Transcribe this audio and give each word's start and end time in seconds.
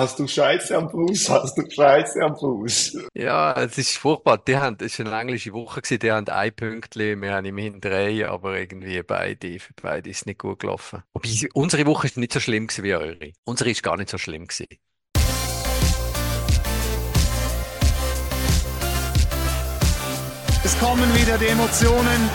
Hast 0.00 0.18
du 0.18 0.26
Scheiße 0.26 0.74
am 0.78 0.88
Fuß? 0.88 1.28
Hast 1.28 1.58
du 1.58 1.70
Scheiße 1.70 2.22
am 2.22 2.34
Fuß? 2.34 2.96
Ja, 3.12 3.52
es 3.52 3.76
ist 3.76 3.98
furchtbar. 3.98 4.38
Die 4.38 4.56
haben, 4.56 4.78
es 4.80 4.98
war 4.98 5.04
eine 5.04 5.20
englische 5.20 5.52
Woche 5.52 5.82
gewesen, 5.82 5.98
die 5.98 6.10
haben 6.10 6.26
ein 6.26 6.56
Pünktchen, 6.56 7.20
wir 7.20 7.34
haben 7.34 7.44
immerhin 7.44 7.82
drei, 7.82 8.26
aber 8.26 8.58
irgendwie 8.58 9.02
beide, 9.02 9.58
für 9.58 9.74
beide 9.74 10.08
ist 10.08 10.20
es 10.20 10.26
nicht 10.26 10.38
gut 10.38 10.60
gelaufen. 10.60 11.02
Wobei, 11.12 11.28
unsere 11.52 11.84
Woche 11.84 12.06
ist 12.06 12.16
nicht 12.16 12.32
so 12.32 12.40
schlimm 12.40 12.66
gewesen 12.66 12.84
wie 12.84 12.94
eure. 12.94 13.32
Unsere 13.44 13.68
ist 13.68 13.82
gar 13.82 13.98
nicht 13.98 14.08
so 14.08 14.16
schlimm 14.16 14.46
gewesen. 14.46 14.68
Es 20.64 20.78
kommen 20.80 21.14
wieder 21.14 21.36
die 21.36 21.48
Emotionen. 21.48 22.30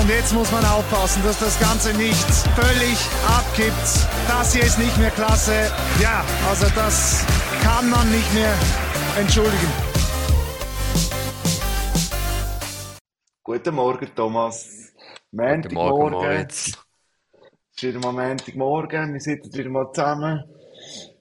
Und 0.00 0.08
jetzt 0.08 0.32
muss 0.32 0.50
man 0.50 0.64
aufpassen, 0.64 1.22
dass 1.24 1.38
das 1.40 1.60
Ganze 1.60 1.92
nicht 1.92 2.24
völlig 2.56 2.96
abkippt. 3.50 4.08
Das 4.28 4.52
hier 4.54 4.62
ist 4.64 4.78
nicht 4.78 4.96
mehr 4.98 5.10
klasse. 5.10 5.52
Ja, 6.00 6.24
also 6.48 6.66
das 6.74 7.24
kann 7.62 7.88
man 7.90 8.08
nicht 8.10 8.32
mehr 8.34 8.54
entschuldigen. 9.18 9.68
Guten 13.42 13.74
Morgen, 13.74 14.08
Thomas. 14.14 14.68
Guten 15.32 15.74
Morgen, 15.74 16.12
Moritz. 16.12 16.72
Es 17.76 17.82
ist 17.82 17.94
wieder 17.94 17.98
mal 18.00 18.12
Montagmorgen. 18.28 19.12
Wir 19.14 19.20
sitzen 19.20 19.52
wieder 19.54 19.70
mal 19.70 19.90
zusammen. 19.92 20.44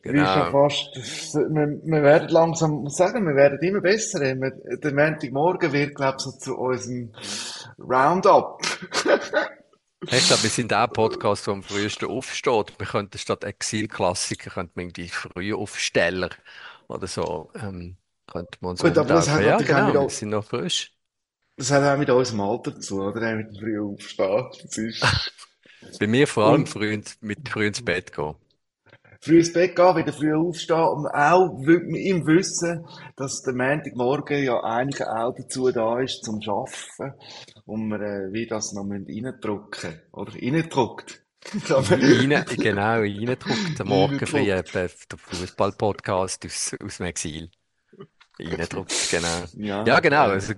Wie 0.03 0.09
Genau. 0.11 0.33
schon 0.33 0.51
fast, 0.69 0.95
wir, 1.35 1.67
wir 1.83 2.03
werden 2.03 2.29
langsam, 2.29 2.71
muss 2.83 2.95
sagen, 2.95 3.25
wir 3.27 3.35
werden 3.35 3.59
immer 3.61 3.81
besser. 3.81 4.19
Wir- 4.21 4.77
Der 4.77 4.93
Montagmorgen 4.93 5.73
wird, 5.73 5.95
glaube 5.95 6.17
ich, 6.19 6.23
so 6.23 6.31
zu 6.31 6.55
unserem 6.57 7.11
Roundup. 7.79 8.61
Ich 10.07 10.27
glaube, 10.27 10.43
wir 10.43 10.49
sind 10.49 10.73
auch 10.73 10.87
ein 10.87 10.93
Podcast, 10.93 11.47
der 11.47 11.53
am 11.53 11.63
frühesten 11.63 12.09
aufsteht. 12.09 12.79
Wir 12.79 12.87
könnten 12.87 13.17
statt 13.17 13.43
Exil-Klassiker, 13.43 14.49
könnten 14.51 14.75
wir 14.75 14.83
irgendwie 14.83 15.09
Frühaufsteller 15.09 16.29
oder 16.87 17.07
so, 17.07 17.51
ähm, 17.55 17.97
könnte 18.27 18.57
man 18.61 18.71
uns 18.71 18.81
Gut, 18.81 18.97
aber 18.97 19.09
das 19.09 19.29
hat. 19.29 19.43
Ja, 19.43 19.57
genau, 19.57 19.99
wir 19.99 20.09
sind 20.09 20.29
noch 20.29 20.45
frisch. 20.45 20.93
das 21.57 21.71
hat 21.71 21.83
auch 21.83 21.97
mit 21.99 22.09
unserem 22.09 22.41
Alter 22.41 22.79
zu, 22.79 23.01
oder? 23.03 23.21
Auch 23.31 23.35
mit 23.35 23.49
dem 23.49 23.55
frühen 23.59 23.93
Aufstehen. 23.95 24.49
Das 24.63 24.77
ist, 24.77 25.05
Bei 25.99 26.07
mir 26.07 26.27
vor 26.27 26.45
allem 26.47 26.61
und 26.61 26.69
früh 26.69 26.93
ins, 26.93 27.17
mit 27.21 27.47
früh 27.49 27.67
ins 27.67 27.83
Bett 27.83 28.13
gehen. 28.13 28.35
Früh 29.19 29.39
ins 29.39 29.53
Bett 29.53 29.75
gehen, 29.75 29.95
wieder 29.95 30.13
früh 30.13 30.33
aufstehen 30.33 30.77
und 30.77 31.07
auch 31.07 31.49
im 31.61 32.25
Wissen, 32.27 32.85
dass 33.15 33.41
der 33.41 33.53
Montagmorgen 33.53 34.43
ja 34.43 34.63
eigentlich 34.63 35.05
auch 35.05 35.33
dazu 35.35 35.71
da 35.71 35.99
ist, 35.99 36.23
zum 36.23 36.39
Arbeiten. 36.47 37.19
Und 37.65 37.89
wir, 37.89 38.01
äh, 38.01 38.33
wie 38.33 38.47
das 38.47 38.73
noch 38.73 38.83
reindrücken, 38.89 40.01
oder? 40.11 40.33
Reindrückt. 40.33 41.21
Rein, 41.69 42.45
genau, 42.57 42.99
reindruckt, 42.99 43.79
der 43.79 43.85
Morgenfrüh, 43.85 44.51
Reindruckt. 44.51 44.75
eben, 44.75 44.89
der 45.09 45.17
Fußball-Podcast 45.17 46.45
aus, 46.45 46.75
aus 46.83 46.97
dem 46.97 47.05
Exil. 47.05 47.49
Reindruckt, 48.39 49.09
genau. 49.09 49.43
Ja, 49.57 49.85
Ja, 49.85 49.99
genau, 49.99 50.27
also, 50.27 50.53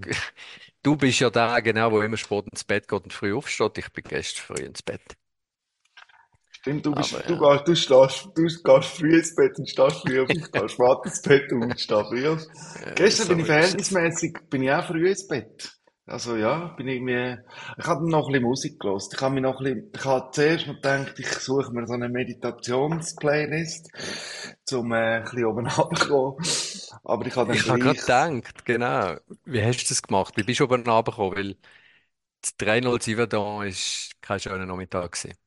du 0.84 0.96
bist 0.96 1.20
ja 1.20 1.30
der, 1.30 1.62
genau, 1.62 1.92
wo 1.92 2.02
immer 2.02 2.18
spät 2.18 2.48
ins 2.48 2.64
Bett 2.64 2.88
geht 2.88 3.04
und 3.04 3.14
früh 3.14 3.34
aufsteht. 3.36 3.78
Ich 3.78 3.90
bin 3.92 4.04
gestern 4.08 4.44
früh 4.44 4.64
ins 4.64 4.82
Bett. 4.82 5.02
Stimmt, 6.62 6.86
du 6.86 6.94
bist, 6.96 7.14
Aber 7.14 7.24
du 7.28 7.38
ja. 7.38 7.38
gehst, 7.38 7.68
du 7.68 7.76
stehst, 7.76 8.30
du 8.36 8.44
gehst 8.44 8.90
früh 8.98 9.18
ins 9.18 9.36
Bett 9.36 9.58
und 9.58 9.70
stehst 9.70 9.98
früh 10.02 10.22
auf, 10.22 10.34
ich 10.34 10.52
gehe 10.52 10.70
spät 10.70 10.98
ins 11.06 11.22
Bett 11.22 11.52
und 11.52 11.80
stehe 11.80 12.06
früh 12.06 12.28
auf. 12.30 12.42
Äh, 12.74 12.96
Gestern 12.96 13.28
bin 13.30 13.40
ich 13.40 13.46
verhältnismäßig, 13.48 14.38
bin 14.50 14.64
ich 14.64 14.72
auch 14.72 14.86
früh 14.86 15.10
ins 15.10 15.28
Bett. 15.28 15.78
Also 16.08 16.36
ja, 16.36 16.74
bin 16.78 16.88
ich 16.88 17.00
mir, 17.02 17.44
ich 17.78 17.86
habe 17.86 18.10
noch 18.10 18.28
ein 18.28 18.34
bisschen 18.34 18.44
Musik 18.44 18.80
gehört. 18.80 19.04
Ich 19.14 19.22
habe 19.22 19.36
mir 19.36 19.42
noch 19.42 19.60
ein 19.60 19.64
bisschen, 19.64 19.92
ich 19.96 20.06
habe 20.06 20.32
zuerst 20.32 20.68
mal 20.68 20.76
gedacht, 20.76 21.14
ich 21.20 21.28
suche 21.30 21.72
mir 21.72 21.88
so 21.88 21.94
eine 21.94 22.10
Meditationsplaylist, 22.10 23.90
um 24.74 24.92
äh, 24.92 25.18
ein 25.18 25.24
bisschen 25.24 25.46
oben 25.46 25.68
runterzukommen. 25.68 26.44
Aber 27.04 27.26
ich 27.26 27.36
habe 27.36 27.54
dann 27.54 27.60
Ich 27.60 27.70
habe 27.70 27.80
gleich, 27.80 27.96
gerade 27.96 28.00
gedacht, 28.00 28.66
genau. 28.66 29.18
Wie 29.46 29.64
hast 29.64 29.84
du 29.84 29.90
das 29.90 30.02
gemacht? 30.02 30.38
Wie 30.38 30.44
bist 30.44 30.60
du 30.60 30.64
oben 30.66 30.84
runtergekommen? 30.88 31.36
Weil 31.36 31.58
das 32.42 32.58
307 32.58 33.30
da 33.30 33.64
ist 33.66 34.12
kein 34.22 34.40
schöner 34.40 34.66
Nachmittag 34.68 35.14
gewesen. 35.14 35.38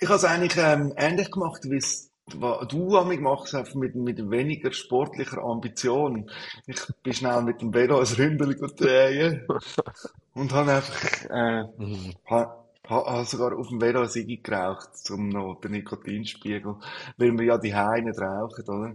Ich 0.00 0.08
habe 0.08 0.16
es 0.16 0.24
eigentlich 0.24 0.56
ähm, 0.56 0.92
ähnlich 0.96 1.30
gemacht, 1.30 1.62
wie 1.64 1.76
es 1.76 2.10
du 2.68 2.96
an 2.96 3.08
mich 3.08 3.20
machst, 3.20 3.54
einfach 3.54 3.74
mit, 3.74 3.94
mit 3.96 4.30
weniger 4.30 4.72
sportlicher 4.72 5.42
Ambition. 5.42 6.30
Ich 6.66 6.78
bin 7.02 7.12
schnell 7.12 7.42
mit 7.42 7.60
dem 7.60 7.74
Velo 7.74 7.98
ein 7.98 8.06
Ründel 8.06 8.56
drehen 8.76 9.46
und 10.34 10.52
habe 10.52 10.72
einfach, 10.72 11.24
äh, 11.30 11.64
Mhm. 11.76 12.14
Ha, 12.30 12.56
ha, 12.88 13.24
sogar 13.24 13.56
auf 13.58 13.68
dem 13.68 13.80
Velo 13.80 14.00
eine 14.00 14.08
Ziege 14.08 14.36
geraucht, 14.38 14.90
um 15.10 15.28
noch 15.28 15.60
den 15.60 15.72
Nikotinspiegel, 15.72 16.76
weil 17.16 17.32
wir 17.38 17.44
ja 17.44 17.58
die 17.58 17.74
Heine 17.74 18.12
rauchen, 18.16 18.64
oder? 18.68 18.94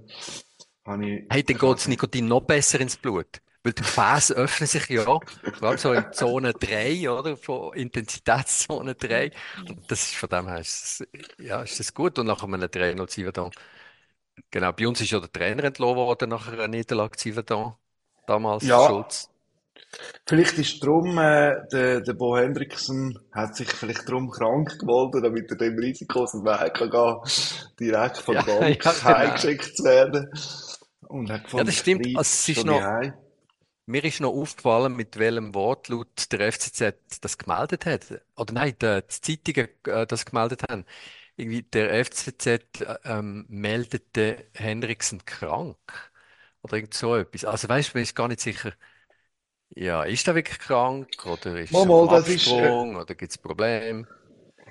Habe 0.86 1.06
ich, 1.06 1.24
Hey, 1.30 1.44
dann 1.44 1.58
geht 1.58 1.76
das 1.76 1.88
Nikotin 1.88 2.28
noch 2.28 2.42
besser 2.42 2.80
ins 2.80 2.96
Blut. 2.98 3.42
Weil 3.66 3.74
die 3.74 3.84
Gefäße 3.84 4.36
öffnen 4.36 4.68
sich 4.70 4.90
ja, 4.90 5.06
vor 5.06 5.70
allem 5.70 5.78
so 5.80 5.94
in 5.94 6.08
Zone 6.14 6.56
3, 6.56 7.10
oder? 7.12 7.38
Von 7.38 7.74
Intensitätszone 7.76 8.96
3. 8.96 9.32
Und 9.70 9.92
das 9.92 10.06
ist 10.06 10.16
von 10.18 10.30
dem 10.30 10.48
her, 10.50 10.60
ist 10.62 11.02
das, 11.02 11.08
ja, 11.40 11.64
ist 11.64 11.80
das 11.82 11.94
gut. 11.96 12.20
Und 12.20 12.28
nach 12.28 12.44
einem 12.44 12.62
307 12.72 13.34
da. 13.34 13.52
Genau, 14.52 14.74
bei 14.74 14.88
uns 14.88 15.02
ist 15.02 15.12
ja 15.12 15.20
der 15.20 15.32
Trainer 15.32 15.66
entlassen 15.66 15.96
worden 15.98 16.30
nach 16.30 16.48
einer 16.50 16.68
Niederlage 16.70 17.18
7 17.20 17.46
da. 17.46 17.80
Damals, 18.28 18.66
ja, 18.66 18.82
Schulz. 18.82 19.32
vielleicht 20.28 20.58
ist 20.58 20.84
drum, 20.84 21.18
äh, 21.18 21.56
der, 21.72 22.02
der 22.02 22.14
Bo 22.14 22.38
Hendrickson 22.38 23.18
hat 23.32 23.56
sich 23.56 23.70
vielleicht 23.70 24.08
drum 24.10 24.30
krank 24.30 24.78
gewollt, 24.80 25.14
damit 25.24 25.50
er 25.52 25.58
dem 25.58 25.78
Risiko 25.78 26.24
aus 26.24 26.32
dem 26.32 26.44
Weg 26.46 26.74
kann 26.76 26.90
gehen, 26.90 27.18
direkt 27.80 28.18
von 28.18 28.36
Ja, 28.36 28.42
der 28.44 28.44
ja, 28.60 28.68
Bank 28.84 29.04
genau. 29.04 29.06
heimgeschickt 29.06 29.78
zu 29.78 29.84
werden. 29.84 30.30
Und 31.08 31.32
hat 31.32 31.46
Ja, 31.56 31.64
gefunden, 31.64 31.64
das 31.64 31.76
ich 31.76 31.80
stimmt. 31.80 32.08
Also, 32.14 32.30
es 32.30 32.50
ist 32.50 32.66
noch, 32.66 32.92
daheim. 33.00 33.14
Mir 33.86 34.04
ist 34.04 34.20
noch 34.22 34.32
aufgefallen, 34.34 34.96
mit 34.96 35.18
welchem 35.20 35.54
Wortlaut 35.56 36.32
der 36.32 36.48
FCZ 36.52 37.20
das 37.22 37.38
gemeldet 37.38 37.86
hat. 37.86 38.06
Oder 38.36 38.54
nein, 38.54 38.76
die, 38.82 39.02
die 39.02 39.22
Zeitungen 39.38 39.70
äh, 39.88 40.08
das 40.08 40.26
gemeldet 40.26 40.64
haben. 40.70 40.86
Irgendwie 41.38 41.64
der 41.64 41.92
FCZ 42.06 42.48
äh, 42.82 42.98
ähm, 43.06 43.46
meldete 43.50 44.48
Henriksen 44.54 45.26
krank. 45.26 45.78
Oder 46.64 46.76
irgend 46.78 46.94
so 46.96 47.16
etwas. 47.16 47.46
Also 47.46 47.70
weißt 47.70 47.90
du, 47.94 47.98
man 47.98 48.04
ist 48.04 48.16
gar 48.16 48.28
nicht 48.28 48.42
sicher, 48.42 48.74
ja, 49.76 50.04
ist 50.04 50.28
er 50.28 50.36
wirklich 50.36 50.60
krank? 50.60 51.26
Oder 51.26 51.60
ist 51.60 51.74
Mal, 51.74 51.86
er 51.86 51.92
mal, 51.92 52.08
das 52.08 52.30
ist, 52.30 52.58
äh? 52.58 52.76
Oder 52.96 53.16
gibt 53.16 53.32
es 53.32 53.38
Probleme? 53.38 54.08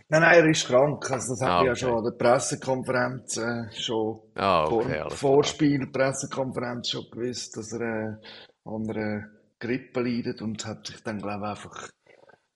nein, 0.09 0.21
nein, 0.23 0.45
er 0.45 0.47
ist 0.51 0.67
krank. 0.67 1.11
Also, 1.11 1.35
das 1.35 1.41
Ah, 1.43 1.59
man 1.59 1.67
ja 1.67 1.75
okay. 1.75 1.77
schon 1.77 1.99
an 1.99 2.05
der 2.05 2.13
Pressekonferenz, 2.13 3.37
äh, 3.37 3.71
schon 3.73 4.21
Ah, 4.37 4.67
vor 4.67 4.85
okay, 4.85 4.99
dem 4.99 5.01
alles 5.01 5.25
klar. 5.25 5.45
Vorspiel-Pressekonferenz 5.49 6.89
schon 6.91 7.11
gewusst, 7.11 7.57
dass 7.57 7.73
er 7.73 7.81
äh, 7.83 8.17
an 8.65 8.91
einer 8.91 9.31
Grippe 9.59 10.01
leidet 10.03 10.43
und 10.43 10.65
hat 10.67 10.87
sich 10.87 11.03
dann, 11.03 11.21
glaube 11.21 11.45
ich, 11.45 11.51
einfach 11.51 11.89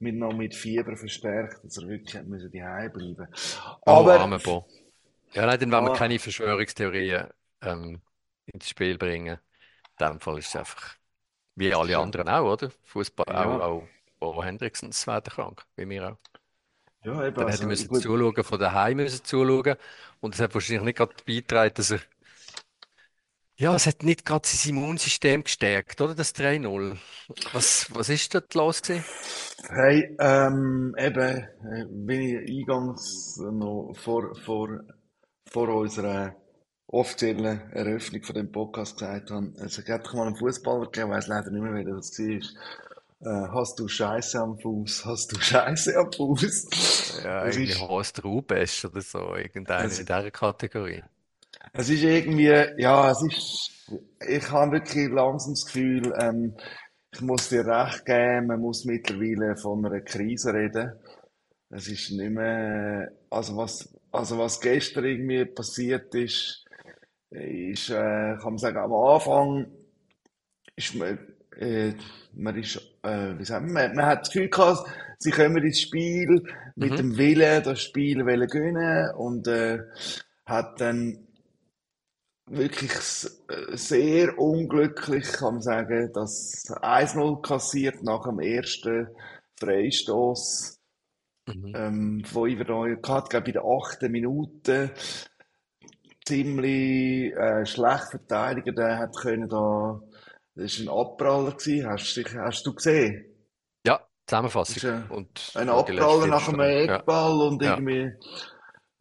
mit, 0.00 0.16
noch 0.16 0.34
mit 0.34 0.54
Fieber 0.54 0.96
verstärkt, 0.96 1.64
dass 1.64 1.78
er 1.78 1.88
wirklich 1.88 2.22
müssen 2.24 2.52
daheim 2.52 2.92
bleiben. 2.92 3.28
Oh, 3.86 4.16
Aber, 4.16 4.38
Bo. 4.40 4.66
Ja, 5.34 5.46
nein, 5.46 5.60
dann 5.60 5.72
wollen 5.72 5.86
wir 5.86 5.92
ah, 5.92 5.92
keine 5.92 6.18
Verschwörungstheorien 6.18 7.28
ähm, 7.62 8.02
ins 8.46 8.68
Spiel 8.68 8.98
bringen. 8.98 9.38
In 9.98 10.06
dem 10.06 10.20
Fall 10.20 10.38
ist 10.38 10.48
es 10.48 10.56
einfach, 10.56 10.96
wie 11.56 11.74
alle 11.74 11.98
anderen 11.98 12.28
auch, 12.28 12.52
oder? 12.52 12.70
Fußball, 12.84 13.26
auch, 13.36 13.60
ja, 13.60 13.60
auch 13.60 13.90
Bo 14.20 14.42
Hendricksons 14.44 15.06
werden 15.06 15.32
krank, 15.32 15.66
wie 15.76 15.88
wir 15.88 16.12
auch. 16.12 16.18
ja, 17.04 17.26
eben, 17.26 17.36
Dann 17.38 17.48
hätte 17.48 17.64
er 17.64 17.66
also, 17.66 17.66
müssen 17.68 17.88
gut, 17.88 18.02
zuschauen, 18.02 18.44
von 18.44 18.58
daheim 18.58 18.96
müssen 18.98 19.24
zuschauen. 19.24 19.76
Und 20.20 20.34
es 20.34 20.40
hat 20.40 20.54
wahrscheinlich 20.54 20.84
nicht 20.84 20.96
gerade 20.98 21.14
beigetragen, 21.26 21.74
dass 21.74 21.90
er, 21.92 22.00
ja, 23.58 23.74
es 23.74 23.86
hat 23.86 24.02
nicht 24.04 24.24
gerade 24.24 24.46
sein 24.46 24.76
Immunsystem 24.76 25.42
gestärkt, 25.44 26.00
oder? 26.00 26.14
Das 26.14 26.34
3-0. 26.34 26.96
Was, 27.52 27.86
was 27.92 28.08
ist 28.08 28.34
dort 28.34 28.54
los 28.54 28.82
gewesen? 28.82 29.04
hey, 29.68 30.16
ähm, 30.20 30.94
eben, 30.96 31.20
äh, 31.20 31.86
wie 31.90 32.36
ich 32.36 32.60
eingangs 32.60 33.36
noch 33.38 33.92
vor, 33.96 34.34
vor, 34.44 34.80
vor 35.50 35.68
unserer 35.68 36.36
offiziellen 36.86 37.70
Eröffnung 37.72 38.22
von 38.22 38.34
dem 38.36 38.52
Podcast 38.52 38.98
gesagt 38.98 39.30
habe, 39.30 39.52
es 39.58 39.78
hat 39.78 40.14
mal 40.14 40.26
einen 40.28 40.36
Fußballer 40.36 40.86
gegeben, 40.86 41.10
ich 41.10 41.16
weiss 41.16 41.26
leider 41.26 41.50
nicht 41.50 41.62
mehr, 41.62 41.74
wer 41.74 41.84
das 41.84 42.18
war. 42.18 42.40
Äh, 43.20 43.48
hast 43.52 43.78
du 43.80 43.88
Scheiße 43.88 44.40
am 44.40 44.58
Fuß? 44.60 45.04
Hast 45.04 45.32
du 45.32 45.40
Scheiße 45.40 45.96
am 45.98 46.12
Fuß? 46.12 47.20
Ja, 47.24 47.44
Es 47.44 47.56
irgendwie 47.56 47.72
ist, 47.72 47.80
Horst 47.80 48.24
Rubesch 48.24 48.84
oder 48.84 49.00
so, 49.00 49.34
irgendeiner 49.34 49.84
in 49.84 49.90
es, 49.90 49.96
dieser 49.98 50.30
Kategorie. 50.30 51.02
Es 51.72 51.88
ist 51.90 52.02
irgendwie, 52.02 52.46
ja, 52.80 53.10
es 53.10 53.22
ist, 53.22 53.70
ich 54.26 54.50
habe 54.50 54.72
wirklich 54.72 55.08
langsam 55.10 55.52
das 55.54 55.66
Gefühl, 55.66 56.12
ähm, 56.20 56.54
ich 57.12 57.20
muss 57.20 57.48
dir 57.48 57.66
recht 57.66 58.04
geben, 58.04 58.46
man 58.48 58.60
muss 58.60 58.84
mittlerweile 58.84 59.56
von 59.56 59.84
einer 59.84 60.00
Krise 60.02 60.52
reden. 60.52 60.92
Es 61.70 61.88
ist 61.88 62.10
nicht 62.12 62.30
mehr, 62.30 63.10
also 63.30 63.56
was, 63.56 63.88
also 64.12 64.38
was 64.38 64.60
gestern 64.60 65.04
irgendwie 65.04 65.44
passiert 65.46 66.14
ist, 66.14 66.64
ist, 67.30 67.90
äh, 67.90 67.94
kann 67.94 68.38
man 68.54 68.58
sagen, 68.58 68.78
am 68.78 68.92
Anfang 68.92 69.66
ist 70.76 70.94
man, 70.94 71.18
äh, 71.56 71.92
man 72.34 72.56
ist, 72.56 72.76
äh, 73.02 73.38
wie 73.38 73.44
sagen 73.44 73.66
wir, 73.68 73.72
man, 73.88 73.94
man 73.96 74.06
hat 74.06 74.20
das 74.22 74.30
Gefühl 74.30 74.48
gehabt, 74.48 74.88
sie 75.18 75.30
kommen 75.30 75.64
ins 75.64 75.80
Spiel 75.80 76.42
mit 76.76 76.92
Mhm. 76.92 76.96
dem 76.98 77.16
Willen, 77.18 77.62
das 77.62 77.82
Spiel 77.82 78.24
wollen 78.24 78.48
gewinnen 78.48 79.10
und, 79.16 79.46
äh, 79.48 79.80
hat 80.46 80.80
dann 80.80 81.27
wirklich 82.50 82.92
äh, 83.48 83.76
sehr 83.76 84.38
unglücklich, 84.38 85.32
kann 85.32 85.54
man 85.54 85.62
sagen, 85.62 86.12
dass 86.12 86.64
1-0 86.68 87.42
kassiert 87.42 88.02
nach 88.02 88.24
dem 88.24 88.40
ersten 88.40 89.08
Freistoß 89.58 90.78
Mhm. 91.54 91.72
ähm, 91.74 92.24
von 92.24 92.48
gehabt, 93.02 93.30
glaube 93.30 93.46
in 93.46 93.52
der 93.54 93.64
achten 93.64 94.12
Minute. 94.12 94.90
Ziemlich 96.24 97.32
äh, 97.34 97.64
schlecht 97.64 98.10
verteidigen, 98.10 98.74
der 98.74 98.98
hat 98.98 99.16
können 99.16 99.48
da, 99.48 100.00
das 100.54 100.84
war 100.84 100.94
ein 100.94 101.00
Abpraller 101.00 101.52
gewesen, 101.52 101.88
hast, 101.88 102.22
hast 102.36 102.66
du 102.66 102.74
gesehen? 102.74 103.24
Ja, 103.86 104.00
Zusammenfassung 104.26 104.90
ein, 104.90 105.08
und 105.08 105.52
ein 105.54 105.68
Abpraller 105.70 106.26
nach 106.26 106.48
einem 106.48 106.60
Viertelstunde. 106.60 106.86
Ja, 106.86 106.96
Eckball 106.96 107.40
und 107.40 107.62
ja. 107.62 107.76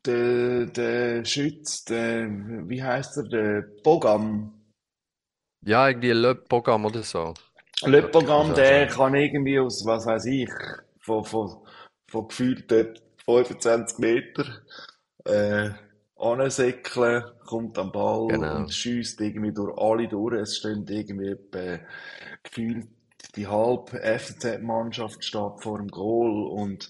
Der, 0.07 0.65
der 0.67 1.25
Schütz, 1.25 1.83
der, 1.85 2.27
wie 2.67 2.81
heißt 2.81 3.17
er, 3.17 3.23
der 3.23 3.61
Bogam. 3.83 4.53
Ja, 5.65 5.87
irgendwie 5.89 6.11
Le 6.11 6.35
Pogam 6.35 6.85
oder 6.85 7.03
so. 7.03 7.33
Le 7.85 8.03
Bogam, 8.03 8.53
der 8.53 8.87
kann 8.87 9.13
irgendwie 9.15 9.59
aus, 9.59 9.85
was 9.85 10.05
weiß 10.05 10.25
ich, 10.25 10.49
von, 10.99 11.23
von, 11.23 11.65
von 12.09 12.27
gefühlten 12.27 12.97
25 13.25 13.99
Meter, 13.99 14.45
äh, 15.25 15.69
ansäckeln, 16.15 17.23
kommt 17.45 17.77
am 17.77 17.91
Ball 17.91 18.27
Genau. 18.27 18.55
und 18.55 18.73
schießt 18.73 19.21
irgendwie 19.21 19.53
durch 19.53 19.77
alle 19.77 20.07
durch. 20.07 20.41
Es 20.41 20.57
stehen 20.57 20.85
irgendwie 20.87 21.29
etwa 21.29 21.79
gefühlt 22.43 22.87
die 23.35 23.47
halbe 23.47 23.99
FCZ-Mannschaft 24.01 25.23
steht 25.23 25.61
vor 25.61 25.77
dem 25.77 25.87
Goal 25.89 26.47
und 26.47 26.89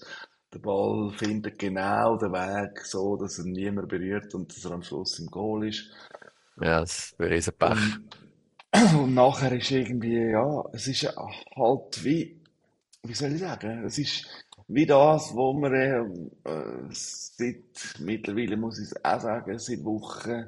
der 0.58 0.64
Ball 0.64 1.12
findet 1.12 1.60
genau 1.60 2.18
den 2.18 2.32
Weg 2.34 2.86
so, 2.86 3.16
dass 3.18 3.40
er 3.40 3.46
niemand 3.46 3.90
berührt 3.90 4.34
und 4.36 4.56
dass 4.56 4.66
er 4.66 4.72
am 4.72 4.84
Schluss 4.84 5.20
im 5.20 5.28
Goal 5.28 5.68
ist. 5.68 5.86
Ja, 6.62 6.80
das 6.82 7.14
wäre 7.18 7.32
riesen 7.32 7.54
Pech. 7.58 7.80
Und, 7.80 8.96
und 9.00 9.14
nachher 9.14 9.52
ist 9.54 9.72
irgendwie, 9.72 10.18
ja, 10.32 10.64
es 10.74 10.88
ist 10.88 11.04
halt 11.56 12.04
wie, 12.04 12.42
wie 13.04 13.14
soll 13.14 13.34
ich 13.34 13.40
sagen, 13.42 13.86
es 13.86 13.98
ist 13.98 14.28
wie 14.68 14.86
das, 14.86 15.34
wo 15.36 15.54
man 15.54 15.74
äh, 15.74 16.04
seit, 16.92 18.00
mittlerweile 18.00 18.58
muss 18.58 18.80
ich 18.80 18.88
es 18.92 19.06
auch 19.06 19.22
sagen, 19.22 19.60
seit 19.60 19.84
Wochen 19.86 20.46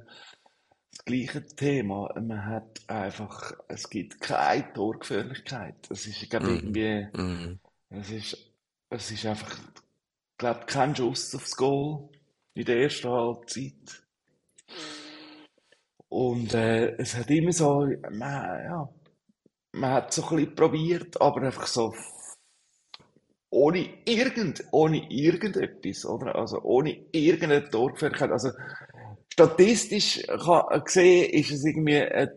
das 0.91 1.05
gleiche 1.05 1.45
Thema. 1.45 2.13
Man 2.21 2.45
hat 2.45 2.81
einfach, 2.87 3.53
es 3.67 3.89
gibt 3.89 4.21
keine 4.21 4.71
Torgefährlichkeit. 4.73 5.89
Es 5.91 6.05
ist, 6.07 6.29
glaube, 6.29 6.51
Mhm. 6.51 6.55
irgendwie, 6.55 7.07
Mhm. 7.13 7.59
es 7.89 8.11
ist, 8.11 8.53
es 8.89 9.11
ist 9.11 9.25
einfach, 9.25 9.59
glaube, 10.39 10.65
kein 10.65 10.95
Schuss 10.95 11.35
aufs 11.35 11.55
Goal 11.55 12.09
in 12.55 12.65
der 12.65 12.81
ersten 12.81 13.09
Halbzeit. 13.09 14.03
Und 16.07 16.53
äh, 16.55 16.95
es 16.97 17.15
hat 17.15 17.29
immer 17.29 17.51
so, 17.51 17.85
man, 18.09 18.63
ja, 18.63 18.89
man 19.73 19.91
hat 19.91 20.13
so 20.13 20.23
ein 20.23 20.37
bisschen 20.37 20.55
probiert, 20.55 21.21
aber 21.21 21.43
einfach 21.43 21.67
so 21.67 21.93
ohne 23.51 23.89
irgend, 24.05 24.63
ohne 24.71 25.11
irgendetwas, 25.11 26.05
oder? 26.05 26.35
Also 26.35 26.61
ohne 26.63 27.05
irgendeine 27.11 27.69
Torgefährlichkeit. 27.69 28.31
Also 28.31 28.49
statistisch 29.31 30.23
kann, 30.27 30.83
gesehen 30.83 31.29
ist 31.31 31.51
es 31.51 31.65
irgendwie 31.65 32.01
ein, 32.01 32.29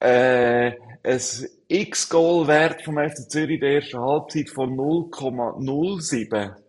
äh, 0.00 0.72
ein 1.04 1.20
X-Goal-Wert 1.68 2.82
vom 2.82 2.96
FC 2.96 3.28
Zürich 3.28 3.56
in 3.56 3.60
der 3.60 3.74
ersten 3.74 4.00
Halbzeit 4.00 4.50
von 4.50 4.70
0,07. 4.74 6.61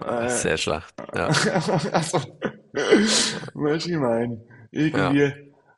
Ja, 0.00 0.26
Äh, 0.26 0.28
sehr 0.28 0.56
schlecht. 0.56 0.94
Ja, 1.14 1.26
also, 1.52 1.72
weißt 1.72 2.14
du, 2.14 2.28
was 3.54 3.86
ich 3.86 3.96
meine? 3.96 4.44
Irgendwie, 4.70 5.32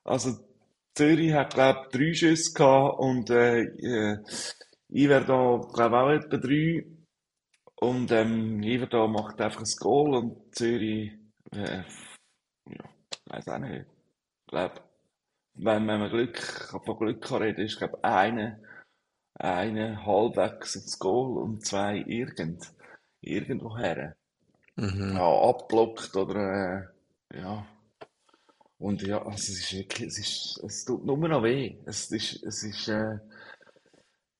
also, 0.04 0.38
Zürich 0.94 1.32
hat, 1.32 1.54
glaube 1.54 1.80
ich, 1.92 1.98
drei 1.98 2.14
Schüsse 2.14 2.52
gehabt 2.54 2.98
und, 2.98 3.30
äh, 3.30 3.62
äh, 3.62 4.18
Iverdon, 4.90 5.68
glaube 5.72 5.96
ich, 5.96 6.02
auch 6.02 6.10
etwa 6.10 6.36
drei. 6.38 6.86
Und, 7.76 8.10
ähm, 8.12 8.62
Iverdon 8.62 9.12
macht 9.12 9.40
einfach 9.40 9.60
ein 9.62 9.76
Goal 9.78 10.14
und 10.16 10.54
Zürich, 10.54 11.12
äh, 11.52 11.82
ja, 12.68 12.84
weiß 13.26 13.48
auch 13.48 13.58
nicht. 13.58 13.86
Ich 13.86 14.46
glaube, 14.48 14.80
wenn, 15.54 15.86
wenn 15.86 16.00
man 16.00 16.10
Glück, 16.10 16.38
von 16.84 16.98
Glück 16.98 17.22
kann 17.22 17.42
reden, 17.42 17.64
ist, 17.64 17.78
glaube 17.78 17.98
ich, 17.98 18.04
eine, 18.04 18.60
eine 19.34 20.04
halbwegs 20.06 20.76
ins 20.76 20.98
Goal 20.98 21.38
und 21.42 21.64
zwei 21.66 21.98
irgend, 22.06 22.72
irgendwoher 23.20 24.16
mhm. 24.76 25.14
ja, 25.16 25.42
abblockt 25.48 26.16
oder 26.16 26.90
äh, 27.32 27.38
ja. 27.40 27.66
Und 28.78 29.02
ja, 29.02 29.18
also 29.18 29.30
es 29.30 29.48
ist 29.48 29.72
wirklich, 29.72 30.08
es 30.08 30.18
ist, 30.18 30.60
es 30.64 30.84
tut 30.84 31.04
nur 31.04 31.16
noch 31.16 31.42
weh. 31.42 31.76
Es 31.84 32.10
ist, 32.12 32.42
es 32.44 32.62
ist, 32.62 32.88
äh, 32.88 33.18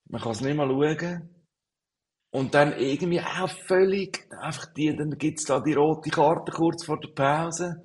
man 0.09 0.21
kann 0.21 0.33
es 0.33 0.41
nicht 0.41 0.57
mal 0.57 0.69
schauen. 0.69 1.29
Und 2.31 2.55
dann 2.55 2.79
irgendwie 2.79 3.21
auch 3.21 3.49
völlig, 3.49 4.29
einfach 4.41 4.67
die, 4.67 4.95
dann 4.95 5.17
gibt's 5.19 5.47
da 5.47 5.61
die 5.61 5.73
rote 5.73 6.11
Karte 6.11 6.53
kurz 6.53 6.85
vor 6.85 7.01
der 7.01 7.09
Pause. 7.09 7.83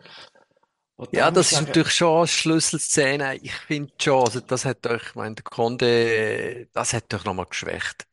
Ja, 1.11 1.31
das 1.31 1.35
musst 1.35 1.51
ist 1.51 1.57
sagen, 1.57 1.67
natürlich 1.67 1.91
schon 1.91 2.17
eine 2.17 2.27
Schlüsselszene. 2.27 3.35
Ich 3.37 3.53
finde 3.53 3.93
schon, 3.99 4.25
also 4.25 4.39
das 4.41 4.65
hat 4.65 4.85
euch, 4.85 5.03
ich 5.07 5.15
meine, 5.15 5.35
der 5.35 5.43
Conte, 5.43 6.67
das 6.73 6.93
hat 6.93 7.13
euch 7.13 7.23
nochmal 7.25 7.47
geschwächt. 7.47 8.05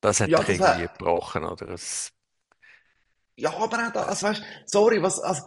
Das 0.00 0.20
hat 0.20 0.28
ja, 0.28 0.38
euch 0.38 0.48
irgendwie 0.48 0.82
gebrochen, 0.82 1.44
oder? 1.44 1.70
Es, 1.70 2.12
ja, 3.38 3.56
aber 3.56 3.86
auch 3.86 3.92
das, 3.92 4.22
weißt, 4.22 4.42
sorry, 4.66 5.02
was, 5.02 5.20
also, 5.20 5.42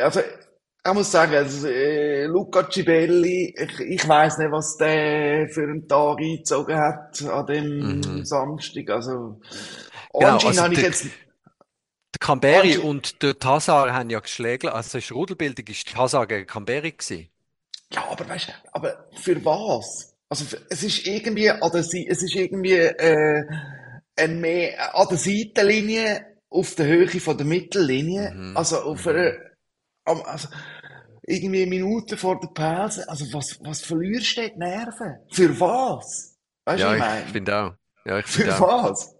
also, 0.00 0.20
ich 0.20 0.92
muss 0.94 1.10
sagen, 1.10 1.34
also, 1.34 1.66
äh, 1.66 2.26
Luca 2.26 2.70
Cibelli, 2.70 3.54
ich, 3.58 3.80
ich 3.80 4.08
weiss 4.08 4.38
nicht, 4.38 4.52
was 4.52 4.76
der 4.76 5.48
für 5.48 5.64
einen 5.64 5.88
Tag 5.88 6.18
eingezogen 6.18 6.78
hat 6.78 7.20
an 7.22 7.46
dem 7.46 8.00
mhm. 8.00 8.24
Samstag. 8.24 8.90
Also, 8.90 9.40
Genau, 10.12 10.32
anscheinend 10.34 10.58
also 10.58 10.62
habe 10.62 10.74
ich 10.74 10.80
jetzt, 10.80 11.04
der 11.04 11.10
Camberi 12.20 12.56
anscheinend, 12.56 12.84
und 12.84 13.22
der 13.22 13.38
Tassar 13.38 13.92
haben 13.92 14.10
ja 14.10 14.20
geschlägelt, 14.20 14.72
also 14.72 14.98
ist 14.98 15.12
Rudelbildung, 15.12 15.66
ist 15.66 15.92
Tassar 15.92 16.26
gegen 16.26 16.46
Camberi 16.46 16.92
gewesen. 16.92 17.28
ja, 17.92 18.04
aber 18.08 18.28
weißt, 18.28 18.52
aber 18.72 19.08
für 19.14 19.44
was? 19.44 20.14
Also, 20.28 20.44
für, 20.44 20.58
es 20.70 20.82
ist 20.82 21.06
irgendwie 21.06 21.50
an 21.50 21.70
der, 21.70 21.80
es 21.80 21.92
ist 21.94 22.34
irgendwie, 22.34 22.74
äh, 22.74 23.44
ein 24.16 24.40
mehr, 24.40 24.96
an 24.96 25.08
der 25.08 25.18
Seitenlinie 25.18 26.37
auf 26.50 26.74
der 26.74 26.86
Höhe 26.86 27.08
von 27.20 27.36
der 27.36 27.46
Mittellinie, 27.46 28.34
Mhm, 28.34 28.54
also 28.54 28.78
auf 28.82 29.06
einer, 29.06 29.32
mhm. 29.32 29.38
am- 30.04 30.22
also, 30.22 30.48
irgendwie 31.22 31.66
Minuten 31.66 32.16
vor 32.18 32.40
der 32.40 32.48
Pause. 32.48 33.08
Also, 33.08 33.26
was, 33.32 33.58
was 33.62 33.82
verlierst 33.82 34.36
du 34.38 34.48
die 34.50 34.56
Nerven? 34.58 35.16
Für 35.32 35.58
was? 35.60 36.36
Weißt 36.64 36.84
du, 36.84 36.88
Ja, 36.88 36.90
was 36.90 36.96
ich 36.96 36.98
ich 36.98 37.06
meine? 37.06 37.26
finde 37.26 37.54
auch. 37.56 37.74
Ja, 38.04 38.18
ich 38.18 38.26
Für 38.26 38.46
finde 38.46 38.56
auch. 38.58 38.68
was? 38.70 39.14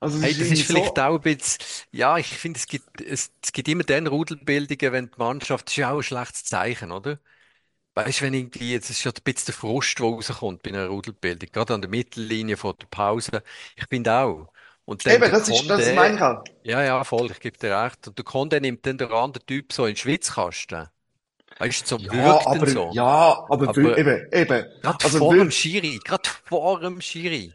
Also, 0.00 0.18
es 0.20 0.22
Hey, 0.22 0.34
ist 0.34 0.36
das 0.36 0.50
ist 0.50 0.62
vielleicht 0.62 0.98
so, 0.98 0.98
auch 0.98 1.16
ein 1.16 1.20
bisschen, 1.20 1.58
ja, 1.92 2.16
ich 2.18 2.28
finde, 2.28 2.58
es 2.58 2.66
gibt, 2.66 3.00
es, 3.02 3.32
es 3.42 3.52
gibt 3.52 3.68
immer 3.68 3.84
dann 3.84 4.06
Rudelbildungen, 4.06 4.92
wenn 4.92 5.06
die 5.10 5.18
Mannschaft, 5.18 5.66
das 5.66 5.72
ist 5.74 5.76
ja 5.78 5.90
auch 5.92 5.98
ein 5.98 6.02
schlechtes 6.02 6.44
Zeichen, 6.44 6.92
oder? 6.92 7.18
Weißt 7.94 8.20
du, 8.22 8.26
wenn 8.26 8.34
irgendwie, 8.34 8.72
jetzt 8.72 8.90
ist 8.90 9.04
ja 9.04 9.12
ein 9.12 9.22
bisschen 9.24 9.46
der 9.48 9.54
Frust, 9.56 9.98
der 10.00 10.06
rauskommt 10.06 10.62
bei 10.64 10.70
einer 10.70 10.88
Rudelbildung, 10.88 11.50
gerade 11.52 11.74
an 11.74 11.82
der 11.82 11.90
Mittellinie 11.90 12.56
vor 12.58 12.74
der 12.76 12.88
Pause. 12.88 13.44
Ich 13.76 13.86
finde 13.88 14.14
auch. 14.14 14.52
Und 14.86 15.06
dann 15.06 15.14
eben, 15.14 15.22
der 15.22 15.30
das 15.30 15.48
ist, 15.48 15.68
das 15.68 15.80
Condé, 15.80 16.14
ich 16.14 16.22
auch. 16.22 16.44
ja, 16.62 16.82
ja, 16.82 17.04
voll, 17.04 17.30
ich 17.30 17.40
gebe 17.40 17.56
dir 17.58 17.76
recht. 17.82 18.06
Und 18.08 18.18
der 18.18 18.24
Condé 18.24 18.60
nimmt 18.60 18.84
dann 18.86 18.98
den 18.98 19.10
anderen 19.10 19.46
Typ 19.46 19.72
so 19.72 19.86
in 19.86 19.92
den 19.92 19.96
Schwitzkasten. 19.96 20.88
Weißt 21.58 21.90
du, 21.90 21.98
so 21.98 22.04
Ja, 22.04 22.46
aber, 22.46 22.66
so. 22.66 22.90
ja, 22.92 23.04
aber, 23.48 23.68
Aber 23.68 23.96
eben, 23.98 24.26
eben, 24.32 24.66
gerade 24.82 25.04
also, 25.04 25.18
vor 25.18 25.34
dem 25.36 25.50
Schiri, 25.50 26.00
gerade 26.04 26.28
vor 26.44 26.80
dem 26.80 27.00
Schiri. 27.00 27.52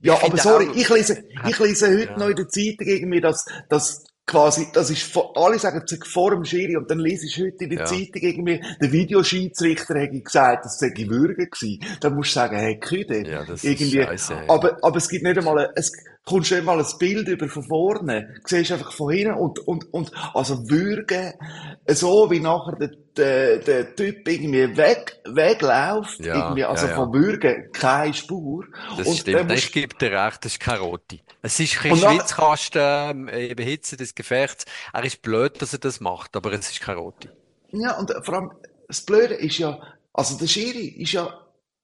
Ich 0.00 0.06
Ja, 0.06 0.12
aber 0.14 0.22
finde 0.22 0.42
sorry, 0.42 0.68
auch, 0.68 0.76
ich 0.76 0.88
lese, 0.88 1.24
ich 1.48 1.58
lese 1.58 1.88
heute 1.88 2.12
noch 2.18 2.26
ja, 2.26 2.28
in 2.28 2.36
der 2.36 2.48
Zeitung 2.48 2.86
irgendwie, 2.86 3.20
dass, 3.20 3.46
dass 3.68 4.04
quasi, 4.26 4.68
das 4.74 4.90
ist, 4.90 5.02
vor- 5.02 5.34
alle 5.36 5.58
sagen 5.58 5.82
es 5.84 5.98
vor 6.08 6.30
dem 6.30 6.44
Schiri 6.44 6.76
und 6.76 6.90
dann 6.90 6.98
lese 6.98 7.26
ich 7.26 7.38
heute 7.38 7.64
in 7.64 7.70
der 7.70 7.78
ja, 7.80 7.84
Zeitung 7.86 8.20
irgendwie, 8.22 8.62
der 8.80 8.92
Videoschiedsrichter 8.92 9.98
hätte 9.98 10.20
gesagt, 10.20 10.66
das 10.66 10.78
sei 10.78 10.92
Würge 11.08 11.48
gewesen. 11.48 11.80
Dann 12.00 12.14
musst 12.14 12.30
du 12.30 12.34
sagen, 12.34 12.56
hey, 12.58 12.78
Küde, 12.78 13.26
ja, 13.28 13.44
das 13.44 13.64
ist 13.64 13.64
irgendwie, 13.64 14.02
scheiße. 14.02 14.34
Ja. 14.34 14.42
aber, 14.48 14.76
aber 14.82 14.96
es 14.98 15.08
gibt 15.08 15.24
nicht 15.24 15.38
einmal, 15.38 15.58
ein- 15.58 15.72
es 15.74 15.90
kommst 16.28 16.52
nicht 16.52 16.64
mal 16.64 16.78
ein 16.78 16.98
Bild 16.98 17.26
über 17.28 17.48
von 17.48 17.64
vorne, 17.64 18.34
du 18.34 18.56
siehst 18.56 18.72
einfach 18.72 18.92
von 18.92 19.10
hinten 19.12 19.34
und, 19.34 19.58
und, 19.60 19.92
und, 19.94 20.12
also 20.34 20.68
Würge, 20.68 21.34
so 21.86 22.30
wie 22.30 22.40
nachher 22.40 22.76
der, 22.76 22.90
der, 23.16 23.58
der 23.58 23.96
Typ 23.96 24.28
irgendwie 24.28 24.76
weg, 24.76 25.20
wegläuft, 25.24 26.20
Ja, 26.20 26.36
irgendwie, 26.36 26.60
ja, 26.60 26.68
also 26.68 26.86
ja. 26.86 26.94
von 26.94 27.12
Würge 27.12 27.70
keine 27.72 28.12
Spur. 28.12 28.66
Das 28.96 29.06
Und 29.06 29.16
stimmt. 29.16 29.48
musst 29.48 29.64
ich 29.64 29.72
gebe 29.72 29.96
dir 29.96 30.12
recht, 30.12 30.44
das 30.44 30.56
ist 30.56 30.68
rote. 30.68 31.20
Es 31.40 31.58
ist 31.58 31.76
kein 31.76 31.96
Schwitzkasten, 31.96 33.28
äh, 33.28 33.46
eben 33.48 33.64
Hitze 33.64 33.96
des 33.96 34.14
Gefechts. 34.14 34.66
Er 34.92 35.04
ist 35.04 35.22
blöd, 35.22 35.62
dass 35.62 35.72
er 35.72 35.78
das 35.78 36.00
macht, 36.00 36.36
aber 36.36 36.52
es 36.52 36.70
ist 36.70 36.86
rote. 36.88 37.32
Ja, 37.72 37.98
und 37.98 38.12
vor 38.22 38.34
allem, 38.34 38.50
das 38.86 39.00
Blöde 39.02 39.34
ist 39.34 39.58
ja, 39.58 39.78
also 40.12 40.36
der 40.36 40.46
Schiri 40.46 40.88
ist 40.88 41.12
ja, 41.12 41.32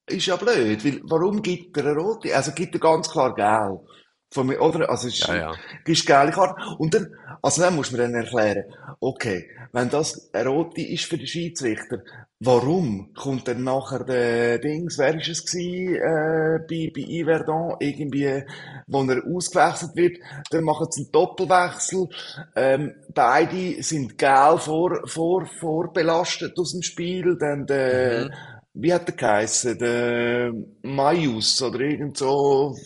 ist 0.06 0.26
ja 0.26 0.36
blöd, 0.36 0.84
weil 0.84 1.00
warum 1.04 1.40
gibt 1.40 1.76
er 1.78 1.86
eine 1.86 1.96
rote? 1.96 2.36
Also 2.36 2.52
gibt 2.52 2.74
er 2.74 2.80
ganz 2.80 3.10
klar 3.10 3.34
gelb. 3.34 3.80
Von 4.34 4.48
mir, 4.48 4.60
oder? 4.60 4.90
Also, 4.90 5.08
es 5.08 5.14
ist, 5.20 5.28
Ja, 5.28 5.34
ja. 5.36 5.52
ist 5.86 6.06
geile 6.06 6.32
Karte. 6.32 6.60
Und 6.78 6.94
dann, 6.94 7.14
also 7.42 7.62
dann 7.62 7.76
muss 7.76 7.92
man 7.92 8.00
dann 8.00 8.14
erklären, 8.14 8.64
okay, 9.00 9.48
wenn 9.72 9.88
das 9.90 10.30
eine 10.32 10.48
rote 10.48 10.82
ist 10.82 11.04
für 11.04 11.18
den 11.18 11.26
Schiedsrichter, 11.26 11.98
warum 12.40 13.12
kommt 13.14 13.48
dann 13.48 13.64
nachher 13.64 14.04
der 14.04 14.58
Dings, 14.58 14.98
wer 14.98 15.14
ist 15.16 15.28
es 15.28 15.46
gewesen, 15.46 15.94
äh, 15.96 16.58
bei, 16.68 16.92
bei 16.94 17.02
Yverdon, 17.22 17.76
irgendwie, 17.80 18.42
wo 18.86 19.02
er 19.04 19.22
ausgewechselt 19.26 19.96
wird, 19.96 20.18
dann 20.50 20.64
machen 20.64 20.86
sie 20.90 21.02
einen 21.02 21.12
Doppelwechsel, 21.12 22.08
ähm, 22.56 22.94
beide 23.14 23.82
sind 23.82 24.18
gel 24.18 24.58
vor, 24.58 25.00
vor, 25.06 25.46
vorbelastet 25.46 26.58
aus 26.58 26.72
dem 26.72 26.82
Spiel, 26.82 27.36
dann 27.38 27.66
der, 27.66 28.28
Mhm. 28.28 28.34
Wie 28.74 28.92
hat 28.92 29.08
der 29.08 29.14
geheißen, 29.16 29.78
der 29.78 30.52
Majus 30.82 31.62
oder 31.62 31.80
irgend 31.80 32.18
so, 32.18 32.76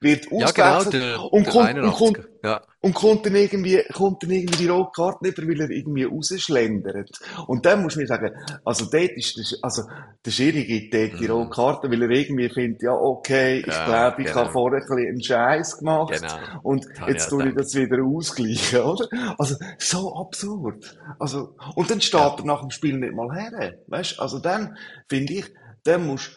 wird 0.00 0.26
Ja, 0.36 0.50
genau, 0.52 0.76
ausgewechselt 0.78 0.94
der, 0.94 1.32
und 1.32 1.46
der 1.46 1.52
kommt, 1.52 1.78
und 1.78 1.92
kommt, 1.92 2.18
81er. 2.18 2.29
Ja, 2.42 2.62
und 2.82 2.94
kommt 2.94 3.26
dann 3.26 3.34
irgendwie, 3.36 3.82
kommt 3.92 4.22
dann 4.22 4.30
irgendwie 4.30 4.56
die 4.56 4.68
rote 4.68 4.90
Karte 4.96 5.18
nicht, 5.24 5.36
weil 5.38 5.60
er 5.60 5.70
irgendwie 5.70 6.04
rausschlendert. 6.04 7.10
Und 7.46 7.66
dann 7.66 7.82
muss 7.82 7.96
man 7.96 8.06
sagen, 8.06 8.30
also 8.64 8.86
dort 8.86 9.10
ist 9.12 9.36
der, 9.36 9.58
also 9.62 9.82
der 10.24 10.30
Schiri 10.30 10.64
gibt 10.64 10.94
dort 10.94 11.20
die 11.20 11.26
rote 11.26 11.50
mhm. 11.50 11.54
Karte, 11.54 11.90
weil 11.90 12.02
er 12.02 12.10
irgendwie 12.10 12.48
findet, 12.48 12.82
ja, 12.82 12.92
okay, 12.92 13.62
ich 13.66 13.84
Ja, 13.84 13.84
glaube, 13.84 14.22
ich 14.22 14.34
habe 14.34 14.48
genau, 14.48 14.50
vorher 14.50 14.80
ein 14.80 14.86
bisschen 14.88 15.08
einen 15.08 15.22
Scheiß 15.22 15.78
gemacht 15.78 16.22
genau. 16.22 16.50
und 16.62 16.86
Das 16.92 17.00
habe 17.00 17.16
ich 17.16 17.18
jetzt 17.18 17.28
tue 17.28 17.48
ich 17.50 17.54
das 17.54 17.74
wieder 17.74 18.02
ausgleichen, 18.02 18.80
oder? 18.84 19.08
Also, 19.38 19.56
so 19.78 20.14
absurd. 20.16 20.98
Also, 21.18 21.56
und 21.74 21.90
dann 21.90 22.00
steht 22.00 22.20
Ja, 22.20 22.38
er 22.38 22.44
nach 22.44 22.60
dem 22.62 22.70
Spiel 22.70 22.96
nicht 22.98 23.14
mal 23.14 23.34
her. 23.34 23.74
Weißt? 23.88 24.18
Also 24.20 24.38
dann, 24.38 24.76
finde 25.08 25.34
ich, 25.34 25.44
dann 25.84 26.06
musst, 26.06 26.30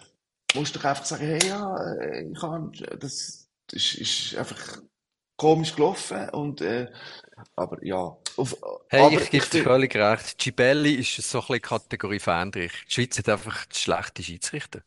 musst 0.56 0.76
du 0.76 0.80
doch 0.80 0.86
einfach 0.86 1.06
sagen, 1.06 1.26
hey, 1.26 1.48
ja, 1.48 1.76
äh, 1.96 2.30
ich 2.32 2.40
kann, 2.40 2.72
das, 3.00 3.48
das 3.68 3.82
ist, 3.96 3.96
ist 3.96 4.38
einfach 4.38 4.82
komisch 5.38 5.76
gelaufen 5.76 6.30
und, 6.32 6.62
äh, 6.62 6.92
aber 7.56 7.84
ja, 7.86 8.18
auf, 8.38 8.58
Hey, 8.88 9.16
aber 9.16 9.22
ich 9.24 9.30
gebe 9.32 9.48
dir 9.50 9.64
völlig 9.64 9.96
recht. 9.96 10.38
Gibelli 10.38 10.94
ist 10.96 11.16
so 11.16 11.40
ein 11.40 11.48
bisschen 11.48 11.62
Kategorie 11.64 12.20
Fähndrich. 12.20 12.72
Die 12.88 12.94
Schweiz 12.94 13.18
hat 13.18 13.30
einfach 13.30 13.66
schlechte 13.74 14.22
Schiedsrichter. 14.24 14.82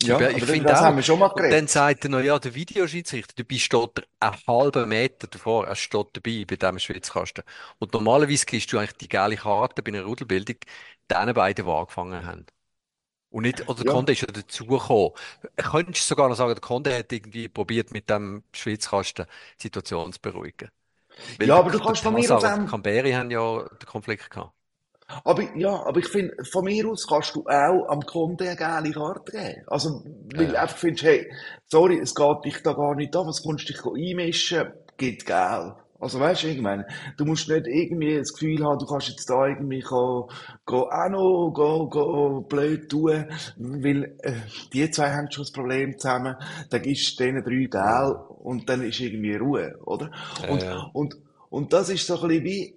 ja, 0.00 0.16
aber 0.18 0.30
ich 0.30 0.44
finde 0.44 0.66
das 0.66 0.82
haben 0.82 0.96
auch. 0.96 0.96
wir 0.96 1.02
schon 1.02 1.18
mal 1.18 1.28
Und 1.34 1.50
dann 1.50 1.66
geredet. 1.66 1.68
sagt 1.68 2.04
er 2.04 2.10
noch, 2.10 2.20
ja, 2.20 2.38
der 2.38 2.54
Videoschiedsrichter, 2.54 3.34
dabei 3.44 3.58
steht 3.58 3.90
er 3.98 4.04
einen 4.30 4.38
halben 4.48 4.88
Meter 4.88 5.28
davor, 5.28 5.66
er 5.68 5.76
steht 5.76 6.08
dabei 6.14 6.44
bei 6.46 6.56
diesem 6.56 6.78
Schwitzkasten. 6.80 7.44
Und 7.78 7.92
normalerweise 7.94 8.46
gibst 8.46 8.72
du 8.72 8.78
eigentlich 8.78 8.98
die 8.98 9.08
gelbe 9.08 9.36
Karte 9.36 9.82
bei 9.82 9.90
einer 9.92 10.04
Rudelbildung 10.04 10.56
den 11.10 11.34
beiden, 11.34 11.66
die 11.66 11.72
angefangen 11.72 12.26
haben. 12.26 12.46
Und 13.34 13.42
nicht, 13.44 13.68
oder 13.68 13.78
der 13.78 13.84
Ja, 13.84 13.92
Conde 13.92 14.12
ist 14.12 14.20
ja 14.22 14.28
dazugekommen. 14.28 15.12
Könntest 15.56 16.04
du 16.06 16.08
sogar 16.14 16.28
noch 16.28 16.36
sagen, 16.36 16.54
der 16.54 16.60
Conde 16.60 16.96
hat 16.96 17.12
irgendwie 17.12 17.48
probiert, 17.48 17.92
mit 17.92 18.08
dem 18.10 18.44
Schwitzkasten 18.54 19.26
die 19.60 19.62
Situation 19.64 20.12
zu 20.12 20.20
beruhigen. 20.20 20.70
Weil 21.38 21.50
ja, 21.50 21.56
der, 21.56 21.60
aber 21.60 21.70
du 21.70 21.78
der 21.78 21.80
kannst 21.80 22.02
von 22.02 22.14
mir 22.14 22.32
aus 22.34 22.44
auch, 22.44 22.44
Camberi 22.66 23.12
haben 23.12 23.30
ja 23.30 23.64
den 23.64 23.86
Konflikt 23.88 24.30
gehabt. 24.30 24.54
Aber, 25.24 25.42
ja, 25.56 25.84
aber 25.84 25.98
ich 26.00 26.08
finde, 26.08 26.34
von 26.50 26.64
mir 26.64 26.88
aus 26.88 27.06
kannst 27.06 27.34
du 27.36 27.44
auch 27.46 27.88
am 27.88 28.00
Kunden 28.02 28.42
eine 28.46 28.56
geile 28.56 28.90
Karte 28.92 29.32
geben. 29.32 29.62
Also, 29.66 30.02
Ja, 30.36 30.42
weil 30.42 30.46
du 30.48 30.58
ja. 30.58 30.58
einfach 30.58 30.78
findest, 30.78 31.04
hey, 31.04 31.30
sorry, 31.66 31.98
es 31.98 32.14
geht 32.14 32.44
dich 32.44 32.62
da 32.62 32.72
gar 32.72 32.94
nicht 32.94 33.14
an, 33.16 33.26
was 33.26 33.42
kannst 33.42 33.68
du 33.68 33.72
dich 33.72 33.84
einmischen, 33.84 34.72
gibt 34.96 35.26
geil. 35.26 35.74
Also, 36.04 36.20
weißt 36.20 36.42
du, 36.44 36.48
ich 36.48 36.60
meine, 36.60 36.86
du 37.16 37.24
musst 37.24 37.48
nicht 37.48 37.66
irgendwie 37.66 38.16
das 38.18 38.32
Gefühl 38.34 38.62
haben, 38.64 38.78
du 38.78 38.86
kannst 38.86 39.08
jetzt 39.08 39.28
da 39.30 39.46
irgendwie 39.46 39.80
go, 39.80 40.28
go, 40.66 40.82
auch 40.90 41.08
noch, 41.08 41.50
go, 41.54 41.88
go, 41.88 42.42
blöd 42.42 42.90
tun, 42.90 43.26
weil, 43.56 44.16
äh, 44.22 44.34
die 44.72 44.90
zwei 44.90 45.10
haben 45.12 45.30
schon 45.30 45.44
das 45.44 45.52
Problem 45.52 45.98
zusammen, 45.98 46.36
dann 46.70 46.82
gibst 46.82 47.18
du 47.18 47.24
denen 47.24 47.42
drei 47.42 47.68
Mhm. 47.80 48.14
und 48.44 48.68
dann 48.68 48.82
ist 48.82 49.00
irgendwie 49.00 49.34
Ruhe, 49.36 49.78
oder? 49.84 50.10
Ja, 50.42 50.48
Und, 50.50 50.62
ja. 50.62 50.90
und, 50.92 51.16
und 51.50 51.72
das 51.72 51.88
ist 51.88 52.06
so 52.06 52.20
ein 52.20 52.28
bisschen 52.28 52.44
wie, 52.44 52.74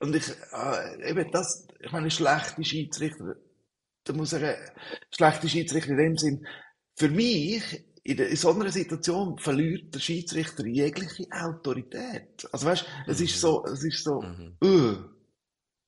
und 0.00 0.16
ich, 0.16 0.28
äh, 0.30 1.10
eben 1.10 1.30
das, 1.32 1.66
ich 1.80 1.92
meine, 1.92 2.10
schlechte 2.10 2.64
Schiedsrichter, 2.64 3.36
da 4.04 4.12
muss 4.12 4.32
ich 4.32 4.40
sagen, 4.40 4.56
schlechte 5.14 5.48
Schiedsrichter 5.48 5.90
in 5.92 5.98
dem 5.98 6.16
Sinn, 6.18 6.46
für 6.96 7.08
mich, 7.10 7.84
in, 8.04 8.16
der, 8.18 8.28
in 8.28 8.36
so 8.36 8.50
einer 8.50 8.70
Situation 8.70 9.38
verliert 9.38 9.94
der 9.94 10.00
Schiedsrichter 10.00 10.66
jegliche 10.66 11.26
Autorität. 11.32 12.46
Also 12.52 12.66
weißt, 12.66 12.86
es 13.06 13.20
ist 13.20 13.36
Mhm. 13.36 13.40
so, 13.40 13.64
es 13.66 13.82
ist 13.84 14.04
so, 14.04 14.20
Mhm. 14.22 14.56
äh, 14.62 14.96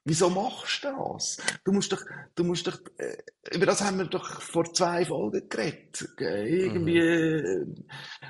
wieso 0.04 0.30
machst 0.30 0.84
du 0.84 0.88
das? 1.12 1.36
Du 1.64 1.72
musst 1.72 1.92
doch, 1.92 2.02
du 2.34 2.44
musst 2.44 2.66
doch, 2.66 2.78
äh, 2.98 3.16
über 3.54 3.66
das 3.66 3.82
haben 3.82 3.98
wir 3.98 4.06
doch 4.06 4.40
vor 4.40 4.72
zwei 4.72 5.04
Folgen 5.04 5.48
geredet. 5.48 6.08
Irgendwie, 6.18 7.00
Mhm. 7.00 7.76
äh, 7.78 7.84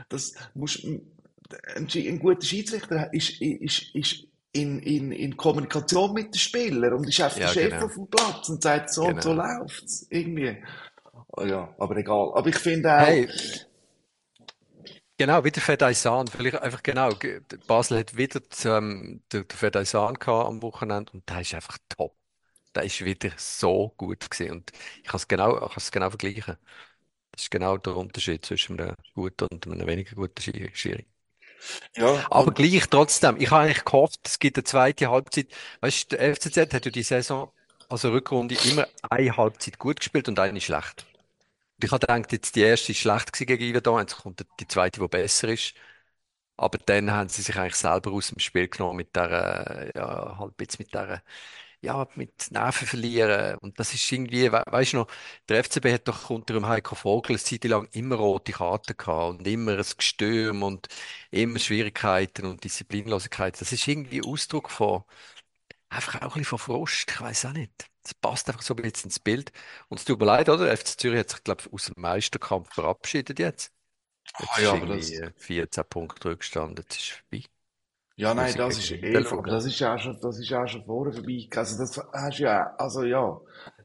das 0.09 0.35
musst, 0.55 0.85
ein, 0.85 1.89
ein 1.95 2.19
guter 2.19 2.45
Schiedsrichter 2.45 3.13
ist, 3.13 3.41
ist, 3.41 3.95
ist 3.95 4.27
in, 4.53 4.81
in, 4.81 5.13
in 5.13 5.37
Kommunikation 5.37 6.13
mit 6.13 6.35
den 6.35 6.39
Spielern 6.41 6.95
und 6.95 7.09
ist 7.09 7.21
einfach 7.21 7.37
der 7.39 7.47
Ja, 7.47 7.53
Chef 7.53 7.71
genau. 7.71 7.85
auf 7.87 7.95
dem 7.95 8.07
Platz 8.09 8.49
und 8.49 8.63
sagt, 8.63 8.93
so 8.93 9.05
und 9.05 9.23
so 9.23 9.31
Genau. 9.31 9.43
läuft's. 9.61 10.07
Irgendwie. 10.11 10.57
Oh 11.29 11.45
ja, 11.45 11.75
aber 11.79 11.97
egal. 11.99 12.33
Aber 12.35 12.49
ich 12.49 12.57
finde 12.57 12.89
auch, 12.91 12.99
Hey, 13.07 13.29
genau, 15.19 15.45
wieder 15.45 15.61
Fedaysan. 15.61 16.29
Vielleicht 16.29 16.57
einfach 16.61 16.83
genau. 16.83 17.11
ge- 17.15 17.41
Basel 17.67 17.99
hat 17.99 18.17
wieder 18.17 18.41
ähm, 18.65 19.23
den, 19.33 19.47
gehabt 19.49 20.29
am 20.29 20.63
Wochenende 20.63 21.13
und 21.13 21.29
der 21.29 21.41
ist 21.41 21.55
einfach 21.55 21.79
top. 21.89 22.17
Der 22.75 22.85
ist 22.85 23.05
wieder 23.05 23.31
so 23.39 23.91
gut 23.97 24.31
gewesen. 24.31 24.53
Und 24.53 24.73
ich 24.99 25.05
kann 25.05 25.17
es 25.19 25.29
genau, 25.29 25.55
ich 25.57 25.61
kann 25.63 25.73
es 25.79 25.91
genau 25.93 26.11
vergleichen. 26.11 26.57
Das 27.33 27.43
ist 27.45 27.51
genau 27.53 27.77
der 27.79 27.97
Unterschied 27.97 28.45
zwischen 28.47 28.81
einem 28.81 28.97
guten 29.15 29.47
und 29.53 29.67
einem 29.69 29.87
weniger 29.89 30.17
guten 30.17 30.41
Schi- 30.43 30.71
Schiri. 30.75 31.07
ja, 31.97 32.27
Aber 32.31 32.53
gleich 32.53 32.87
trotzdem, 32.89 33.37
ich 33.41 33.51
habe 33.51 33.65
eigentlich 33.65 33.85
gehofft, 33.85 34.21
es 34.25 34.39
gibt 34.39 34.57
eine 34.57 34.65
zweite 34.65 35.11
Halbzeit. 35.11 35.49
Weißt 35.81 36.13
du, 36.13 36.17
der 36.17 36.29
FCZ 36.31 36.73
hat 36.75 36.85
ja 36.85 36.91
die 36.91 37.03
Saison, 37.03 37.51
also 37.89 38.11
Rückrunde, 38.11 38.55
immer 38.57 38.87
eine 39.11 39.37
Halbzeit 39.37 39.79
gut 39.79 39.99
gespielt 40.01 40.29
und 40.29 40.39
eine 40.39 40.61
schlecht. 40.61 41.07
Ich 41.83 41.91
habe 41.93 42.07
gedacht, 42.07 42.33
jetzt 42.33 42.57
die 42.57 42.61
erste 42.63 42.93
ist 42.93 42.99
schlecht 42.99 43.33
gegen 43.35 43.61
Iverdon, 43.63 44.01
jetzt 44.01 44.17
kommt 44.17 44.45
die 44.61 44.67
zweite, 44.69 45.01
die 45.01 45.09
besser 45.09 45.49
ist. 45.49 45.75
Aber 46.57 46.79
dann 46.79 47.11
haben 47.13 47.29
sie 47.29 47.43
sich 47.43 47.57
eigentlich 47.59 47.77
selber 47.77 48.13
aus 48.13 48.29
dem 48.29 48.39
Spiel 48.41 48.69
genommen 48.69 48.97
mit 48.99 49.17
der, 49.17 49.93
ja, 49.97 50.39
halt 50.39 50.55
jetzt 50.61 50.79
mit 50.79 50.95
der, 50.95 51.23
ja, 51.83 52.09
mit 52.17 52.51
Nerven 52.53 52.87
verlieren. 52.89 53.59
Und 53.61 53.81
das 53.81 53.95
ist 53.95 54.11
irgendwie, 54.13 54.53
we 54.53 54.63
weißt 54.67 54.95
du 54.95 54.99
noch, 54.99 55.09
der 55.49 55.59
FCB 55.61 55.93
hat 55.95 56.09
doch 56.09 56.31
unter 56.31 56.55
dem 56.55 56.67
Heiko 56.69 56.95
Vogel 56.97 57.33
eine 57.37 57.41
Zeit 57.45 57.65
lang 57.65 57.89
immer 57.93 58.17
rote 58.17 58.53
Karten 58.53 58.97
gehabt 58.97 59.41
und 59.41 59.47
immer 59.49 59.73
ein 59.79 59.85
Gestürm 59.99 60.63
und 60.65 60.89
immer 61.31 61.59
Schwierigkeiten 61.61 62.47
und 62.47 62.65
Disziplinlosigkeit. 62.65 63.61
Das 63.61 63.73
ist 63.73 63.87
irgendwie 63.89 64.23
Ausdruck 64.25 64.71
von, 64.71 65.05
einfach 65.91 66.17
auch 66.17 66.23
ein 66.23 66.29
bisschen 66.31 66.45
von 66.47 66.59
Frust. 66.61 67.11
Ich 67.11 67.21
weiß 67.21 67.47
auch 67.47 67.53
nicht. 67.55 67.91
Das 68.07 68.15
passt 68.15 68.49
einfach 68.49 68.63
so 68.63 68.75
ein 68.75 68.83
bisschen 68.83 69.09
ins 69.09 69.19
Bild. 69.19 69.51
Und 69.89 69.99
es 69.99 70.05
tut 70.05 70.21
mir 70.21 70.27
leid, 70.27 70.49
oder? 70.49 70.75
FC 70.77 70.99
Zürich 71.01 71.19
hat 71.19 71.31
sich, 71.31 71.43
glaube 71.43 71.63
ich, 71.67 71.73
aus 71.73 71.87
dem 71.87 72.01
Meisterkampf 72.01 72.73
verabschiedet 72.73 73.41
jetzt. 73.41 73.73
Jetzt 74.39 74.53
ah 74.53 74.61
ja, 74.61 74.73
aber 74.73 74.87
das, 74.87 75.11
irgendwie 75.11 75.13
äh, 75.13 75.33
14 75.37 75.85
Punkte 75.91 76.29
Rückstand. 76.31 76.79
Jetzt 76.79 76.97
ist 76.97 77.11
vorbei. 77.11 77.45
ja, 78.17 78.33
nein, 78.33 78.55
das 78.57 78.79
ist 78.79 78.93
eh, 78.93 79.13
das 79.13 79.67
ist 79.67 79.83
auch 79.83 79.99
schon, 79.99 80.21
das 80.21 80.39
ist 80.39 80.53
auch 80.53 80.69
schon 80.69 80.85
vorher 80.85 81.13
vorbei. 81.15 81.49
Also 81.57 81.79
das 81.79 81.99
hast 82.13 82.39
du 82.39 82.43
ja, 82.45 82.75
also 82.79 83.03
ja, 83.03 83.41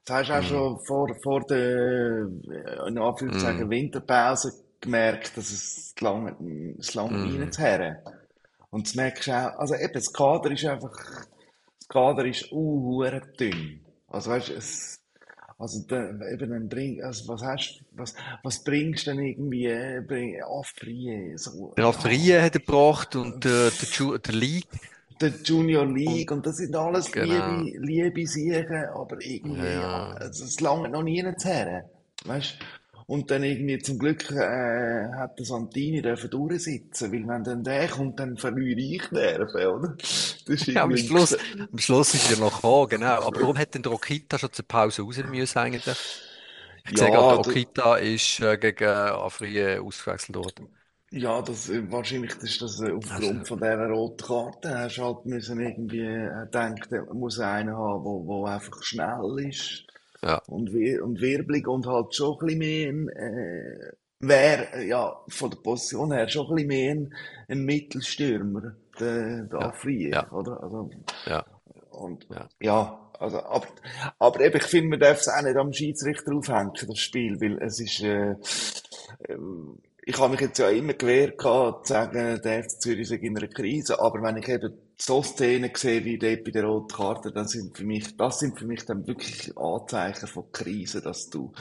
das 0.05 0.29
hast 0.29 0.29
du 0.29 0.33
auch 0.33 0.41
Mm, 0.41 0.43
schon 0.43 0.85
vor, 0.85 1.15
vor 1.23 1.41
der, 1.47 2.27
äh, 2.51 2.87
in 2.87 2.97
Anführungszeichen, 2.99 3.67
mm, 3.67 3.71
Winterpause 3.71 4.53
gemerkt, 4.79 5.35
dass 5.37 5.51
es 5.51 5.95
lange, 5.99 6.35
es 6.79 6.93
lange 6.93 7.17
mm. 7.17 7.41
reinzuherren. 7.41 7.97
Und 8.69 8.87
das 8.87 8.95
merkst 8.95 9.27
du 9.27 9.31
auch, 9.31 9.59
also 9.59 9.75
eben, 9.75 9.93
das 9.93 10.13
Kader 10.13 10.51
ist 10.51 10.65
einfach, 10.65 10.91
das 11.79 11.87
Kader 11.89 12.25
ist 12.25 12.51
uh, 12.51 13.03
dünn. 13.39 13.85
Also 14.11 14.31
weißt 14.31 14.49
du, 14.49 14.53
es, 14.53 14.99
also 15.57 15.83
da, 15.87 16.09
eben 16.31 16.49
dann 16.49 16.69
bring, 16.69 17.03
also 17.03 17.27
was 17.27 17.41
hast, 17.43 17.83
was, 17.91 18.13
was 18.43 18.63
bringst 18.63 19.07
du 19.07 19.11
denn 19.11 19.23
irgendwie, 19.23 19.67
äh, 19.67 20.03
bring, 20.05 20.41
Afrie, 20.41 21.37
so, 21.37 21.73
Der 21.77 21.83
ja, 21.83 21.89
Afrie 21.89 22.33
hat 22.33 22.55
er 22.55 22.59
gebracht 22.59 23.15
und 23.15 23.45
äh, 23.45 23.69
der, 23.69 23.89
Ju 23.91 24.17
der 24.17 24.33
League. 24.33 24.67
der 25.21 25.33
Junior 25.43 25.83
Und 25.83 25.95
League 25.95 26.31
und 26.31 26.45
das 26.45 26.57
sind 26.57 26.75
alles 26.75 27.11
genau. 27.11 27.59
liebe, 27.61 27.77
liebe 27.79 28.27
Sachen, 28.27 28.85
aber 28.93 29.21
irgendwie, 29.21 29.65
ja. 29.65 30.13
also 30.13 30.43
es 30.43 30.59
lange 30.59 30.89
noch 30.89 31.03
nie 31.03 31.23
her, 31.23 31.89
weißt? 32.25 32.57
Und 33.11 33.29
dann 33.31 33.43
irgendwie 33.43 33.79
zum 33.79 33.99
Glück 33.99 34.31
äh, 34.31 35.09
hat 35.15 35.37
der 35.37 35.45
Santini 35.45 36.01
dürfen 36.01 36.29
durchsitzen, 36.29 37.11
weil 37.11 37.27
wenn 37.27 37.43
dann 37.43 37.63
der 37.63 37.87
kommt, 37.89 38.19
dann 38.19 38.37
verliere 38.37 38.79
ich 38.79 39.03
die 39.09 39.15
Nerven, 39.15 39.65
oder? 39.67 39.97
Ja, 40.73 40.83
am 40.83 40.95
Schluss, 40.95 41.35
am 41.71 41.77
Schluss 41.79 42.13
ist 42.13 42.29
er 42.31 42.37
noch 42.37 42.55
gekommen, 42.61 42.89
genau. 42.89 43.21
Aber 43.23 43.41
warum 43.41 43.57
hat 43.57 43.73
denn 43.73 43.83
der 43.83 43.91
Okita 43.91 44.37
schon 44.39 44.53
zur 44.53 44.65
Pause 44.67 45.01
raus 45.01 45.17
müssen 45.17 45.57
eigentlich? 45.59 45.97
Ich 46.91 46.99
sehe 46.99 47.11
gerade, 47.11 47.27
der 47.29 47.37
Ja, 47.37 47.39
da, 47.39 47.51
Okita 47.51 47.95
ist 47.97 48.39
äh, 48.41 48.57
gegen 48.57 48.87
Afrie 48.89 49.79
ausgewechselt 49.79 50.37
worden. 50.37 50.69
ja, 51.11 51.41
das, 51.41 51.69
äh, 51.69 51.89
wahrscheinlich 51.91 52.35
ist 52.41 52.61
das 52.61 52.79
äh, 52.81 52.91
aufgrund 52.91 53.47
von 53.47 53.59
dieser 53.59 53.87
roten 53.89 54.25
Karte. 54.25 54.77
Hast 54.77 54.97
halt 54.99 55.25
müssen 55.25 55.59
irgendwie 55.59 55.99
äh, 56.01 56.47
denken, 56.51 57.17
muss 57.17 57.39
einen 57.39 57.75
haben, 57.75 58.03
wo, 58.03 58.25
wo 58.25 58.45
einfach 58.45 58.81
schnell 58.83 59.39
ist. 59.49 59.85
Ja. 60.23 60.41
und, 60.47 60.73
wir, 60.73 61.03
und 61.03 61.21
wirbelig 61.21 61.67
und 61.67 61.87
halt 61.87 62.15
schon 62.15 62.37
ein 62.41 62.59
bisschen 62.59 63.05
mehr, 63.05 63.15
äh, 63.15 63.91
wäre 64.19 64.83
ja 64.85 65.15
von 65.27 65.49
der 65.49 65.57
Position 65.57 66.11
her 66.11 66.27
schon 66.29 66.47
ein 66.47 66.55
bisschen 66.55 66.67
mehr 66.67 66.91
ein, 66.91 67.13
ein 67.47 67.65
Mittelstürmer, 67.65 68.75
der, 68.99 69.43
der 69.45 69.59
Ja, 69.59 69.67
Afrier, 69.67 70.09
ja, 70.09 70.31
oder? 70.31 70.61
Also, 70.61 70.89
ja, 71.25 71.45
und 71.91 72.27
ja. 72.29 72.49
ja, 72.59 73.11
also, 73.19 73.39
aber, 73.43 73.67
aber 74.19 74.39
eben, 74.41 74.57
ich 74.57 74.63
finde, 74.63 74.89
man 74.89 74.99
darf 74.99 75.19
es 75.19 75.27
auch 75.27 75.41
nicht 75.43 75.57
am 75.57 75.73
Schiedsrichter 75.73 76.33
aufhängen, 76.33 76.71
das 76.87 76.99
Spiel, 76.99 77.39
weil 77.39 77.61
es 77.61 77.79
ist, 77.79 78.01
äh, 78.01 78.35
ähm, 79.29 79.79
ich 80.03 80.17
habe 80.19 80.31
mich 80.31 80.41
jetzt 80.41 80.57
ja 80.59 80.69
immer 80.69 80.93
gewehrt 80.93 81.37
gehabt, 81.37 81.87
zu 81.87 81.93
sagen, 81.93 82.41
der 82.43 82.63
FC 82.63 82.81
Zürich 82.81 83.07
sei 83.07 83.15
in 83.17 83.37
einer 83.37 83.47
Krise, 83.47 83.99
aber 84.01 84.21
wenn 84.23 84.37
ich 84.37 84.47
eben 84.47 84.73
so 84.99 85.21
Szenen 85.21 85.71
sehe, 85.75 86.03
wie 86.05 86.17
dort 86.17 86.43
bei 86.43 86.51
der 86.51 86.65
roten 86.65 86.95
Karte, 86.95 87.31
dann 87.31 87.47
sind 87.47 87.77
für 87.77 87.83
mich, 87.85 88.17
das 88.17 88.39
sind 88.39 88.57
für 88.57 88.65
mich 88.65 88.85
dann 88.85 89.05
wirklich 89.07 89.55
Anzeichen 89.57 90.27
von 90.27 90.51
Krise, 90.51 91.01
dass 91.01 91.29
du 91.29 91.51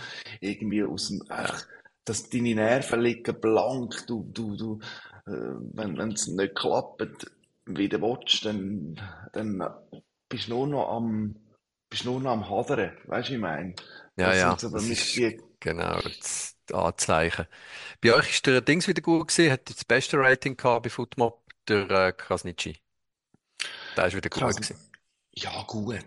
irgendwie 0.41 0.83
aus 0.83 1.09
dem, 1.09 1.23
ach, 1.29 1.67
dass 2.05 2.31
deine 2.31 2.55
Nerven 2.55 3.01
liegen 3.01 3.41
blank, 3.41 4.07
du, 4.07 4.25
du, 4.33 4.57
du, 4.57 4.81
äh, 5.27 5.33
wenn, 5.75 6.13
es 6.13 6.27
nicht 6.27 6.55
klappt, 6.55 7.31
wie 7.67 7.89
du 7.89 8.01
willst, 8.01 8.45
dann, 8.47 8.99
dann 9.33 9.63
bist 10.29 10.49
du 10.49 10.55
nur 10.55 10.67
noch 10.67 10.89
am, 10.97 11.37
bist 11.91 12.05
nur 12.07 12.21
noch 12.21 12.31
am 12.33 12.49
Hadern, 12.49 12.97
weißt 13.07 13.29
du, 13.31 13.35
ich 13.35 13.39
meine? 13.41 13.75
Ja, 14.17 14.33
Das 14.33 14.35
ja, 14.35 14.59
sind 14.59 14.61
so 14.61 14.71
das 14.71 14.89
mich 14.89 15.15
ist 15.17 15.17
die, 15.17 15.41
genau 15.61 16.01
das 16.03 16.57
Anzeichen. 16.75 17.47
Bei 18.03 18.15
euch 18.15 18.31
ist 18.31 18.47
der 18.47 18.61
Dings 18.63 18.89
wieder 18.89 19.03
gut 19.03 19.29
gewesen, 19.29 19.53
hat 19.53 19.69
das 19.71 19.85
beste 19.85 20.19
Rating 20.19 20.57
gehabt 20.57 20.85
bei 20.85 20.91
Footmob, 20.91 21.43
der 21.69 21.91
äh, 21.91 22.13
Krasnitschi. 22.13 22.79
Der 23.97 24.07
ist 24.07 24.17
wieder 24.17 24.31
gut 24.31 24.43
krass, 24.43 24.57
gewesen. 24.57 24.77
ja, 25.33 25.65
gut. 25.67 26.05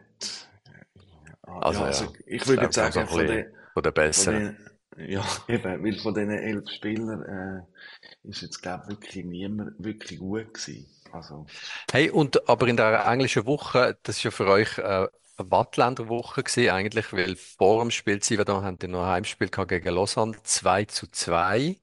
Also 1.60 1.84
Ja, 1.84 1.86
also 1.86 2.06
ja, 2.06 2.14
ich 2.26 2.46
ist 2.46 2.48
würde 2.48 2.66
jetzt 2.66 2.76
sagen, 2.76 3.08
von 3.08 3.26
den, 3.28 3.46
von 3.74 3.84
den 3.84 3.94
von 4.14 4.26
Besseren. 4.26 4.54
den, 4.98 5.10
ja, 5.10 5.26
eben, 5.48 5.84
weil 5.84 6.00
von 6.00 6.14
diesen 6.14 6.32
elf 6.32 6.70
Spielern, 6.70 7.24
äh, 7.24 8.30
ist 8.30 8.42
jetzt, 8.42 8.62
glaube 8.62 8.86
ich, 8.86 8.90
wirklich 8.92 9.26
niemand 9.26 9.74
wirklich 9.84 10.20
gut 10.20 10.54
gewesen. 10.54 10.88
Also, 11.12 11.52
Hey, 11.92 12.10
und 12.10 12.48
aber 12.50 12.68
in 12.68 12.78
der 12.78 13.06
englischen 13.06 13.46
Woche, 13.46 13.98
das 14.04 14.18
ist 14.18 14.24
ja 14.24 14.32
für 14.32 14.48
euch 14.48 14.78
äh, 14.78 15.08
eine 15.44 15.52
Wattländer 15.52 16.08
Woche 16.10 16.44
gewesen, 16.44 16.70
eigentlich, 16.72 17.14
weil 17.14 17.36
vor 17.36 17.82
dem 17.84 17.92
Spiel, 17.92 18.24
sie 18.24 18.38
da 18.38 18.62
haben 18.62 18.80
die 18.80 18.88
noch 18.88 19.04
ein 19.04 19.08
Heimspiel 19.12 19.50
gehabt 19.50 19.70
gegen 19.70 19.90
Lausanne, 19.96 20.36
2 20.44 20.86
zu 20.86 21.08
2. 21.12 21.80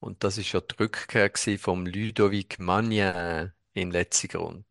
Und 0.00 0.24
das 0.24 0.38
ist 0.38 0.52
ja 0.52 0.60
die 0.60 0.74
Rückkehr 0.80 1.30
gewesen 1.30 1.58
vom 1.58 1.86
Ludovic 1.86 2.58
Magnin 2.60 3.52
in 3.74 3.90
letzter 3.90 4.38
Runde. 4.38 4.64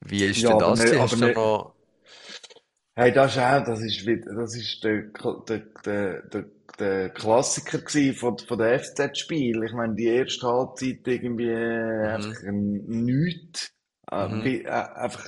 Wie 0.00 0.24
ist 0.24 0.42
ja, 0.42 0.48
denn 0.48 0.58
das 0.58 0.78
nicht, 0.78 0.96
aber 0.96 1.16
Hast 1.16 1.20
du 1.20 1.26
nicht, 1.26 1.34
noch, 1.34 1.74
hey, 2.96 3.12
das 3.12 3.32
ist 3.32 3.38
auch, 3.42 3.64
das 3.64 3.80
ist 3.82 4.06
das 4.36 4.56
ist 4.56 4.84
der, 4.84 5.02
der, 5.48 5.58
der, 5.84 6.22
der, 6.28 6.44
der 6.78 7.10
Klassiker 7.10 7.80
von, 8.14 8.38
von 8.38 8.58
der 8.58 8.74
FZ-Spiel. 8.80 9.62
Ich 9.64 9.72
meine, 9.72 9.94
die 9.94 10.06
erste 10.06 10.46
Halbzeit 10.46 11.06
irgendwie 11.06 11.50
mhm, 12.00 12.04
einfach 12.04 12.42
ein 12.42 12.84
nichts, 12.86 13.72
äh, 14.10 14.26
mhm, 14.26 14.46
äh, 14.64 14.68
einfach 14.68 15.24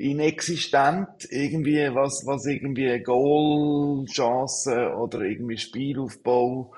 inexistent, 0.00 1.26
irgendwie, 1.30 1.94
was, 1.94 2.24
was 2.26 2.46
irgendwie 2.46 3.02
Goalchancen 3.02 4.94
oder 4.94 5.20
irgendwie 5.20 5.58
Spielaufbau 5.58 6.72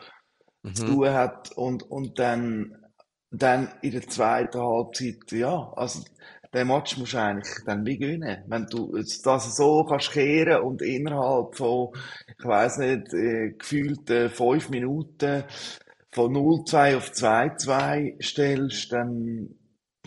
zu 0.72 0.84
mhm, 0.84 0.88
tun 0.88 1.10
hat 1.10 1.52
und, 1.52 1.84
und 1.84 2.18
dann, 2.18 2.76
dann 3.30 3.68
in 3.82 3.92
der 3.92 4.08
zweiten 4.08 4.60
Halbzeit, 4.60 5.30
ja, 5.30 5.72
also 5.76 6.02
den 6.54 6.66
Match 6.68 6.98
musst 6.98 7.14
du 7.14 7.18
eigentlich 7.18 7.48
dann 7.64 7.86
wie 7.86 7.96
gewinnen. 7.96 8.44
Wenn 8.46 8.66
du 8.66 8.92
das 8.94 9.56
so 9.56 9.84
kannst 9.84 10.12
kehren 10.12 10.62
und 10.62 10.82
innerhalb 10.82 11.56
von, 11.56 11.90
ich 12.38 12.44
weiß 12.44 12.78
nicht, 12.78 13.14
äh, 13.14 13.52
gefühlten 13.52 14.28
fünf 14.30 14.68
Minuten 14.68 15.44
von 16.10 16.32
0-2 16.32 16.96
auf 16.96 17.10
2-2 17.10 18.22
stellst, 18.22 18.92
dann, 18.92 19.54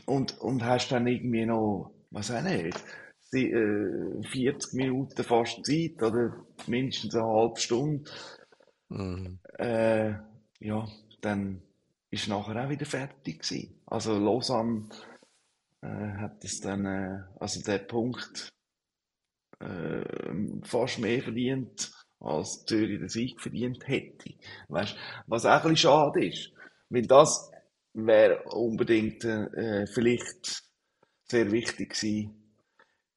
und, 0.05 0.39
und 0.39 0.63
hast 0.63 0.89
dann 0.89 1.07
irgendwie 1.07 1.47
noch, 1.47 1.91
was 2.11 2.29
auch 2.29 2.43
nicht, 2.43 2.77
äh, 2.77 3.04
40 3.43 4.73
Minuten 4.73 5.23
fast 5.23 5.65
Zeit 5.65 6.01
oder 6.01 6.45
mindestens 6.67 7.15
eine 7.15 7.25
halbe 7.25 7.59
Stunde, 7.59 8.09
mhm. 8.89 9.39
äh, 9.57 10.13
ja, 10.59 10.87
dann 11.21 11.61
ist 12.11 12.27
nachher 12.27 12.65
auch 12.65 12.69
wieder 12.69 12.85
fertig 12.85 13.41
gewesen. 13.41 13.81
Also 13.85 14.17
Lausanne 14.17 14.89
äh, 15.81 15.87
hat 15.87 16.43
es 16.43 16.61
dann, 16.61 16.85
äh, 16.85 17.19
also 17.39 17.61
der 17.61 17.79
Punkt 17.79 18.49
äh, 19.59 20.03
fast 20.63 20.99
mehr 20.99 21.21
verdient, 21.21 21.91
als 22.19 22.65
Zürich 22.65 22.99
den 22.99 23.09
Sieg 23.09 23.41
verdient 23.41 23.87
hätte. 23.87 24.33
Weißt, 24.69 24.95
was 25.27 25.45
auch 25.45 25.51
ein 25.51 25.61
bisschen 25.61 25.77
schade 25.77 26.25
ist, 26.25 26.51
weil 26.89 27.05
das 27.05 27.51
wäre 27.93 28.43
unbedingt 28.43 29.23
äh, 29.25 29.85
vielleicht 29.87 30.63
sehr 31.27 31.51
wichtig 31.51 31.93
gewesen, 31.93 32.44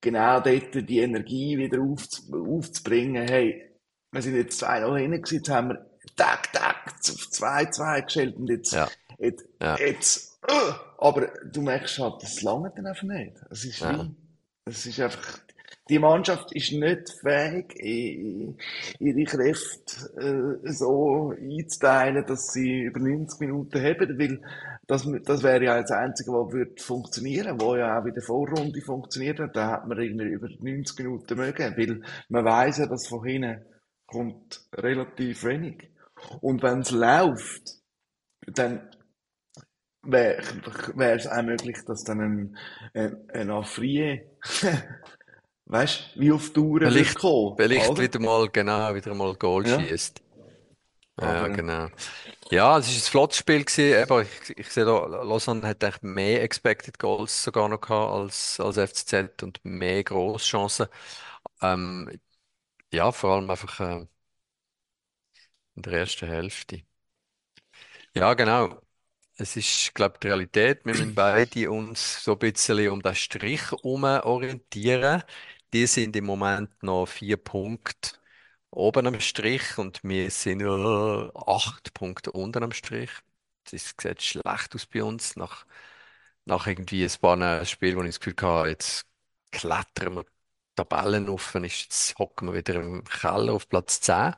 genau 0.00 0.40
dort 0.40 0.74
die 0.74 0.98
Energie 0.98 1.58
wieder 1.58 1.80
aufz 1.80 2.30
aufzubringen. 2.32 3.26
Hey, 3.28 3.70
wir 4.12 4.22
sind 4.22 4.36
jetzt 4.36 4.62
2-0 4.62 4.98
hinten 4.98 5.22
gewesen, 5.22 5.36
jetzt 5.36 5.48
haben 5.50 5.68
wir 5.68 5.86
tak, 6.16 6.52
tak, 6.52 6.86
auf 6.86 7.02
2-2 7.02 8.02
gestellt 8.02 8.36
und 8.36 8.48
jetzt, 8.48 8.72
Ja, 8.72 8.88
jetzt, 9.18 9.46
ja, 9.60 9.78
jetzt, 9.78 10.38
äh, 10.48 10.72
aber 10.98 11.28
du 11.44 11.62
merkst 11.62 11.98
halt, 11.98 12.22
das 12.22 12.42
lange 12.42 12.72
dann 12.74 12.86
einfach 12.86 13.02
nicht. 13.02 13.36
Es 13.50 13.64
ist 13.64 13.80
ja, 13.80 14.04
wie, 14.04 14.14
es 14.64 14.86
ist 14.86 15.00
einfach, 15.00 15.40
die 15.88 15.98
Mannschaft 15.98 16.52
ist 16.52 16.72
nicht 16.72 17.10
fähig, 17.20 17.74
ihre 18.98 19.24
Kräfte 19.24 20.60
äh, 20.64 20.72
so 20.72 21.32
einzuteilen, 21.38 22.26
dass 22.26 22.52
sie 22.52 22.82
über 22.82 23.00
90 23.00 23.40
Minuten 23.40 23.82
haben, 23.82 24.18
weil 24.18 24.40
das, 24.86 25.08
das 25.24 25.42
wäre 25.42 25.64
ja 25.64 25.80
das 25.80 25.90
Einzige, 25.90 26.32
was 26.32 26.52
würde 26.52 26.82
funktionieren, 26.82 27.60
wo 27.60 27.76
ja 27.76 28.00
auch 28.00 28.04
in 28.04 28.14
der 28.14 28.22
Vorrunde 28.22 28.80
funktioniert 28.80 29.38
hat. 29.38 29.56
Da 29.56 29.72
hat 29.72 29.86
man 29.86 29.98
irgendwie 29.98 30.28
über 30.28 30.48
90 30.48 30.98
Minuten 30.98 31.36
mögen, 31.36 31.76
weil 31.76 32.02
man 32.28 32.44
weiß 32.44 32.78
ja, 32.78 32.86
dass 32.86 33.06
von 33.06 33.24
hinten 33.24 33.64
kommt 34.06 34.66
relativ 34.74 35.44
wenig. 35.44 35.90
Und 36.40 36.62
wenn 36.62 36.80
es 36.80 36.90
läuft, 36.90 37.78
dann 38.46 38.90
wäre 40.02 41.16
es 41.16 41.26
auch 41.26 41.42
möglich, 41.42 41.76
dass 41.86 42.04
dann 42.04 42.20
ein, 42.20 42.56
ein, 42.94 43.30
ein 43.30 43.50
Afrier, 43.50 44.22
weißt 45.68 46.12
wie 46.16 46.32
auf 46.32 46.52
wird 46.54 47.14
vielleicht, 47.14 47.14
kommen, 47.14 47.56
vielleicht 47.56 47.98
oder? 47.98 48.00
wieder 48.00 48.18
mal, 48.20 48.48
genau, 48.50 48.94
wieder 48.94 49.14
mal 49.14 49.34
Goal 49.36 49.64
Ja, 49.64 49.66
schießt. 49.66 50.22
Ja, 51.20 51.32
aber 51.32 51.50
genau. 51.50 51.88
Ja, 52.50 52.78
es 52.78 52.88
ist 52.88 53.08
ein 53.08 53.10
flottes 53.10 53.38
Spiel 53.38 53.64
gewesen. 53.64 54.00
Eben, 54.02 54.22
ich, 54.22 54.58
ich 54.58 54.68
sehe 54.70 54.84
da, 54.84 55.06
Lausanne 55.06 55.66
hat 55.68 55.84
eigentlich 55.84 56.02
mehr 56.02 56.42
Expected 56.44 56.98
Goals 56.98 57.44
sogar 57.44 57.68
noch 57.68 57.80
gehabt 57.80 58.12
als, 58.14 58.60
als 58.60 58.78
FCZ 58.78 59.42
und 59.42 59.60
mehr 59.64 60.04
Grosschancen. 60.04 60.88
Ähm, 61.62 62.10
ja, 62.92 63.12
vor 63.12 63.32
allem 63.36 63.50
einfach 63.50 63.80
äh, 63.80 64.06
in 65.76 65.82
der 65.82 65.94
ersten 65.94 66.26
Hälfte. 66.28 66.82
Ja, 68.14 68.34
genau. 68.34 68.80
Es 69.36 69.56
ist, 69.56 69.94
glaube 69.94 70.14
ich, 70.16 70.20
die 70.20 70.28
Realität. 70.28 70.84
Wir 70.84 70.94
müssen 70.94 71.14
beide 71.14 71.70
uns 71.70 72.24
so 72.24 72.32
ein 72.34 72.38
bisschen 72.40 72.90
um 72.90 73.02
den 73.02 73.14
Strich 73.14 73.70
herum 73.70 74.04
orientieren. 74.04 75.22
Die 75.72 75.86
sind 75.86 76.16
im 76.16 76.24
Moment 76.26 76.82
noch 76.82 77.06
vier 77.06 77.36
Punkte 77.36 78.12
oben 78.70 79.06
am 79.06 79.20
Strich 79.20 79.78
und 79.78 80.02
wir 80.04 80.30
sind 80.30 80.60
äh, 80.62 81.30
acht 81.46 81.92
Punkte 81.94 82.32
unten 82.32 82.62
am 82.64 82.72
Strich. 82.72 83.10
Das 83.70 83.94
sieht 83.98 84.22
schlecht 84.22 84.74
aus 84.74 84.86
bei 84.86 85.02
uns. 85.04 85.36
Nach, 85.36 85.66
nach 86.46 86.66
irgendwie 86.66 87.04
ein 87.04 87.12
paar 87.20 87.64
Spielen, 87.66 87.96
wo 87.98 88.02
ich 88.02 88.08
das 88.10 88.20
Gefühl 88.20 88.36
hatte, 88.48 88.70
jetzt 88.70 89.06
klettern 89.52 90.16
wir 90.16 90.26
Tabellen 90.76 91.28
auf, 91.28 91.54
und 91.54 91.64
jetzt 91.64 92.18
hocken 92.18 92.48
wir 92.48 92.54
wieder 92.56 92.76
im 92.76 93.04
Keller 93.04 93.54
auf 93.54 93.68
Platz 93.68 94.00
10. 94.02 94.36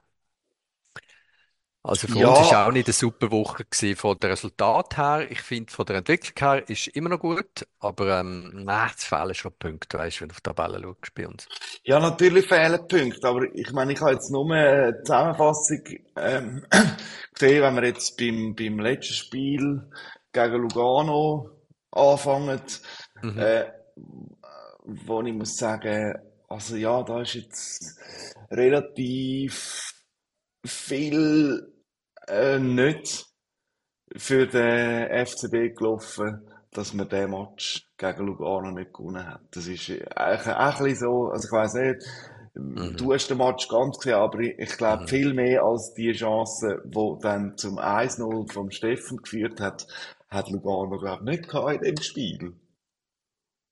Also 1.82 2.08
für 2.08 2.18
uns 2.28 2.40
ist 2.40 2.54
auch 2.54 2.70
nicht 2.72 2.86
eine 2.88 2.92
super 2.92 3.30
Woche 3.30 3.64
gewesen 3.64 3.96
von 3.96 4.18
der 4.18 4.30
Resultat 4.30 4.96
her. 4.98 5.30
Ich 5.30 5.40
finde, 5.40 5.72
von 5.72 5.86
der 5.86 5.96
Entwicklung 5.96 6.36
her 6.52 6.68
ist 6.68 6.88
immer 6.88 7.08
noch 7.08 7.20
gut, 7.20 7.66
aber 7.78 8.20
ähm, 8.20 8.50
nein, 8.64 8.90
es 8.94 9.04
fehlen 9.04 9.34
schon 9.34 9.52
Punkte, 9.58 9.98
weißt 9.98 10.18
du, 10.18 10.20
wenn 10.22 10.28
du 10.28 10.32
auf 10.34 10.40
die 10.40 10.50
Tabelle 10.50 10.80
schaust 10.82 11.14
bei 11.14 11.26
uns. 11.28 11.50
ja, 11.84 11.98
natürlich 11.98 12.46
fehlen 12.46 12.86
Punkte, 12.88 13.26
aber 13.28 13.42
ich 13.54 13.72
meine, 13.72 13.92
ich 13.92 14.00
habe 14.00 14.12
jetzt 14.12 14.30
nur 14.30 14.50
eine 14.52 15.02
Zusammenfassung 15.02 15.80
ähm, 16.16 16.64
gesehen, 17.34 17.62
wenn 17.62 17.74
wir 17.76 17.84
jetzt 17.84 18.16
beim, 18.18 18.54
beim 18.54 18.78
letzten 18.80 19.14
Spiel 19.14 19.82
gegen 20.32 20.54
Lugano 20.62 21.50
anfangen, 21.92 22.60
Mhm. 23.22 23.38
äh, 23.38 23.66
wo 24.84 25.20
ich 25.22 25.32
muss 25.34 25.56
sagen, 25.56 26.14
also 26.48 26.76
ja, 26.76 27.02
da 27.02 27.20
ist 27.20 27.34
jetzt 27.34 27.98
relativ 28.50 29.92
viel 30.64 31.72
äh, 32.26 32.58
nicht 32.58 33.26
für 34.16 34.46
den 34.46 35.26
FCB 35.26 35.76
gelaufen, 35.76 36.46
dass 36.72 36.94
man 36.94 37.08
den 37.08 37.30
Match 37.30 37.88
gegen 37.96 38.26
Lugano 38.26 38.70
nicht 38.70 38.92
gewonnen 38.92 39.26
hat. 39.26 39.42
Das 39.52 39.66
ist 39.66 39.90
eigentlich 40.16 40.54
auch 40.56 40.80
ein 40.80 40.84
bisschen 40.84 40.96
so, 40.96 41.28
also 41.28 41.46
ich 41.46 41.52
weiss 41.52 41.74
nicht, 41.74 42.04
Mhm. 42.54 42.96
Du 42.96 43.12
hast 43.12 43.28
den 43.28 43.38
Match 43.38 43.68
ganz 43.68 43.98
gesehen, 43.98 44.14
aber 44.14 44.40
ich, 44.40 44.76
glaube, 44.76 45.04
mhm. 45.04 45.08
viel 45.08 45.34
mehr 45.34 45.62
als 45.62 45.94
die 45.94 46.12
Chance, 46.12 46.82
die 46.84 47.16
dann 47.20 47.56
zum 47.56 47.78
1-0 47.78 48.52
vom 48.52 48.70
Steffen 48.70 49.18
geführt 49.18 49.60
hat, 49.60 49.86
hat 50.28 50.50
Lugano, 50.50 50.98
glaube 50.98 51.22
ich, 51.24 51.38
nicht 51.38 51.48
gehabt 51.48 51.82
in 51.82 51.94
dem 51.94 52.02
Spiel. 52.02 52.54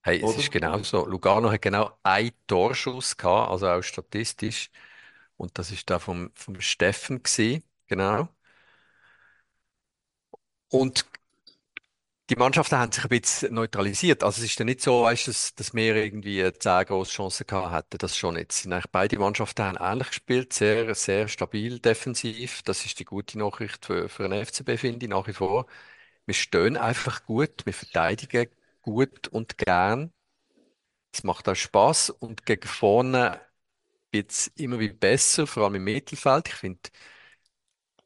Hey, 0.02 0.22
es 0.22 0.36
ist 0.36 0.50
genau 0.50 0.78
so. 0.82 1.06
Lugano 1.06 1.50
hat 1.50 1.60
genau 1.60 1.90
einen 2.02 2.30
Torschuss 2.46 3.16
gehabt, 3.16 3.50
also 3.50 3.68
auch 3.68 3.82
statistisch. 3.82 4.70
Und 5.38 5.58
das 5.58 5.72
ist 5.72 5.90
da 5.90 6.00
vom, 6.00 6.32
vom 6.36 6.60
Steffen 6.62 7.22
gewesen, 7.24 7.64
genau. 7.88 8.30
Und 10.70 11.06
die 12.30 12.36
Mannschaften 12.36 12.76
haben 12.76 12.92
sich 12.92 13.04
ein 13.04 13.08
bisschen 13.08 13.54
neutralisiert. 13.54 14.22
Also 14.22 14.42
es 14.42 14.50
ist 14.50 14.58
ja 14.58 14.64
nicht 14.66 14.82
so, 14.82 15.02
weißt, 15.04 15.28
dass, 15.28 15.54
dass 15.54 15.72
wir 15.74 15.96
irgendwie 15.96 16.50
zehn 16.58 16.84
große 16.84 17.12
Chancen 17.12 17.46
gehabt 17.46 17.74
hätten. 17.74 17.98
Das 17.98 18.16
schon 18.18 18.34
nicht. 18.34 18.52
Sind 18.52 18.74
beide 18.92 19.18
Mannschaften 19.18 19.62
haben 19.64 19.78
ähnlich 19.80 20.08
gespielt, 20.08 20.52
sehr, 20.52 20.94
sehr 20.94 21.28
stabil 21.28 21.78
defensiv. 21.80 22.62
Das 22.64 22.84
ist 22.84 22.98
die 22.98 23.04
gute 23.06 23.38
Nachricht 23.38 23.86
für, 23.86 24.08
für 24.10 24.28
den 24.28 24.44
FCB, 24.44 24.76
finde 24.78 25.06
ich, 25.06 25.10
nach 25.10 25.26
wie 25.26 25.32
vor. 25.32 25.66
Wir 26.26 26.34
stehen 26.34 26.76
einfach 26.76 27.24
gut, 27.24 27.66
wir 27.66 27.74
verteidigen 27.74 28.48
gut 28.82 29.28
und 29.28 29.58
gern. 29.58 30.12
Es 31.12 31.22
macht 31.24 31.48
auch 31.48 31.54
Spaß 31.54 32.10
und 32.10 32.46
gegen 32.46 32.66
vorne 32.68 33.40
es 34.12 34.48
immer 34.56 34.78
wieder 34.78 34.94
besser, 34.94 35.46
vor 35.46 35.64
allem 35.64 35.76
im 35.76 35.84
Mittelfeld. 35.84 36.48
Ich 36.48 36.54
finde, 36.54 36.80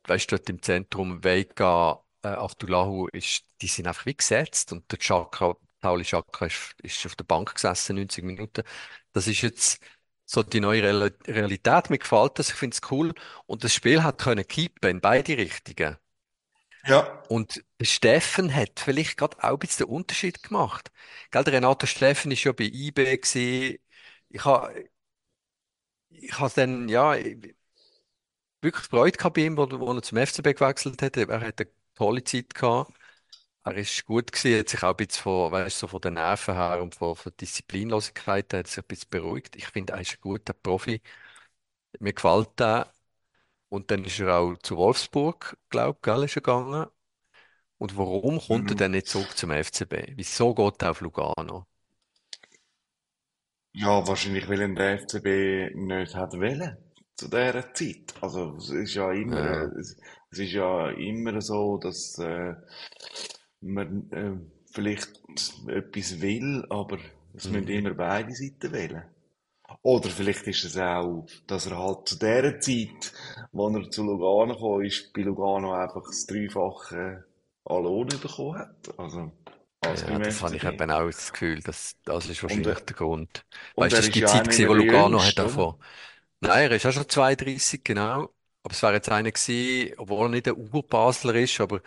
weißt 0.06 0.30
du, 0.30 0.36
dort 0.36 0.48
im 0.50 0.62
Zentrum 0.62 1.22
Veiga, 1.24 2.02
äh, 2.22 2.28
Abdullahu, 2.28 3.08
ist, 3.12 3.44
die 3.60 3.66
sind 3.68 3.86
einfach 3.86 4.06
wie 4.06 4.14
gesetzt 4.16 4.72
und 4.72 4.90
der 4.90 4.98
Chaka, 4.98 5.54
Pauli 5.80 6.04
Chaka 6.04 6.46
ist, 6.46 6.74
ist 6.82 7.06
auf 7.06 7.16
der 7.16 7.24
Bank 7.24 7.54
gesessen, 7.54 7.96
90 7.96 8.24
Minuten. 8.24 8.62
Das 9.12 9.26
ist 9.26 9.42
jetzt 9.42 9.82
so 10.24 10.42
die 10.42 10.60
neue 10.60 10.82
Realität. 11.26 11.90
Mir 11.90 11.98
gefällt 11.98 12.38
das, 12.38 12.50
ich 12.50 12.54
finde 12.54 12.76
es 12.80 12.90
cool. 12.90 13.12
Und 13.46 13.64
das 13.64 13.74
Spiel 13.74 14.02
hat 14.02 14.18
können 14.18 14.46
kippen 14.46 14.90
in 14.90 15.00
beide 15.00 15.36
Richtungen. 15.36 15.96
Ja. 16.86 17.22
Und 17.28 17.64
Steffen 17.80 18.54
hat 18.54 18.80
vielleicht 18.80 19.16
gerade 19.16 19.38
auch 19.42 19.52
ein 19.52 19.58
bisschen 19.58 19.86
den 19.86 19.94
Unterschied 19.94 20.42
gemacht. 20.42 20.90
Gell, 21.30 21.44
der 21.44 21.54
Renato 21.54 21.86
Steffen 21.86 22.30
ist 22.32 22.44
ja 22.44 22.52
bei 22.52 22.64
IB 22.64 23.16
gewesen. 23.18 23.78
Ich 24.28 24.44
habe, 24.44 24.90
ich 26.20 26.38
habe 26.38 26.52
dann, 26.54 26.88
ja, 26.88 27.14
wirklich 28.60 28.86
Freude 28.86 29.16
gehabt 29.18 29.34
bei 29.34 29.42
ihm, 29.42 29.56
wo, 29.56 29.68
wo 29.80 29.92
er 29.92 30.02
zum 30.02 30.18
FCB 30.18 30.52
gewechselt 30.54 31.02
hat. 31.02 31.16
Er 31.16 31.40
hat 31.40 31.60
eine 31.60 31.70
tolle 31.94 32.24
Zeit 32.24 32.54
gehabt. 32.54 32.92
Er 33.64 33.76
ist 33.76 34.06
gut 34.06 34.32
gewesen, 34.32 34.60
hat 34.60 34.68
sich 34.70 34.82
auch 34.82 34.90
ein 34.90 34.96
bisschen 34.96 35.22
von, 35.22 35.52
weißt, 35.52 35.78
so 35.78 35.88
von 35.88 36.00
den 36.00 36.14
Nerven 36.14 36.54
her 36.54 36.82
und 36.82 36.94
von, 36.96 37.16
von 37.16 37.32
Disziplinlosigkeit 37.40 38.52
hat 38.54 38.66
sich 38.68 38.78
ein 38.78 38.84
bisschen 38.88 39.10
beruhigt. 39.10 39.56
Ich 39.56 39.68
finde, 39.68 39.94
er 39.94 40.00
ist 40.00 40.14
ein 40.14 40.20
guter 40.22 40.52
Profi. 40.54 41.02
Mir 42.00 42.12
gefällt 42.12 42.60
er. 42.60 42.92
Und 43.70 43.90
dann 43.90 44.04
ist 44.04 44.20
er 44.20 44.36
auch 44.38 44.56
zu 44.58 44.76
Wolfsburg, 44.78 45.58
glaube 45.70 45.98
ich, 45.98 46.02
gell, 46.02 46.24
ist 46.24 46.36
er 46.36 46.42
gegangen. 46.42 46.86
Und 47.78 47.96
warum 47.98 48.40
kommt 48.40 48.70
er 48.72 48.74
Mhm. 48.74 48.76
dann 48.76 48.92
nicht 48.92 49.08
zurück 49.08 49.36
zum 49.36 49.50
FCB? 49.52 50.14
Wieso 50.16 50.54
geht 50.54 50.82
er 50.82 50.92
auf 50.92 51.00
Lugano? 51.02 51.66
Ja, 53.72 54.06
wahrscheinlich, 54.06 54.48
weil 54.48 54.62
ihn 54.62 54.74
der 54.74 54.98
FCB 54.98 55.74
nicht 55.74 56.14
hat 56.14 56.34
wollen. 56.34 56.76
Zu 57.16 57.28
dieser 57.28 57.72
Zeit. 57.74 58.14
Also, 58.20 58.56
es 58.56 58.70
ist 58.70 58.94
ja 58.94 59.12
immer, 59.12 59.36
Ja, 59.36 59.64
es, 59.78 59.96
es 60.30 60.38
ist 60.38 60.52
ja 60.52 60.90
immer 60.90 61.40
so, 61.40 61.78
dass, 61.78 62.18
äh, 62.18 62.54
man, 63.60 64.10
äh, 64.10 64.32
vielleicht 64.72 65.22
etwas 65.68 66.20
will, 66.20 66.66
aber 66.68 66.98
es 67.34 67.48
müssen 67.48 67.64
mhm. 67.64 67.70
immer 67.70 67.94
beide 67.94 68.34
Seiten 68.34 68.72
wählen. 68.72 69.04
Oder 69.82 70.10
vielleicht 70.10 70.46
ist 70.46 70.64
es 70.64 70.76
auch, 70.76 71.26
dass 71.46 71.66
er 71.66 71.78
halt 71.78 72.08
zu 72.08 72.18
der 72.18 72.60
Zeit, 72.60 73.12
wo 73.52 73.68
er 73.68 73.90
zu 73.90 74.04
Lugano 74.04 74.54
gekommen 74.54 74.84
ist, 74.84 75.12
bei 75.14 75.22
Lugano 75.22 75.72
einfach 75.72 76.02
das 76.06 76.26
Dreifache 76.26 77.24
an 77.64 77.82
Lohn 77.82 78.08
bekommen 78.08 78.58
hat. 78.58 78.98
Also, 78.98 79.32
als 79.41 79.41
Ja, 79.84 80.18
das 80.20 80.42
habe 80.42 80.56
ich 80.56 80.64
eben 80.64 80.90
auch 80.90 81.06
das 81.06 81.32
Gefühl, 81.32 81.60
dass 81.60 81.96
das 82.04 82.28
ist 82.28 82.42
Und, 82.46 82.66
wahrscheinlich 82.66 82.78
äh, 82.78 82.80
der 82.80 82.96
Grund. 82.96 83.44
und 83.74 83.92
Weißt 83.92 83.98
du, 83.98 84.02
er 84.02 84.02
das 84.02 84.10
war 84.10 84.10
die 84.10 84.24
auch 84.24 84.24
Zeit, 84.24 84.46
nicht 84.46 84.48
gewesen, 84.48 84.68
mehr 84.68 84.68
wo 84.68 84.74
der 84.74 84.74
Lugano 84.74 85.22
hat 85.22 85.38
Jüngste, 85.38 85.46
oder? 85.46 85.64
davon. 85.64 85.76
Nein, 86.40 86.70
er 86.70 86.76
ist 86.76 86.86
auch 86.86 86.92
schon 86.92 87.08
32, 87.08 87.84
genau. 87.84 88.34
Aber 88.62 88.72
es 88.74 88.82
wäre 88.82 88.94
jetzt 88.94 89.08
einer 89.10 89.32
gewesen, 89.32 89.94
obwohl 89.98 90.26
er 90.26 90.30
nicht 90.30 90.48
ein 90.48 90.54
Ur-Basler 90.56 91.34
ist, 91.36 91.60
aber 91.60 91.82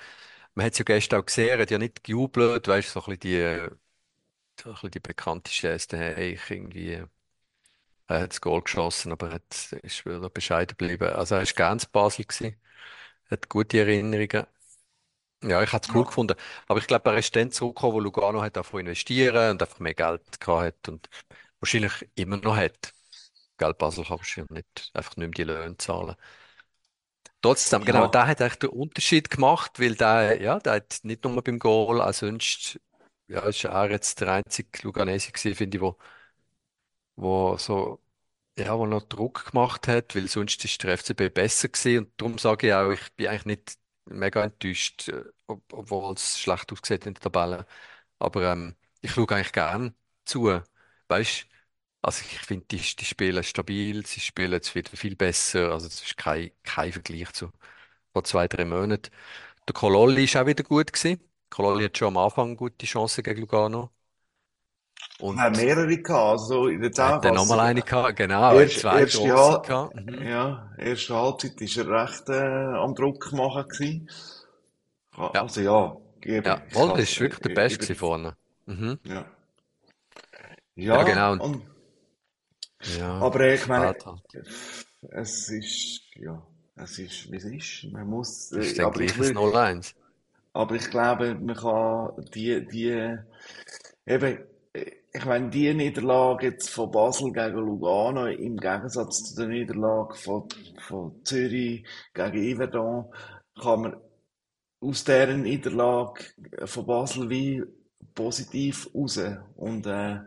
man 0.55 0.65
hat 0.65 0.73
es 0.73 0.79
ja 0.79 0.85
gestern 0.85 1.21
auch 1.21 1.25
gesehen, 1.25 1.49
er 1.49 1.59
hat 1.61 1.71
ja 1.71 1.77
nicht 1.79 2.03
gejubelt, 2.03 2.67
weißt 2.67 2.89
du, 2.95 3.01
so 3.01 3.05
ein 3.07 3.17
bisschen 3.17 3.69
die, 3.69 3.75
so 4.61 4.69
ein 4.69 4.73
bisschen 4.75 4.91
die 4.91 4.99
bekannte 4.99 5.51
Geste, 5.51 5.97
hey, 5.97 6.33
ich 6.33 6.49
irgendwie, 6.51 7.03
er 8.07 8.21
hat 8.21 8.31
das 8.31 8.41
Goal 8.41 8.61
geschossen, 8.61 9.11
aber 9.11 9.27
er 9.29 9.33
hat, 9.35 9.73
ist 9.83 10.05
wieder 10.05 10.29
bescheiden 10.29 10.75
geblieben. 10.77 11.09
Also 11.13 11.35
er 11.35 11.41
ist 11.41 11.55
ganz 11.55 11.85
Basel 11.85 12.25
gewesen, 12.25 12.55
hat 13.31 13.49
gute 13.49 13.79
Erinnerungen. 13.79 14.47
Ja, 15.47 15.61
ich 15.63 15.71
hätte 15.73 15.87
es 15.89 15.95
cool 15.95 16.01
Ja. 16.01 16.07
gefunden. 16.07 16.35
Aber 16.67 16.79
ich 16.79 16.87
glaube, 16.87 17.09
er 17.11 17.17
ist 17.17 17.35
dann 17.35 17.51
zurückgekommen, 17.51 17.93
wo 17.95 17.99
Lugano 17.99 18.41
hat 18.41 18.55
davon 18.57 18.81
investieren 18.81 19.51
und 19.51 19.61
einfach 19.61 19.79
mehr 19.79 19.93
Geld 19.93 20.39
gehabt 20.39 20.65
hat 20.65 20.89
und 20.89 21.09
wahrscheinlich 21.59 22.09
immer 22.15 22.37
noch 22.37 22.55
hat. 22.57 22.93
Geld 23.57 23.77
Basel 23.79 24.05
kann 24.05 24.17
wahrscheinlich 24.19 24.51
nicht, 24.51 24.91
einfach 24.93 25.17
nicht 25.17 25.37
mehr 25.37 25.45
die 25.45 25.45
Löhne 25.45 25.77
zahlen. 25.77 26.15
Trotzdem, 27.41 27.85
genau, 27.85 28.03
Ja. 28.03 28.07
da 28.07 28.27
hat 28.27 28.41
echt 28.41 28.63
den 28.63 28.69
Unterschied 28.71 29.29
gemacht, 29.29 29.79
weil 29.79 29.95
der, 29.95 30.41
ja, 30.41 30.59
der 30.59 30.73
hat 30.73 30.99
nicht 31.03 31.23
nur 31.23 31.41
beim 31.43 31.59
Goal, 31.59 32.01
auch 32.01 32.13
sonst, 32.13 32.79
ja, 33.27 33.41
ist 33.41 33.63
er 33.65 33.91
jetzt 33.91 34.19
der 34.21 34.31
einzige 34.33 34.69
Luganese 34.83 35.31
gewesen, 35.31 35.55
finde 35.55 35.77
ich, 35.77 35.81
wo, 35.81 35.95
wo 37.15 37.57
so, 37.57 38.01
ja, 38.57 38.77
wo 38.77 38.85
noch 38.85 39.03
Druck 39.03 39.51
gemacht 39.51 39.87
hat, 39.87 40.15
weil 40.15 40.27
sonst 40.27 40.63
ist 40.65 40.83
der 40.83 40.93
FCB 40.93 41.29
besser 41.29 41.69
gewesen 41.69 41.99
und 42.05 42.21
darum 42.21 42.37
sage 42.37 42.67
ich 42.69 42.73
auch, 42.73 42.91
ich 42.91 43.13
bin 43.15 43.27
eigentlich 43.29 43.45
nicht 43.45 43.77
mega 44.05 44.43
enttäuscht, 44.43 45.09
äh, 45.09 45.23
ob, 45.47 45.63
obwohl 45.73 46.13
es 46.15 46.39
schlecht 46.39 46.71
aussieht 46.71 47.05
in 47.05 47.13
der 47.13 47.21
Tabelle. 47.23 47.65
Aber 48.19 48.51
ähm, 48.53 48.75
ich 49.01 49.11
schaue 49.11 49.29
eigentlich 49.31 49.51
gern 49.53 49.95
zu, 50.25 50.61
weißt? 51.09 51.47
Also 52.03 52.23
ich 52.29 52.39
finde, 52.39 52.65
die, 52.71 52.77
die 52.77 53.05
spielen 53.05 53.43
stabil, 53.43 54.05
sie 54.05 54.21
spielen 54.21 54.53
jetzt 54.53 54.75
wieder 54.75 54.95
viel 54.97 55.15
besser, 55.15 55.71
also 55.73 55.87
es 55.87 56.01
ist 56.03 56.17
kein, 56.17 56.51
kein 56.63 56.93
Vergleich 56.93 57.33
zu 57.33 57.51
vor 58.13 58.23
zwei, 58.25 58.47
drei 58.49 58.65
Monaten. 58.65 59.11
Der 59.67 59.73
Kololli 59.75 60.25
ist 60.25 60.37
auch 60.37 60.47
wieder 60.47 60.63
gut 60.65 60.93
gewesen. 60.93 61.21
Kololli 61.51 61.85
hat 61.85 61.97
schon 61.99 62.09
am 62.09 62.17
Anfang 62.17 62.57
gute 62.57 62.85
Chancen 62.87 63.23
gegen 63.23 63.41
Lugano. 63.41 63.91
Und 65.19 65.35
mehrere 65.37 65.97
gehabt, 65.97 66.41
also 66.41 66.67
in 66.67 66.81
der 66.81 66.91
er 66.97 67.09
hat 67.09 67.25
dann 67.25 67.35
nochmal 67.35 67.59
Zusammenfassung. 67.59 67.59
eine 67.59 67.81
gehabt, 67.81 68.15
genau, 68.17 68.53
er 68.53 68.61
Erst, 68.63 68.79
zwei 68.79 68.99
erste, 69.01 69.33
Hal 69.33 69.61
gehabt. 69.61 69.95
Mhm. 69.95 70.21
ja, 70.27 70.71
erste 70.77 71.15
Halbzeit 71.15 71.61
ist 71.61 71.77
er 71.77 71.87
recht 71.89 72.29
äh, 72.29 72.33
am 72.33 72.93
Druck 72.95 73.31
machen 73.31 73.67
gewesen. 73.67 74.09
Ja, 75.17 75.29
Also 75.41 75.61
ja, 75.61 75.97
ja, 76.25 76.61
Woll 76.73 76.89
kann 76.89 76.99
ist 76.99 77.19
wirklich 77.19 77.39
der 77.39 77.49
Beste 77.53 77.95
vorne. 77.95 78.35
Mhm. 78.65 78.99
ja. 79.05 79.25
Ja, 80.75 80.95
Ja, 80.97 81.03
genau. 81.03 81.31
Und, 81.33 81.41
und, 81.41 81.61
ja, 82.97 83.13
aber 83.19 83.53
ich 83.53 83.65
meine, 83.67 83.85
halt. 83.85 84.05
es 85.11 85.49
ist, 85.49 86.01
ja, 86.15 86.45
es 86.75 86.99
ist, 86.99 87.31
wie 87.31 87.37
es 87.37 87.45
ist. 87.45 87.91
Man 87.93 88.07
muss, 88.07 88.49
Das 88.49 88.65
ist 88.65 88.79
äh, 88.79 88.83
aber 88.83 88.99
ich 88.99 89.17
will, 89.17 89.31
0-1. 89.31 89.93
aber 90.53 90.75
ich 90.75 90.89
glaube, 90.89 91.35
man 91.35 91.55
kann 91.55 92.11
die, 92.33 92.67
die, 92.67 93.17
eben, 94.05 94.39
ich 95.15 95.25
meine, 95.25 95.49
die 95.49 95.73
Niederlage 95.73 96.47
jetzt 96.47 96.69
von 96.69 96.91
Basel 96.91 97.31
gegen 97.31 97.57
Lugano 97.57 98.27
im 98.27 98.57
Gegensatz 98.57 99.23
zu 99.25 99.35
der 99.35 99.47
Niederlage 99.47 100.15
von, 100.15 100.47
von 100.87 101.23
Zürich 101.23 101.85
gegen 102.13 102.55
Yverdon 102.55 103.13
kann 103.61 103.81
man 103.81 104.01
aus 104.81 105.03
dieser 105.05 105.37
Niederlage 105.37 106.25
von 106.65 106.85
Basel 106.85 107.29
wie 107.29 107.63
positiv 108.13 108.89
raus. 108.93 109.19
Und 109.55 109.85
äh, 109.87 110.19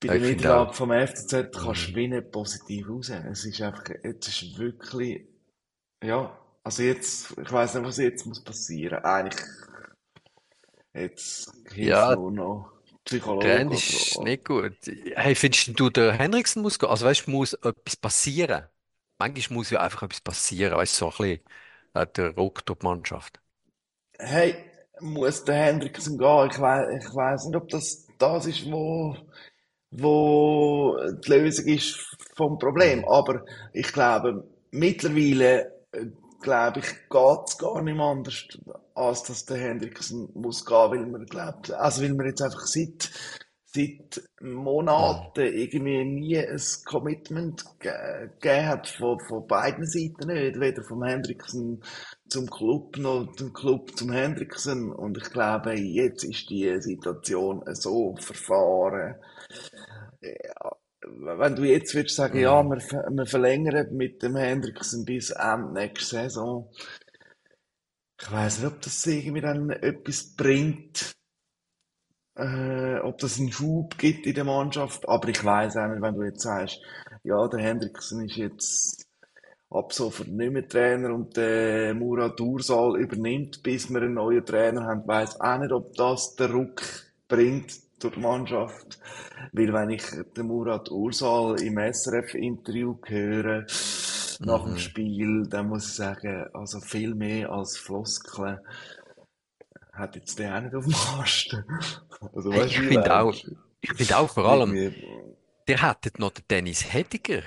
bei 0.00 0.08
der 0.08 0.20
Niederlage 0.20 0.72
auch. 0.72 0.74
vom 0.74 0.90
FCZ 0.92 1.50
kannst 1.52 1.88
du 1.88 1.92
Mhm. 1.92 1.96
wie 1.96 2.08
nicht 2.08 2.30
positiv 2.32 2.88
raus. 2.88 3.10
Es 3.10 3.44
ist 3.44 3.60
einfach, 3.62 3.84
jetzt 4.04 4.28
ist 4.28 4.58
wirklich, 4.58 5.28
ja, 6.02 6.38
also 6.64 6.82
jetzt, 6.82 7.32
ich 7.38 7.52
weiß 7.52 7.74
nicht, 7.76 7.84
was 7.86 7.98
jetzt 7.98 8.26
muss 8.26 8.44
passieren. 8.44 9.04
Eigentlich, 9.04 9.44
jetzt 10.94 11.52
hilft 11.72 12.10
Ja, 12.10 12.10
nur 12.10 12.32
noch 12.32 12.72
Psychologe 13.06 13.64
oder, 13.64 13.72
ist 13.72 14.20
nicht 14.20 14.44
gut. 14.44 14.74
Hey, 15.14 15.34
findest 15.34 15.78
du, 15.78 15.90
der 15.90 16.12
Henriksen 16.12 16.62
muss 16.62 16.78
gehen? 16.78 16.88
Also, 16.88 17.06
weißt 17.06 17.26
du, 17.26 17.30
muss 17.30 17.54
etwas 17.54 17.96
passieren. 17.96 18.64
Manchmal 19.18 19.56
muss 19.56 19.70
ja 19.70 19.80
einfach 19.80 20.02
etwas 20.02 20.20
passieren. 20.20 20.76
Weißt 20.76 21.00
du, 21.00 21.10
so 21.10 21.24
ein 21.24 21.40
bisschen 21.40 21.46
äh, 21.94 22.06
der 22.06 22.34
Ruck 22.34 22.66
durch 22.66 22.78
die 22.80 22.86
Mannschaft. 22.86 23.40
Hey, 24.18 24.56
muss 25.00 25.44
der 25.44 25.54
Hendrickson 25.56 26.18
gehen? 26.18 26.48
Ich 26.50 26.58
weiß, 26.58 27.04
ich 27.04 27.14
weiß 27.14 27.46
nicht, 27.46 27.56
ob 27.56 27.68
das 27.68 28.06
das 28.18 28.46
ist, 28.46 28.70
wo, 28.70 29.16
wo 29.90 30.96
die 31.24 31.30
Lösung 31.30 31.66
ist 31.66 32.16
vom 32.34 32.58
Problem. 32.58 33.04
Aber 33.08 33.44
ich 33.72 33.92
glaube, 33.92 34.48
mittlerweile, 34.70 35.72
glaube 36.40 36.80
ich, 36.80 36.86
geht 36.86 37.46
es 37.46 37.58
gar 37.58 37.82
nicht 37.82 37.98
anders, 37.98 38.46
als 38.94 39.22
dass 39.24 39.44
der 39.44 39.58
Hendrickson 39.58 40.30
muss 40.34 40.64
gehen, 40.64 40.90
weil 40.90 41.06
man 41.06 41.26
glaubt, 41.26 41.70
also 41.72 42.02
weil 42.02 42.14
man 42.14 42.26
jetzt 42.26 42.42
einfach 42.42 42.66
seit, 42.66 43.10
seit 43.64 44.22
Monaten 44.40 45.40
irgendwie 45.40 46.04
nie 46.04 46.38
ein 46.38 46.60
Commitment 46.84 47.64
gegeben 47.78 48.66
hat 48.66 48.88
von, 48.88 49.18
von 49.28 49.46
beiden 49.46 49.86
Seiten 49.86 50.28
nicht, 50.28 50.60
weder 50.60 50.82
vom 50.84 51.02
Hendrickson 51.04 51.82
zum 52.28 52.46
Club 52.48 52.96
noch 52.98 53.32
zum 53.36 53.52
Club 53.52 53.96
zum 53.96 54.10
Hendrickson 54.12 54.92
und 54.92 55.16
ich 55.18 55.30
glaube, 55.30 55.74
jetzt 55.74 56.24
ist 56.24 56.50
die 56.50 56.80
Situation 56.80 57.62
so 57.74 58.16
verfahren. 58.16 59.16
Ja, 60.20 60.76
wenn 61.06 61.56
du 61.56 61.64
jetzt 61.64 61.94
würdest 61.94 62.16
sagen, 62.16 62.38
ja, 62.38 62.62
wir, 62.62 62.78
wir 62.78 63.26
verlängern 63.26 63.94
mit 63.96 64.22
dem 64.22 64.36
Hendrickson 64.36 65.04
bis 65.04 65.30
Ende 65.30 65.72
nächste 65.72 66.16
Saison, 66.16 66.70
ich 68.20 68.32
weiß 68.32 68.58
nicht, 68.58 68.72
ob 68.72 68.80
das 68.82 69.06
irgendwie 69.06 69.40
dann 69.40 69.70
etwas 69.70 70.34
bringt 70.34 71.16
äh, 72.36 72.98
ob 73.00 73.18
das 73.18 73.38
einen 73.38 73.50
Schub 73.52 73.98
gibt 73.98 74.26
in 74.26 74.34
der 74.34 74.44
Mannschaft. 74.44 75.08
Aber 75.08 75.28
ich 75.28 75.42
weiß 75.44 75.76
auch 75.76 75.88
nicht, 75.88 76.02
wenn 76.02 76.14
du 76.14 76.22
jetzt 76.22 76.42
sagst, 76.42 76.80
ja, 77.24 77.48
der 77.48 77.60
Hendrickson 77.60 78.24
ist 78.24 78.36
jetzt 78.36 79.06
ab 79.70 79.92
sofort 79.92 80.28
nicht 80.28 80.52
mehr 80.52 80.68
Trainer 80.68 81.12
und 81.12 81.36
der 81.36 81.94
Murat 81.94 82.40
Ursal 82.40 83.00
übernimmt, 83.00 83.62
bis 83.62 83.90
wir 83.90 84.02
einen 84.02 84.14
neuen 84.14 84.44
Trainer 84.44 84.84
haben, 84.84 85.06
weiß 85.06 85.40
auch 85.40 85.58
nicht, 85.58 85.72
ob 85.72 85.94
das 85.94 86.36
den 86.36 86.52
Ruck 86.52 86.82
bringt 87.26 87.72
durch 87.98 88.14
die 88.14 88.20
Mannschaft. 88.20 88.98
Weil 89.52 89.72
wenn 89.72 89.90
ich 89.90 90.04
den 90.36 90.46
Murat 90.46 90.90
Ursal 90.90 91.60
im 91.62 91.78
SRF-Interview 91.78 92.98
höre, 93.04 93.66
nach 94.40 94.64
dem 94.64 94.72
mhm. 94.72 94.78
Spiel, 94.78 95.46
dann 95.48 95.68
muss 95.68 95.86
ich 95.86 95.94
sagen, 95.94 96.46
also 96.52 96.80
viel 96.80 97.14
mehr 97.14 97.50
als 97.50 97.78
Floskeln 97.78 98.58
hat 99.92 100.14
jetzt 100.14 100.38
der 100.38 100.56
auch 100.56 100.60
nicht 100.60 100.74
auf 100.74 100.84
dem 100.84 100.92
Kasten. 100.92 101.64
Also, 102.34 102.52
hey, 102.52 102.66
ich 102.66 102.78
finde 102.78 103.18
auch, 103.18 103.34
ich 103.80 103.92
finde 103.94 104.18
auch 104.18 104.28
vor 104.28 104.44
allem, 104.44 104.94
der 105.68 105.82
hat 105.82 106.06
noch 106.18 106.32
den 106.32 106.44
Dennis 106.48 106.92
Hediger. 106.92 107.42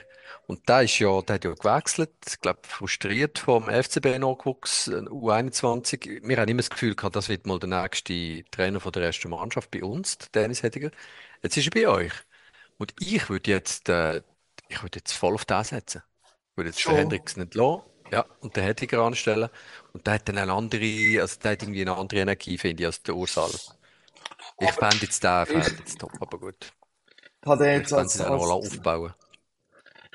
Und 0.49 0.67
der 0.67 0.81
ist 0.81 0.97
ja, 0.97 1.21
der 1.21 1.35
hat 1.35 1.45
ja 1.45 1.53
gewechselt, 1.53 2.09
ich 2.27 2.39
glaube, 2.39 2.61
frustriert 2.63 3.37
vom 3.37 3.65
FCB-Nachwuchs 3.65 4.87
äh, 4.87 5.01
U21. 5.01 6.27
Wir 6.27 6.37
haben 6.37 6.49
immer 6.49 6.57
das 6.63 6.71
Gefühl 6.71 6.95
gehabt, 6.95 7.15
das 7.15 7.29
wird 7.29 7.45
mal 7.45 7.59
der 7.59 7.69
nächste 7.69 8.43
Trainer 8.49 8.79
von 8.79 8.91
der 8.91 9.03
ersten 9.03 9.29
Mannschaft 9.29 9.69
bei 9.69 9.83
uns, 9.83 10.17
der 10.17 10.41
Dennis 10.41 10.63
Hediger. 10.63 10.89
Jetzt 11.43 11.55
ist 11.55 11.67
er 11.67 11.69
bei 11.69 11.87
euch. 11.87 12.13
Und 12.79 12.95
ich 12.99 13.29
würde 13.29 13.51
jetzt, 13.51 13.89
äh, 13.89 14.23
ich 14.69 14.81
würde 14.81 14.97
jetzt 14.97 15.13
voll 15.13 15.35
auf 15.35 15.45
den 15.45 15.63
setzen. 15.63 16.01
Ich 16.23 16.57
würde 16.57 16.71
jetzt 16.71 16.83
den 16.83 16.95
Hendricks 16.95 17.37
nicht 17.37 17.53
lassen. 17.53 17.83
Ja, 18.11 18.25
und 18.39 18.55
den 18.55 18.63
Hediger 18.63 19.03
anstellen. 19.03 19.49
Und 19.93 20.07
der 20.07 20.15
hat 20.15 20.27
dann 20.29 20.39
eine 20.39 20.53
andere, 20.53 21.21
also 21.21 21.39
der 21.43 21.51
hat 21.51 21.61
irgendwie 21.61 21.81
eine 21.81 21.95
andere 21.95 22.21
Energie, 22.21 22.57
finde 22.57 22.81
ich, 22.81 22.87
als 22.87 23.03
der 23.03 23.13
Ursal. 23.13 23.51
Ich 24.61 24.71
fände 24.71 24.97
jetzt 25.01 25.23
den, 25.23 25.45
fände 25.45 25.75
jetzt 25.77 25.99
top, 25.99 26.13
aber 26.19 26.39
gut. 26.39 26.73
Hat 27.45 27.59
er 27.59 27.77
jetzt 27.77 27.91
ich 27.91 27.97
als, 27.99 28.19
als, 28.19 28.49
aufbauen. 28.49 29.13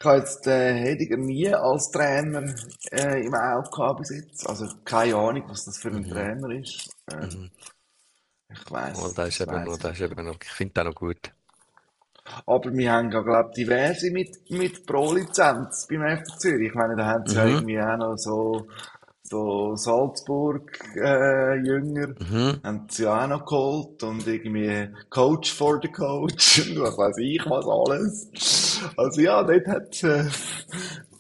Ich 0.04 0.06
habe 0.06 0.18
jetzt 0.18 0.44
den 0.44 0.76
Hediger 0.76 1.16
nie 1.16 1.48
als 1.48 1.90
Trainer 1.90 2.54
äh, 2.90 3.24
im 3.24 3.32
Auge 3.32 3.70
gehabt 3.70 4.00
bis 4.00 4.10
jetzt. 4.10 4.46
Also 4.46 4.66
keine 4.84 5.16
Ahnung, 5.16 5.44
was 5.48 5.64
das 5.64 5.78
für 5.78 5.88
ein 5.88 6.02
mhm. 6.02 6.10
Trainer 6.10 6.50
ist. 6.50 6.94
Äh, 7.10 7.24
mhm. 7.24 7.50
Ich 8.50 8.70
weiß. 8.70 9.02
Oh, 9.02 9.10
das 9.16 9.28
ist 9.30 9.40
eben 9.40 9.64
noch, 9.64 9.78
das 9.78 9.92
ist 9.92 10.00
eben 10.02 10.26
noch, 10.26 10.36
ich 10.42 10.50
finde 10.50 10.74
den 10.74 10.86
noch 10.88 10.94
gut. 10.94 11.32
Aber 12.44 12.70
wir 12.70 12.92
haben 12.92 13.10
ja, 13.10 13.22
glaube 13.22 13.48
ich, 13.52 13.64
diverse 13.64 14.10
mit, 14.10 14.50
mit 14.50 14.84
Pro-Lizenz 14.84 15.86
beim 15.88 16.18
FC 16.18 16.38
Zürich. 16.38 16.68
Ich 16.68 16.74
meine, 16.74 16.96
da 16.96 17.06
haben 17.06 17.26
sie 17.26 17.36
mhm. 17.36 17.40
ja 17.40 17.46
irgendwie 17.46 17.80
auch 17.80 17.96
noch 17.96 18.16
so 18.18 18.66
so 19.34 19.74
Salzburg-Jünger, 19.74 22.08
äh, 22.08 22.14
mhm. 22.22 22.60
haben 22.62 22.86
sie 22.88 23.08
auch 23.08 23.26
noch 23.26 23.44
geholt 23.44 24.00
und 24.04 24.24
irgendwie 24.26 24.88
Coach 25.10 25.52
for 25.52 25.80
the 25.82 25.88
Coach 25.88 26.60
und 26.70 26.80
was 26.80 26.96
weiß 26.96 27.18
ich 27.18 27.44
was 27.46 27.66
alles. 27.66 28.30
Also 28.96 29.20
ja, 29.20 29.42
dort 29.42 29.66
hat 29.66 30.02
äh, 30.04 30.24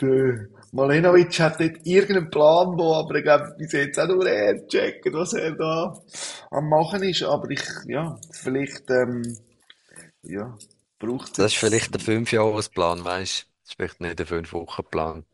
der 0.00 0.46
Malenovic 0.70 1.40
hat 1.40 1.60
dort 1.60 1.84
irgendeinen 1.84 2.30
Plan, 2.30 2.78
wo 2.78 2.94
aber 2.94 3.16
ich 3.16 3.24
glaube, 3.24 3.52
bis 3.58 3.72
jetzt 3.72 3.98
auch 3.98 4.06
nur 4.06 4.28
er 4.28 4.64
checkt, 4.68 5.12
was 5.12 5.32
er 5.32 5.50
da 5.52 6.00
am 6.50 6.68
machen 6.68 7.02
ist. 7.02 7.24
Aber 7.24 7.50
ich, 7.50 7.64
ja, 7.86 8.16
vielleicht, 8.30 8.88
ähm, 8.90 9.36
ja, 10.22 10.56
braucht 11.00 11.26
es. 11.26 11.32
Das 11.32 11.52
ist 11.52 11.58
vielleicht 11.58 11.92
der 11.94 12.00
Fünfjahresplan, 12.00 13.04
weißt 13.04 13.42
du? 13.42 13.46
Das 13.62 13.70
ist 13.70 13.76
vielleicht 13.76 14.00
nicht 14.00 14.18
der 14.18 14.26
Fünf-Wochen-Plan. 14.26 15.24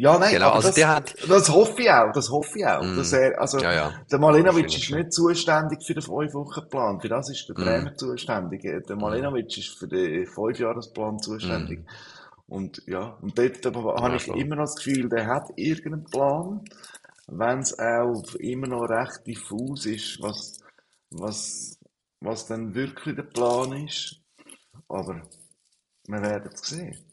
Ja, 0.00 0.16
nein, 0.16 0.30
genau, 0.30 0.50
also 0.50 0.68
das, 0.68 0.76
der 0.76 0.88
hat... 0.88 1.12
das 1.28 1.48
hoffe 1.48 1.82
ich 1.82 1.90
auch, 1.90 2.12
das 2.12 2.30
hoffe 2.30 2.56
ich 2.56 2.64
auch. 2.64 2.84
Mm. 2.84 2.96
Dass 2.98 3.12
er, 3.12 3.40
also, 3.40 3.58
ja, 3.58 3.72
ja. 3.72 3.92
der 4.08 4.20
Malenovic 4.20 4.66
ist 4.66 4.92
nicht 4.92 5.12
zuständig 5.12 5.84
für 5.84 5.94
den 5.94 6.04
Fünf-Wochen-Plan. 6.04 7.00
Für 7.00 7.08
das 7.08 7.28
ist 7.30 7.48
der 7.48 7.58
mm. 7.58 7.64
Trainer 7.64 7.96
zuständig. 7.96 8.62
Der 8.62 8.94
mm. 8.94 9.00
Malenovic 9.00 9.58
ist 9.58 9.76
für 9.76 9.88
den 9.88 10.24
Fünfjahresplan 10.24 11.18
zuständig. 11.18 11.80
Mm. 11.80 12.52
Und, 12.52 12.80
ja, 12.86 13.18
und 13.20 13.36
dort 13.36 13.64
ja, 13.64 13.72
habe 13.74 14.16
ich 14.16 14.28
immer 14.28 14.54
noch 14.54 14.66
das 14.66 14.76
Gefühl, 14.76 15.08
der 15.08 15.26
hat 15.26 15.50
irgendeinen 15.56 16.04
Plan. 16.04 16.60
Wenn 17.26 17.58
es 17.58 17.76
auch 17.76 18.36
immer 18.36 18.68
noch 18.68 18.88
recht 18.88 19.26
diffus 19.26 19.84
ist, 19.84 20.22
was, 20.22 20.60
was, 21.10 21.76
was 22.20 22.46
dann 22.46 22.72
wirklich 22.72 23.16
der 23.16 23.24
Plan 23.24 23.84
ist. 23.84 24.20
Aber 24.88 25.22
wir 26.06 26.22
werden 26.22 26.50
es 26.54 26.60
sehen. 26.60 27.07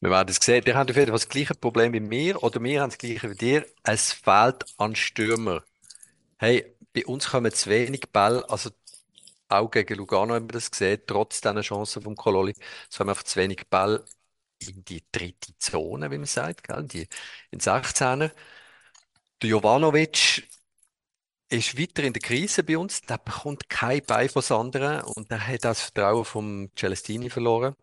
Wir 0.00 0.10
werden 0.10 0.28
es 0.28 0.36
sehen. 0.36 0.62
Ihr 0.66 0.76
habt 0.76 0.90
auf 0.90 0.96
jeden 0.96 1.08
Fall 1.08 1.18
das 1.18 1.28
gleiche 1.28 1.54
Problem 1.54 1.92
wie 1.92 2.00
mir 2.00 2.42
oder 2.42 2.62
wir 2.62 2.82
haben 2.82 2.90
das 2.90 2.98
gleiche 2.98 3.30
wie 3.30 3.34
dir. 3.34 3.66
Es 3.82 4.12
fehlt 4.12 4.64
an 4.78 4.94
Stürmer. 4.94 5.64
Hey, 6.38 6.76
bei 6.94 7.06
uns 7.06 7.28
kommen 7.30 7.52
zu 7.52 7.70
wenig 7.70 8.02
Bälle, 8.12 8.48
also 8.50 8.70
auch 9.48 9.70
gegen 9.70 9.96
Lugano 9.96 10.34
haben 10.34 10.48
wir 10.48 10.54
das 10.54 10.70
gesehen, 10.70 11.02
trotz 11.06 11.40
dieser 11.40 11.62
Chancen 11.62 12.02
vom 12.02 12.16
Kololi. 12.16 12.54
Es 12.90 13.00
haben 13.00 13.08
einfach 13.10 13.24
zu 13.24 13.40
wenig 13.40 13.68
Bälle 13.68 14.04
in 14.60 14.84
die 14.84 15.04
dritte 15.12 15.56
Zone, 15.58 16.10
wie 16.10 16.18
man 16.18 16.26
sagt, 16.26 16.64
gell? 16.64 16.84
Die, 16.84 17.08
in 17.50 17.60
16er. 17.60 18.32
Der 19.42 19.48
Jovanovic 19.50 20.46
ist 21.48 21.78
weiter 21.78 22.04
in 22.04 22.12
der 22.12 22.22
Krise 22.22 22.62
bei 22.64 22.78
uns. 22.78 23.02
Der 23.02 23.18
bekommt 23.18 23.68
kein 23.68 24.02
Bein 24.04 24.28
von 24.28 24.42
anderen 24.56 25.02
und 25.02 25.30
der 25.30 25.46
hat 25.46 25.64
das 25.64 25.80
Vertrauen 25.82 26.24
vom 26.24 26.70
Celestini 26.76 27.30
verloren. 27.30 27.76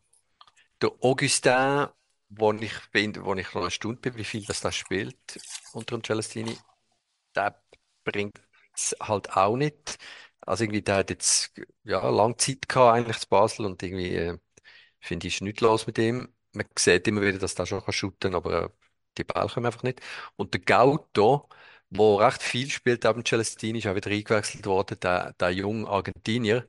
Der 0.82 0.92
Augustin 1.02 1.88
wo 2.38 2.52
ich 2.54 2.74
bin, 2.92 3.16
wo 3.24 3.34
ich 3.36 3.54
noch 3.54 3.64
erstaunt 3.64 4.02
bin, 4.02 4.16
wie 4.18 4.24
viel 4.24 4.46
das 4.46 4.62
da 4.62 4.72
spielt 4.72 5.16
unter 5.74 5.98
dem 5.98 6.04
Celestini, 6.04 6.58
der 7.36 7.62
bringt 8.04 8.40
es 8.76 8.96
halt 9.02 9.32
auch 9.38 9.56
nicht. 9.58 9.98
Also 10.42 10.64
irgendwie, 10.66 10.82
der 10.82 10.98
hat 10.98 11.10
jetzt 11.10 11.54
ja 11.84 12.08
lange 12.10 12.38
Zeit 12.38 12.68
gehabt, 12.70 12.98
eigentlich 12.98 13.20
zu 13.20 13.30
Basel 13.30 13.66
und 13.66 13.82
irgendwie 13.84 14.16
äh, 14.16 14.38
finde 15.00 15.28
ich, 15.28 15.36
ist 15.36 15.42
nichts 15.42 15.62
los 15.62 15.88
mit 15.88 15.98
ihm. 15.98 16.34
Man 16.54 16.66
sieht 16.78 17.08
immer 17.08 17.22
wieder, 17.22 17.40
dass 17.40 17.56
der 17.56 17.66
schon 17.66 17.84
kann 17.86 18.36
aber 18.36 18.64
äh, 18.66 18.70
die 19.18 19.24
Ball 19.24 19.48
kommen 19.50 19.66
einfach 19.66 19.84
nicht. 19.84 20.02
Und 20.36 20.54
der 20.54 20.62
Gauto, 20.62 21.50
wo 21.90 22.16
recht 22.16 22.42
viel 22.44 22.70
spielt, 22.70 23.06
ab 23.06 23.16
dem 23.16 23.26
Celestini, 23.26 23.80
ist 23.80 23.88
auch 23.88 23.96
wieder 23.96 24.12
eingewechselt 24.12 24.66
worden, 24.66 25.00
der, 25.02 25.34
der 25.34 25.52
junge 25.52 25.88
Argentinier. 25.90 26.68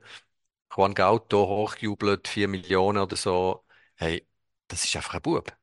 Juan 0.74 0.94
Gauto, 0.94 1.46
hochgejubelt, 1.48 2.28
4 2.28 2.48
Millionen 2.48 2.98
oder 2.98 3.16
so. 3.16 3.64
Hey, 3.96 4.26
das 4.68 4.84
ist 4.84 4.96
einfach 4.96 5.14
ein 5.14 5.22
Bub. 5.22 5.56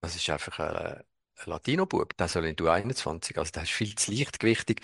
Das 0.00 0.16
ist 0.16 0.28
einfach 0.30 0.58
ein, 0.60 0.76
ein 0.76 1.04
Latino-Bub. 1.46 2.16
Der 2.16 2.28
soll 2.28 2.46
in 2.46 2.56
du 2.56 2.68
21. 2.68 3.38
Also, 3.38 3.52
der 3.52 3.64
ist 3.64 3.72
viel 3.72 3.94
zu 3.94 4.12
leichtgewichtig. 4.12 4.80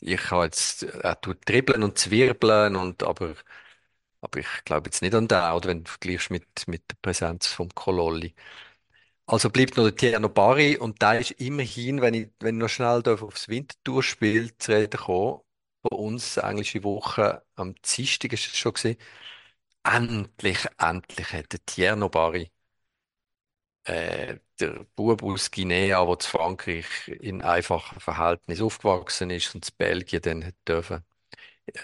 Ich 0.00 0.20
kann 0.20 0.44
jetzt, 0.44 0.82
er 0.84 1.20
tut 1.20 1.38
dribbeln 1.48 1.82
und 1.82 1.98
zwirbeln 1.98 2.76
und, 2.76 3.02
aber, 3.02 3.34
aber 4.22 4.40
ich 4.40 4.48
glaube 4.64 4.88
jetzt 4.88 5.02
nicht 5.02 5.14
an 5.14 5.28
den, 5.28 5.38
oder 5.52 5.68
wenn 5.70 5.84
du 5.84 5.90
vergleichst 5.90 6.30
mit, 6.30 6.46
mit 6.68 6.82
der 6.90 6.96
Präsenz 7.02 7.48
vom 7.48 7.70
Kololli. 7.74 8.34
Also 9.26 9.50
bleibt 9.50 9.76
noch 9.76 9.84
der 9.84 9.94
Tierno 9.96 10.28
Bari 10.28 10.76
und 10.78 11.02
da 11.02 11.12
ist 11.14 11.32
immerhin, 11.32 12.00
wenn 12.00 12.14
ich, 12.14 12.30
wenn 12.40 12.56
ich 12.56 12.60
noch 12.62 12.68
schnell 12.68 13.02
aufs 13.06 13.48
Wintertourspiel 13.48 14.56
zu 14.58 14.72
reden 14.72 14.98
komme, 15.00 15.42
bei 15.82 15.96
uns 15.96 16.36
englische 16.38 16.82
Woche 16.84 17.42
am 17.56 17.74
Dienstag 17.76 18.32
ist 18.32 18.46
es 18.46 18.56
schon 18.56 18.72
gesehen, 18.74 18.96
endlich, 19.84 20.58
endlich 20.78 21.32
hat 21.32 21.52
der 21.52 21.64
Tierno 21.66 22.08
Bari 22.10 22.50
äh, 23.88 24.38
der 24.60 24.84
Bub 24.96 25.22
aus 25.22 25.50
Guinea, 25.50 26.04
der 26.06 26.18
zu 26.20 26.30
Frankreich 26.30 26.86
in 27.08 27.42
einfachen 27.42 28.00
Verhältnissen 28.00 28.64
aufgewachsen 28.64 29.30
ist 29.30 29.54
und 29.54 29.64
zu 29.64 29.72
Belgien 29.76 30.22
dann 30.22 30.52
dürfen, 30.66 31.04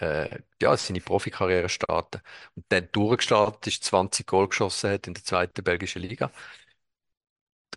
äh, 0.01 0.41
ja, 0.63 0.77
seine 0.77 1.01
Profikarriere 1.01 1.69
starten. 1.69 2.21
Und 2.57 2.65
dann 2.71 2.89
durchgestartet 2.93 3.67
ist, 3.69 3.85
20 3.85 4.27
Goal 4.27 4.49
geschossen 4.49 4.91
hat 4.93 5.07
in 5.09 5.15
der 5.15 5.25
zweiten 5.25 5.65
belgischen 5.65 6.03
Liga. 6.03 6.33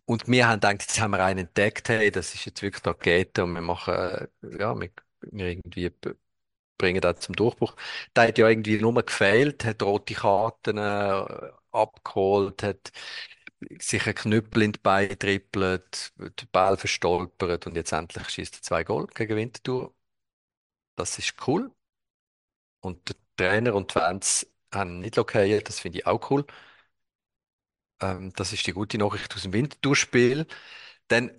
Und 0.06 0.28
wir 0.28 0.48
haben 0.48 0.56
gedacht, 0.62 0.82
jetzt 0.82 1.00
haben 1.02 1.12
wir 1.12 1.24
einen 1.24 1.40
entdeckt, 1.48 1.90
hey, 1.90 2.12
das 2.12 2.34
ist 2.34 2.46
jetzt 2.46 2.62
wirklich 2.62 2.86
Rakete 2.86 3.44
und 3.44 3.54
wir 3.54 3.62
machen, 3.62 3.94
äh, 3.94 4.28
ja, 4.60 4.80
wir, 4.80 4.90
wir 5.22 5.46
irgendwie 5.48 5.92
bringen 6.78 7.02
das 7.02 7.20
zum 7.22 7.36
Durchbruch. 7.36 7.76
Der 8.16 8.28
hat 8.30 8.38
ja 8.38 8.48
irgendwie 8.50 8.80
nur 8.80 8.94
gefehlt, 9.04 9.66
hat 9.66 9.84
rote 9.84 10.14
Karten 10.16 10.78
äh, 10.78 11.52
abgeholt, 11.72 12.64
hat 12.64 12.92
sich 13.80 14.08
ein 14.08 14.16
Knüppel 14.16 14.64
in 14.64 14.72
die 14.74 14.80
Beine 14.80 15.18
trippelt, 15.18 16.14
den 16.18 16.48
Ball 16.52 16.78
verstolpert 16.78 17.68
und 17.68 17.76
jetzt 17.76 17.92
endlich 17.92 18.30
schießt 18.30 18.56
er 18.58 18.62
zwei 18.62 18.84
Goal 18.84 19.08
gegen 19.08 19.36
Winterthur. 19.38 19.94
Das 20.98 21.18
ist 21.18 21.34
cool. 21.48 21.72
Und 22.82 23.10
der 23.10 23.16
Trainer 23.38 23.76
und 23.76 23.92
die 23.92 23.94
Fans 24.00 24.48
haben 24.74 25.00
nicht 25.00 25.18
okay, 25.18 25.62
das 25.62 25.80
finde 25.80 26.00
ich 26.00 26.08
auch 26.08 26.30
cool. 26.32 26.46
Ähm, 28.02 28.32
das 28.36 28.54
ist 28.54 28.66
die 28.68 28.74
gute 28.74 28.98
Nachricht 28.98 29.34
aus 29.36 29.44
dem 29.44 29.54
Winterthur-Spiel. 29.54 30.46
Dann 31.08 31.32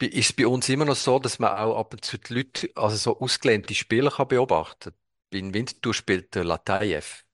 ist 0.00 0.30
es 0.30 0.32
bei 0.34 0.46
uns 0.46 0.68
immer 0.68 0.84
noch 0.86 0.96
so, 0.96 1.18
dass 1.18 1.38
man 1.38 1.52
auch 1.58 1.78
ab 1.78 1.94
und 1.94 2.04
zu 2.04 2.18
die 2.18 2.34
Leute, 2.34 2.70
also 2.76 2.96
so 2.96 3.20
ausgelehnte 3.20 3.74
Spieler 3.74 4.10
kann 4.10 4.28
beobachten. 4.28 4.92
Beim 5.30 5.54
Winterthur 5.54 5.94
spielt 5.94 6.34
der 6.34 6.44
Latayev. 6.44 7.24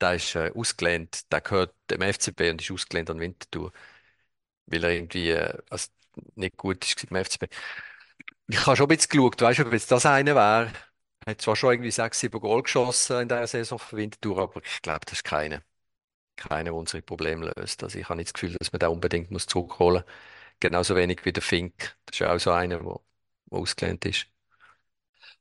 Der 0.00 0.14
ist 0.14 0.34
äh, 0.36 0.52
ausgelehnt, 0.54 1.30
der 1.32 1.40
gehört 1.40 1.74
dem 1.90 2.02
FCB 2.02 2.50
und 2.50 2.62
ist 2.62 2.70
ausgelehnt 2.70 3.10
an 3.10 3.20
Winterthur, 3.20 3.72
weil 4.66 4.84
er 4.84 4.90
irgendwie 4.92 5.30
äh, 5.30 5.58
also 5.70 5.88
nicht 6.36 6.56
gut 6.56 6.84
ist 6.86 7.08
beim 7.10 7.16
FCB. 7.22 7.48
Ich 8.48 8.66
habe 8.66 8.76
schon 8.76 8.86
ein 8.86 8.96
bisschen 8.96 9.10
geschaut, 9.10 9.40
weißt 9.42 9.60
du, 9.60 9.66
ob 9.66 9.72
jetzt 9.74 9.90
das 9.92 10.06
einer 10.06 10.34
wäre. 10.36 10.72
Er 11.26 11.32
hat 11.32 11.42
zwar 11.42 11.56
schon 11.56 11.72
irgendwie 11.72 11.90
sechs, 11.92 12.20
sieben 12.20 12.40
Goal 12.40 12.62
geschossen 12.62 13.22
in 13.22 13.28
dieser 13.28 13.46
Saison 13.46 13.78
für 13.78 13.96
Winterthur, 13.96 14.38
aber 14.40 14.62
ich 14.64 14.82
glaube, 14.82 15.00
das 15.06 15.14
ist 15.20 15.24
keiner. 15.24 15.62
Keiner, 16.36 16.64
der 16.66 16.74
unsere 16.74 17.02
Probleme 17.02 17.52
löst. 17.56 17.82
Also 17.84 17.98
ich 17.98 18.08
habe 18.08 18.18
nicht 18.18 18.28
das 18.28 18.34
Gefühl, 18.34 18.56
dass 18.58 18.72
man 18.72 18.80
den 18.80 18.90
unbedingt 18.90 19.30
muss 19.32 19.46
zurückholen 19.46 20.02
muss. 20.04 20.12
Genauso 20.60 20.96
wenig 20.96 21.24
wie 21.24 21.32
der 21.32 21.42
Fink. 21.42 21.96
Das 22.06 22.16
ist 22.16 22.20
ja 22.20 22.34
auch 22.34 22.40
so 22.40 22.52
einer, 22.52 22.80
der 22.80 23.00
ausgelehnt 23.50 24.04
ist. 24.06 24.26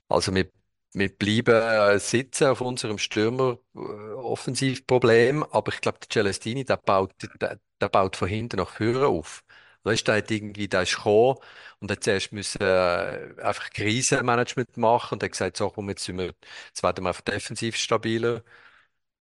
Also 0.09 0.33
wir, 0.35 0.49
wir 0.93 1.09
bleiben 1.09 1.53
äh, 1.55 1.99
sitzen 1.99 2.47
auf 2.47 2.61
unserem 2.61 2.97
Stürmer-Offensivproblem, 2.97 5.43
aber 5.43 5.71
ich 5.73 5.81
glaube, 5.81 5.99
der 5.99 6.09
Celestini, 6.09 6.65
der 6.65 6.77
baut, 6.77 7.13
der, 7.41 7.59
der 7.81 7.89
baut 7.89 8.15
von 8.15 8.27
hinten 8.27 8.57
nach 8.57 8.69
vorne 8.71 9.05
auf. 9.07 9.43
Weißt 9.83 10.07
der 10.07 10.17
hat 10.17 10.31
irgendwie, 10.31 10.67
der 10.67 10.81
ist 10.83 10.95
gekommen 10.97 11.37
und 11.79 11.91
hat 11.91 12.03
zuerst 12.03 12.31
müssen, 12.33 12.61
äh, 12.61 13.33
einfach 13.41 13.69
Krisenmanagement 13.69 14.75
machen 14.77 15.13
und 15.15 15.23
hat 15.23 15.31
gesagt, 15.31 15.57
so, 15.57 15.69
komm, 15.69 15.89
jetzt 15.89 16.03
sind 16.05 16.17
wir, 16.17 16.33
jetzt 16.67 16.83
werden 16.83 17.03
wir 17.05 17.09
einfach 17.09 17.21
defensiv 17.21 17.75
stabiler. 17.77 18.43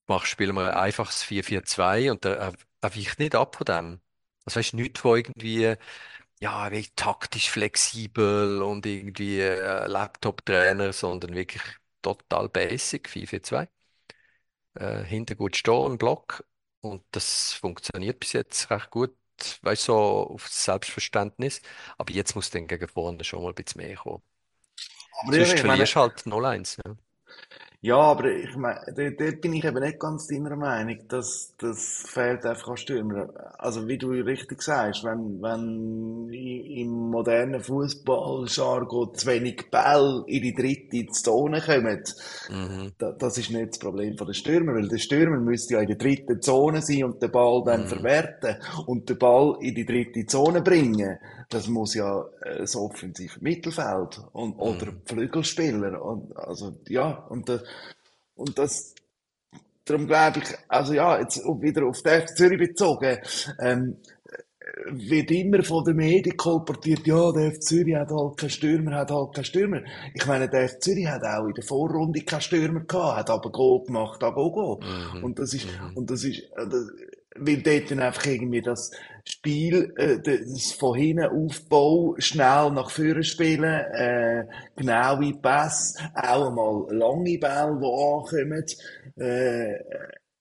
Mach, 0.08 0.26
spielen 0.26 0.56
wir 0.56 0.70
ein 0.74 0.78
einfaches 0.78 1.24
4-4-2 1.24 2.10
und 2.12 2.24
er, 2.26 2.38
er, 2.38 2.54
er 2.82 2.96
weicht 2.96 3.20
nicht 3.20 3.36
ab 3.36 3.56
von 3.56 3.66
dem. 3.66 4.02
Also 4.46 4.60
weißt 4.60 4.74
nichts, 4.74 5.04
wo 5.04 5.16
irgendwie, 5.16 5.76
ja, 6.40 6.72
wie 6.72 6.86
taktisch 6.96 7.50
flexibel 7.50 8.62
und 8.62 8.86
irgendwie 8.86 9.40
äh, 9.42 9.88
Laptop-Trainer, 9.88 10.94
sondern 10.94 11.34
wirklich 11.36 11.64
total 12.02 12.50
basic 12.50 13.10
4-4-2. 13.10 13.68
Äh, 14.76 15.04
hinten 15.04 15.38
gut 15.38 15.58
stehen 15.58 15.88
im 15.94 15.98
Block 15.98 16.46
und 16.82 17.04
das 17.12 17.54
funktioniert 17.54 18.20
bis 18.20 18.34
jetzt 18.34 18.70
recht 18.72 18.92
gut. 18.92 19.16
Weißt 19.64 19.88
du, 19.90 19.94
so 19.94 19.98
auf 20.32 20.48
Selbstverständnis. 20.50 21.62
Aber 21.98 22.14
jetzt 22.14 22.36
muss 22.36 22.50
dann 22.52 22.68
gegen 22.68 22.88
vorne 22.88 23.24
schon 23.24 23.44
mal 23.44 23.50
ein 23.50 23.56
bisschen 23.56 23.82
mehr 23.84 23.96
kommen. 23.98 24.24
Aber 25.22 25.34
Sonst 25.34 25.56
ich 25.56 25.64
meine, 25.64 25.86
verlierst 25.86 25.96
halt 25.96 26.26
0-1. 26.26 26.78
Ja. 26.86 26.98
Ja, 27.82 27.98
aber 27.98 28.26
ich 28.32 28.56
meine, 28.58 28.80
dort, 28.96 29.20
dort 29.22 29.42
bin 29.42 29.54
ich 29.54 29.64
eben 29.64 29.80
nicht 29.84 30.00
ganz 30.00 30.28
deiner 30.28 30.56
Meinung, 30.56 30.98
dass 31.10 31.54
das 31.60 32.04
fehlt 32.08 32.44
einfach 32.46 32.70
an 32.70 32.78
Stürmer. 32.78 33.30
Also 33.60 33.88
wie 33.88 34.00
du 34.00 34.10
richtig 34.10 34.64
sagst, 34.64 35.04
wenn, 35.04 35.42
wenn 35.42 36.28
im 36.34 36.90
modernen 37.12 37.62
Fußball-Jargon 37.62 39.14
zu 39.14 39.28
wenig 39.28 39.70
Bälle 39.70 40.24
in 40.28 40.42
die 40.42 40.56
dritte 40.56 41.06
Zone 41.12 41.62
kommen, 41.62 42.04
Mhm. 42.50 42.92
da, 42.98 43.12
das 43.12 43.38
ist 43.38 43.52
nicht 43.52 43.70
das 43.70 43.80
Problem 43.80 44.18
von 44.18 44.26
der 44.28 44.34
Stürmer, 44.34 44.74
weil 44.74 44.88
der 44.88 44.98
Stürmer 44.98 45.38
müsste 45.40 45.76
ja 45.76 45.82
in 45.82 45.88
der 45.88 45.98
dritten 45.98 46.42
Zone 46.42 46.82
sein 46.82 47.04
und 47.04 47.22
den 47.22 47.32
Ball 47.32 47.64
dann 47.64 47.86
Mhm. 47.86 47.88
verwerten 47.88 48.58
und 48.88 49.08
den 49.08 49.20
Ball 49.20 49.56
in 49.62 49.76
die 49.76 49.86
dritte 49.86 50.26
Zone 50.26 50.62
bringen. 50.62 51.20
Das 51.50 51.68
muss 51.68 51.94
ja 51.96 52.26
äh, 52.42 52.60
das 52.60 52.76
offensive 52.76 53.40
Mittelfeld 53.42 54.20
und, 54.34 54.56
oder 54.60 54.92
Mhm. 54.92 55.02
Flügelspieler 55.06 56.02
und 56.04 56.36
also 56.38 56.78
ja 56.88 57.10
und 57.30 57.48
das, 57.50 57.64
und 58.36 58.58
das 58.58 58.96
darum 59.86 60.08
glaube 60.08 60.40
ich 60.40 60.46
also 60.68 60.94
ja 60.94 61.20
jetzt 61.20 61.38
wieder 61.38 61.86
auf 61.86 61.98
FC 62.00 62.36
Zürich 62.38 62.60
bezogen 62.60 63.18
ähm, 63.62 63.98
wird 64.92 65.32
immer 65.32 65.64
von 65.64 65.84
den 65.86 65.96
Medien 65.96 66.36
kolportiert, 66.36 67.06
ja, 67.08 67.32
der 67.32 67.52
FC 67.54 67.64
Zürich 67.64 67.96
hat 67.96 68.12
halt 68.12 68.38
keinen 68.38 68.50
Stürmer, 68.50 68.96
hat 68.96 69.12
halt 69.12 69.34
keinen 69.34 69.46
Stürmer. 69.46 69.82
Ich 70.14 70.26
meine, 70.26 70.50
der 70.50 70.68
FC 70.68 70.84
Zürich 70.84 71.08
hat 71.08 71.24
auch 71.24 71.48
in 71.48 71.54
der 71.54 71.64
Vorrunde 71.64 72.22
keinen 72.22 72.42
Stürmer 72.42 72.82
gehabt, 72.82 73.18
hat 73.18 73.30
aber 73.30 73.50
Goal 73.52 73.86
gemacht, 73.86 74.22
an 74.24 74.34
Goal. 74.34 74.80
Mhm. 74.82 75.24
Und 75.24 75.40
das 75.40 75.54
ist, 75.54 75.68
Mhm. 75.68 75.96
und 75.96 76.10
das 76.12 76.24
ist, 76.24 76.40
äh, 76.40 76.68
das, 76.70 76.84
weil 77.40 77.62
dort 77.62 77.92
dann 77.92 78.00
einfach 78.00 78.26
irgendwie 78.26 78.62
das 78.62 78.92
Spiel, 79.26 79.94
äh, 79.98 80.20
das 80.20 80.72
von 80.74 80.98
hinten 80.98 81.26
Aufbau, 81.26 82.16
schnell 82.18 82.72
nach 82.72 82.90
vorne 82.90 83.24
spielen, 83.24 83.64
äh, 83.64 84.46
genaue 84.76 85.34
Pässe, 85.34 86.10
auch 86.16 86.48
einmal 86.48 86.96
lange 86.96 87.38
Bälle, 87.38 87.80
die 87.82 87.86
ankommen, 87.86 88.66
äh, 89.18 89.80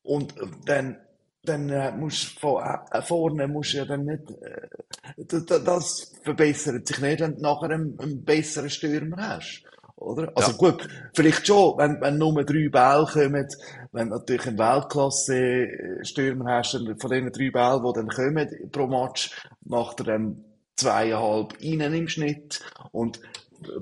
und 0.02 0.35
dann 0.66 0.98
dann 1.46 1.70
äh, 1.70 1.92
musst 1.92 2.38
von 2.38 2.62
äh, 2.90 3.02
vorne 3.02 3.48
musst 3.48 3.72
ja 3.74 3.85
dann 3.85 4.04
nicht, 4.04 4.30
äh, 4.42 4.68
das, 5.16 5.44
das 5.46 6.12
verbessert 6.22 6.87
sich 6.87 7.00
nicht, 7.00 7.20
wenn 7.20 7.37
du 7.37 7.42
nachher 7.42 7.70
einen, 7.70 7.98
einen 7.98 8.24
besseren 8.24 8.70
Stürmer 8.70 9.16
hast. 9.16 9.62
Oder? 9.96 10.30
Also 10.35 10.52
Ja. 10.52 10.56
gut, 10.59 10.87
vielleicht 11.14 11.46
schon, 11.46 11.78
wenn, 11.78 12.00
wenn 12.00 12.18
nur 12.18 12.44
drei 12.44 12.68
Bälle 12.68 13.06
kommen, 13.11 13.48
wenn 13.92 14.11
du 14.11 14.16
natürlich 14.16 14.46
einen 14.46 14.59
Weltklasse-Stürmer 14.59 16.59
hast, 16.59 16.72
von 16.72 17.11
diesen 17.11 17.32
drei 17.32 17.50
Bällen, 17.50 17.82
die 17.82 17.92
dann 17.94 18.09
kommen 18.09 18.48
pro 18.70 18.87
Match, 18.87 19.30
macht 19.64 20.00
er 20.00 20.06
dann 20.06 20.44
zweieinhalb 20.76 21.54
innen 21.61 21.94
im 21.94 22.09
Schnitt. 22.09 22.61
Und 22.92 23.20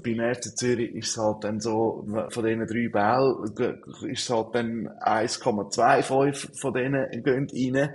beim 0.04 0.34
FC 0.34 0.56
Zürich 0.56 0.94
ist 0.94 1.10
es 1.10 1.18
halt 1.18 1.42
dann 1.42 1.60
so, 1.60 2.06
von 2.30 2.44
diesen 2.44 2.66
drei 2.66 2.88
Bällen 2.88 3.76
ist 4.08 4.22
es 4.22 4.30
halt 4.30 4.54
dann 4.54 4.88
1,25 5.00 6.60
von 6.60 6.72
denen 6.74 7.22
gehen 7.22 7.48
rein. 7.74 7.90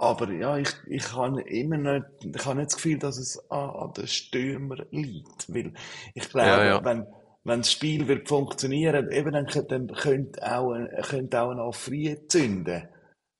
Aber 0.00 0.30
ja, 0.32 0.56
ich, 0.58 0.70
ich 0.88 1.12
habe 1.14 1.42
immer 1.42 1.76
nicht, 1.78 2.06
ich 2.24 2.46
habe 2.46 2.56
nicht 2.56 2.68
das 2.72 2.76
Gefühl, 2.76 2.98
dass 2.98 3.18
es 3.18 3.38
an, 3.50 3.70
an 3.70 3.92
den 3.94 4.08
Stürmer 4.08 4.76
liegt. 4.92 5.52
Weil 5.54 5.74
ich 6.14 6.30
Ja, 6.38 6.64
glaube, 6.64 6.64
ja. 6.64 6.84
wenn, 6.84 7.06
wenn 7.44 7.60
das 7.60 7.72
Spiel 7.72 8.08
wird 8.08 8.28
funktionieren, 8.28 9.10
eben 9.12 9.32
dann, 9.32 9.46
dann 9.68 9.88
könnte 9.88 10.42
auch, 10.56 10.74
könnte 11.02 11.42
auch 11.42 11.50
ein 11.52 11.60
Afri 11.60 12.18
zünden. 12.28 12.88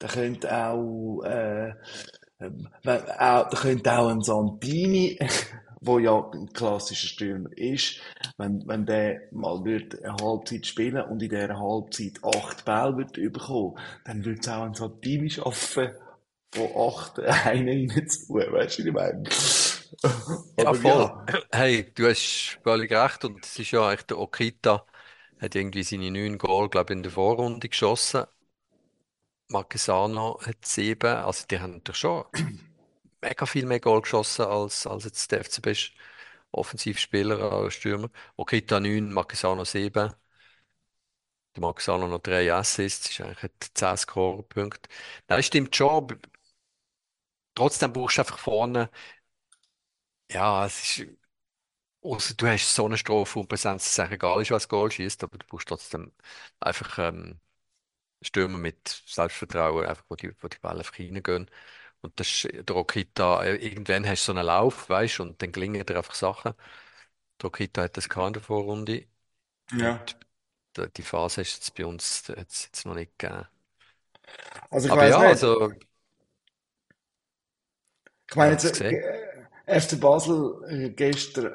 Dann 0.01 0.11
könnte 0.11 0.55
auch, 0.66 1.23
äh, 1.25 1.75
ähm, 2.40 2.68
wenn, 2.85 3.03
auch, 3.03 3.49
da 3.51 3.57
könnte 3.61 3.99
auch 3.99 4.09
ein 4.09 4.23
Santini, 4.23 5.18
wo 5.83 5.99
ja 5.99 6.31
ein 6.35 6.49
klassischer 6.53 7.09
Stürmer 7.09 7.51
ist, 7.57 8.01
wenn, 8.38 8.62
wenn 8.66 8.87
der 8.87 9.23
mal 9.33 9.64
wird 9.64 10.03
eine 10.05 10.16
Halbzeit 10.23 10.66
spielen 10.66 11.03
und 11.05 11.23
in 11.23 11.31
dieser 11.31 11.59
Halbzeit 11.59 12.20
acht 12.23 12.64
Bälle 12.66 12.99
wird 12.99 13.14
bekommen, 13.33 13.79
dann 14.05 14.25
wird 14.25 14.40
es 14.42 14.49
auch 14.49 14.64
ein 14.64 14.75
Santini 14.75 15.31
schaffen, 15.31 15.90
von 16.54 16.68
acht 16.76 17.18
einen 17.20 17.90
reinzutun. 17.90 18.52
Weißt 18.52 18.78
du, 18.78 18.84
wie 18.84 18.88
ich 18.88 18.94
meine? 18.94 19.24
Ja, 20.56 20.74
voll. 20.74 21.10
ja. 21.28 21.42
Hey, 21.52 21.92
du 21.94 22.08
hast 22.08 22.58
völlig 22.62 22.92
recht 22.92 23.24
und 23.24 23.44
es 23.44 23.58
ist 23.58 23.70
ja 23.70 23.88
eigentlich 23.88 24.06
der 24.06 24.18
Okita, 24.18 24.86
hat 25.40 25.54
irgendwie 25.54 25.82
seine 25.82 26.10
neun 26.10 26.38
Goal, 26.38 26.68
glaube 26.68 26.92
ich, 26.92 26.96
in 26.98 27.02
der 27.02 27.12
Vorrunde 27.12 27.68
geschossen. 27.68 28.24
Marquesano 29.48 30.38
hat 30.46 30.64
sieben, 30.64 31.16
also 31.16 31.46
die 31.46 31.58
haben 31.60 31.72
natürlich 31.74 31.98
schon 31.98 32.24
mega 33.22 33.46
viel 33.46 33.66
mehr 33.66 33.80
Goal 33.80 34.02
geschossen 34.02 34.46
als, 34.46 34.86
als 34.86 35.04
jetzt 35.04 35.30
der 35.32 35.40
FCB 35.40 35.66
ist. 35.68 35.92
Offensivspieler, 36.52 37.40
als 37.52 37.74
Stürmer. 37.74 38.10
Okita 38.36 38.80
neun, 38.80 39.12
Marquesano 39.12 39.64
sieben. 39.64 40.12
Der 41.54 41.60
Marquesano 41.62 42.06
noch 42.08 42.20
drei 42.20 42.52
Assists, 42.52 43.10
ist 43.10 43.20
eigentlich 43.20 43.42
hat 43.42 43.52
zehn 43.74 43.96
Scorepunkte. 43.96 44.88
Nein, 45.28 45.42
stimmt 45.42 45.74
schon. 45.74 46.08
Trotzdem 47.61 47.92
brauchst 47.92 48.16
du 48.18 48.23
einfach 48.23 48.38
vorne, 48.38 48.90
ja, 50.31 50.66
es 50.66 50.99
ist, 51.01 51.09
Ausser 52.03 52.35
du 52.35 52.46
hast 52.49 52.75
so 52.75 52.87
eine 52.87 52.96
Strafraumпräsenz, 52.99 53.85
dass 53.85 53.92
es 53.94 53.99
eigentlich 54.01 54.12
egal 54.16 54.42
ist, 54.42 54.51
was 54.53 54.68
Goal 54.68 54.90
schießt, 54.90 55.25
aber 55.25 55.38
du 55.38 55.46
brauchst 55.49 55.68
trotzdem 55.68 56.12
einfach 56.61 56.99
ähm, 56.99 57.40
Stürmer 58.23 58.59
mit 58.59 59.05
Selbstvertrauen, 59.07 59.87
einfach, 59.87 60.05
wo 60.09 60.16
die, 60.16 60.33
wo 60.42 60.49
die 60.49 60.59
Bälle 60.61 60.79
einfach 60.81 60.99
reingehen. 60.99 61.51
Und 62.03 62.20
das 62.20 62.29
ist 62.46 62.68
der 62.68 62.77
Okita, 62.77 63.44
äh, 63.44 63.57
irgendwann 63.57 64.07
hast 64.09 64.25
du 64.29 64.33
so 64.35 64.38
einen 64.38 64.46
Lauf, 64.46 64.88
weißt 64.90 65.18
du, 65.20 65.25
und 65.25 65.42
dann 65.42 65.53
gelingen 65.53 65.87
dir 65.87 65.96
einfach 65.99 66.14
Sachen. 66.14 66.55
Der 67.42 67.46
Okita 67.49 67.83
hat 67.85 67.96
das 67.99 68.09
gehabt 68.11 68.29
in 68.29 68.33
der 68.35 68.42
Vorrunde 68.42 69.07
Ja. 69.73 70.01
und 70.01 70.16
die, 70.96 71.03
Phase 71.03 71.43
ist 71.43 71.55
jetzt 71.57 71.74
bei 71.76 71.87
uns 71.87 72.24
jetzt, 72.28 72.64
jetzt 72.66 72.87
noch 72.87 72.95
nicht 72.95 73.18
gegeben. 73.18 73.47
Also 74.70 74.89
ich 74.89 74.95
Aber 74.95 75.07
weiß 75.07 75.18
ja, 75.18 75.18
nicht. 75.18 75.28
also, 75.28 75.70
Ich 78.31 78.37
meine 78.37 78.53
jetzt, 78.53 78.70
gesehen. 78.70 79.05
äh, 79.66 79.81
FC 79.81 79.97
Basel 79.97 80.62
äh, 80.68 80.91
gestern, 80.91 81.53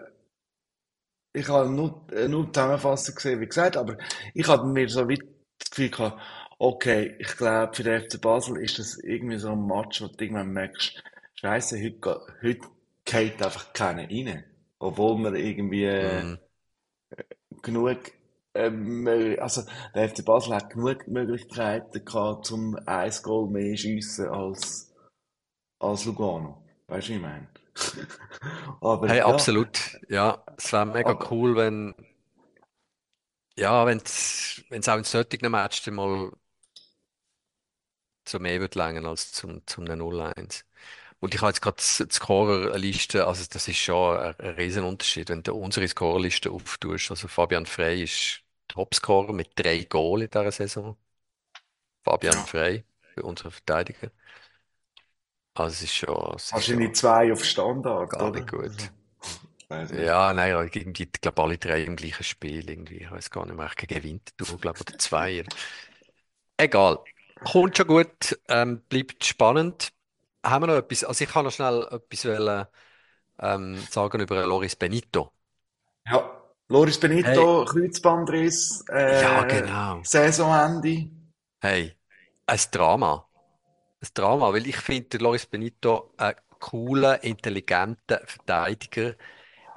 ich 1.33 1.47
habe 1.49 1.69
nur, 1.69 2.05
äh, 2.11 2.27
nur 2.27 2.45
die 2.45 2.51
Zusammenfassung 2.51 3.15
gesehen, 3.15 3.41
wie 3.41 3.47
gesagt, 3.47 3.77
aber 3.77 3.97
ich 4.33 4.47
habe 4.47 4.65
mir 4.67 4.87
so 4.89 5.07
wie 5.07 5.17
das 5.17 5.69
Gefühl 5.69 5.89
gehabt, 5.89 6.21
okay, 6.59 7.15
ich 7.19 7.35
glaube, 7.37 7.75
für 7.75 7.83
den 7.83 8.01
FC 8.01 8.17
Basel 8.21 8.57
ist 8.57 8.79
das 8.79 8.97
irgendwie 8.99 9.37
so 9.37 9.49
ein 9.51 9.65
Match, 9.67 10.01
wo 10.01 10.07
du 10.07 10.23
irgendwann 10.23 10.51
merkst, 10.53 11.03
Scheiße, 11.35 11.77
heute, 11.83 12.21
heute 12.41 12.67
geht 13.03 13.41
einfach 13.43 13.73
keiner 13.73 14.03
rein. 14.09 14.45
Obwohl 14.79 15.17
wir 15.19 15.33
irgendwie 15.35 15.85
Mhm. 16.01 16.39
genug 17.61 17.99
ähm, 18.53 19.05
äh, 19.07 19.37
also 19.39 19.63
der 19.93 20.05
FC 20.09 20.23
Basel 20.23 20.55
hat 20.55 20.69
genug 20.69 21.07
Möglichkeiten 21.07 22.05
gehabt, 22.05 22.45
zum 22.45 22.77
ein 22.85 23.11
Goal 23.23 23.49
mehr 23.49 23.75
schiessen 23.75 24.29
als, 24.29 24.93
als 25.79 26.05
Lugano. 26.05 26.64
Weißt 26.87 27.09
du, 27.09 27.13
ich 27.13 27.21
meine? 27.21 27.47
Aber 28.81 29.07
Hey, 29.07 29.21
ja, 29.23 29.25
absolut. 29.27 29.99
Ja, 30.09 30.43
es 30.57 30.71
wäre 30.73 30.85
mega 30.85 31.15
aber 31.15 31.29
cool, 31.29 31.55
wenn, 31.55 31.93
ja, 33.57 33.85
wenn 33.85 33.97
es 33.99 34.63
auch 34.89 34.97
in 34.97 35.03
solchen 35.03 35.51
Matches 35.51 35.87
mal 35.93 36.31
zu 38.25 38.39
mehr 38.39 38.59
wird 38.61 38.75
langen 38.75 39.05
als 39.05 39.31
zum, 39.31 39.65
zum 39.67 39.83
0-1. 39.85 40.65
Und 41.19 41.33
ich 41.35 41.41
habe 41.41 41.49
jetzt 41.51 41.61
gerade 41.61 41.77
die 41.77 42.13
Scorerliste, 42.13 43.25
also 43.27 43.45
das 43.49 43.67
ist 43.67 43.77
schon 43.77 44.17
ein, 44.19 44.35
ein 44.39 44.55
Riesenunterschied, 44.55 45.29
wenn 45.29 45.43
du 45.43 45.53
unsere 45.55 45.87
Scorerliste 45.87 46.51
auftust. 46.51 47.11
Also 47.11 47.27
Fabian 47.27 47.65
Frey 47.65 48.03
ist 48.03 48.41
Topscorer 48.67 49.33
mit 49.33 49.51
drei 49.55 49.83
Goal 49.85 50.23
in 50.23 50.29
dieser 50.29 50.51
Saison. 50.51 50.97
Fabian 52.05 52.37
ja, 52.37 52.45
Frey, 52.45 52.85
für 53.13 53.23
unsere 53.23 53.51
Verteidiger. 53.51 54.09
Also 55.55 55.73
es 55.73 55.81
ist 55.83 55.95
schon, 55.95 56.35
es 56.35 56.53
ist 56.53 56.53
wahrscheinlich 56.53 56.93
schon 56.93 56.93
zwei 56.95 57.31
auf 57.33 57.43
Standard, 57.45 58.09
gar 58.09 58.31
nicht 58.31 58.47
oder? 58.53 58.59
Also, 58.59 58.77
gut. 58.77 58.91
nicht. 59.69 60.05
Ja, 60.05 60.33
nein, 60.33 60.51
ja, 60.51 60.63
irgendwie, 60.63 61.03
ich 61.03 61.21
glaube 61.21 61.41
alle 61.43 61.57
drei 61.57 61.83
im 61.83 61.95
gleichen 61.95 62.23
Spiel 62.23 62.69
irgendwie. 62.69 62.97
Ich 62.97 63.11
weiß 63.11 63.29
gar 63.31 63.45
nicht 63.45 63.55
mehr, 63.57 63.71
gegen 63.75 64.03
Winterthur, 64.03 64.59
glaube 64.59 64.79
ich, 64.79 64.81
oder 64.87 64.99
zwei. 64.99 65.45
Egal. 66.57 66.99
Kommt 67.43 67.77
schon 67.77 67.87
gut, 67.87 68.39
ähm, 68.49 68.81
bleibt 68.89 69.23
spannend. 69.25 69.91
Haben 70.43 70.63
wir 70.63 70.67
noch 70.67 70.75
etwas? 70.77 71.03
Also 71.03 71.23
ich 71.23 71.29
kann 71.29 71.45
noch 71.45 71.51
schnell 71.51 71.83
etwas 71.91 72.25
wollen, 72.25 72.65
ähm, 73.39 73.87
sagen 73.89 74.21
über 74.21 74.45
Loris 74.47 74.75
Benito. 74.75 75.33
Ja, 76.07 76.41
Loris 76.69 76.99
Hey, 77.21 77.35
Benito, 77.35 77.65
Kreuzbandriss, 77.65 78.83
ja, 79.09 79.43
äh, 79.43 79.47
genau. 79.47 80.01
Saisonende. 80.03 81.09
Hey, 81.61 81.97
ein 82.47 82.59
Drama. 82.71 83.27
Ein 84.01 84.09
Drama, 84.13 84.53
weil 84.53 84.67
ich 84.67 84.77
finde, 84.77 85.17
Loris 85.17 85.45
Benito 85.45 86.13
ein 86.17 86.35
cooler, 86.59 87.23
intelligenter 87.23 88.21
Verteidiger. 88.25 89.15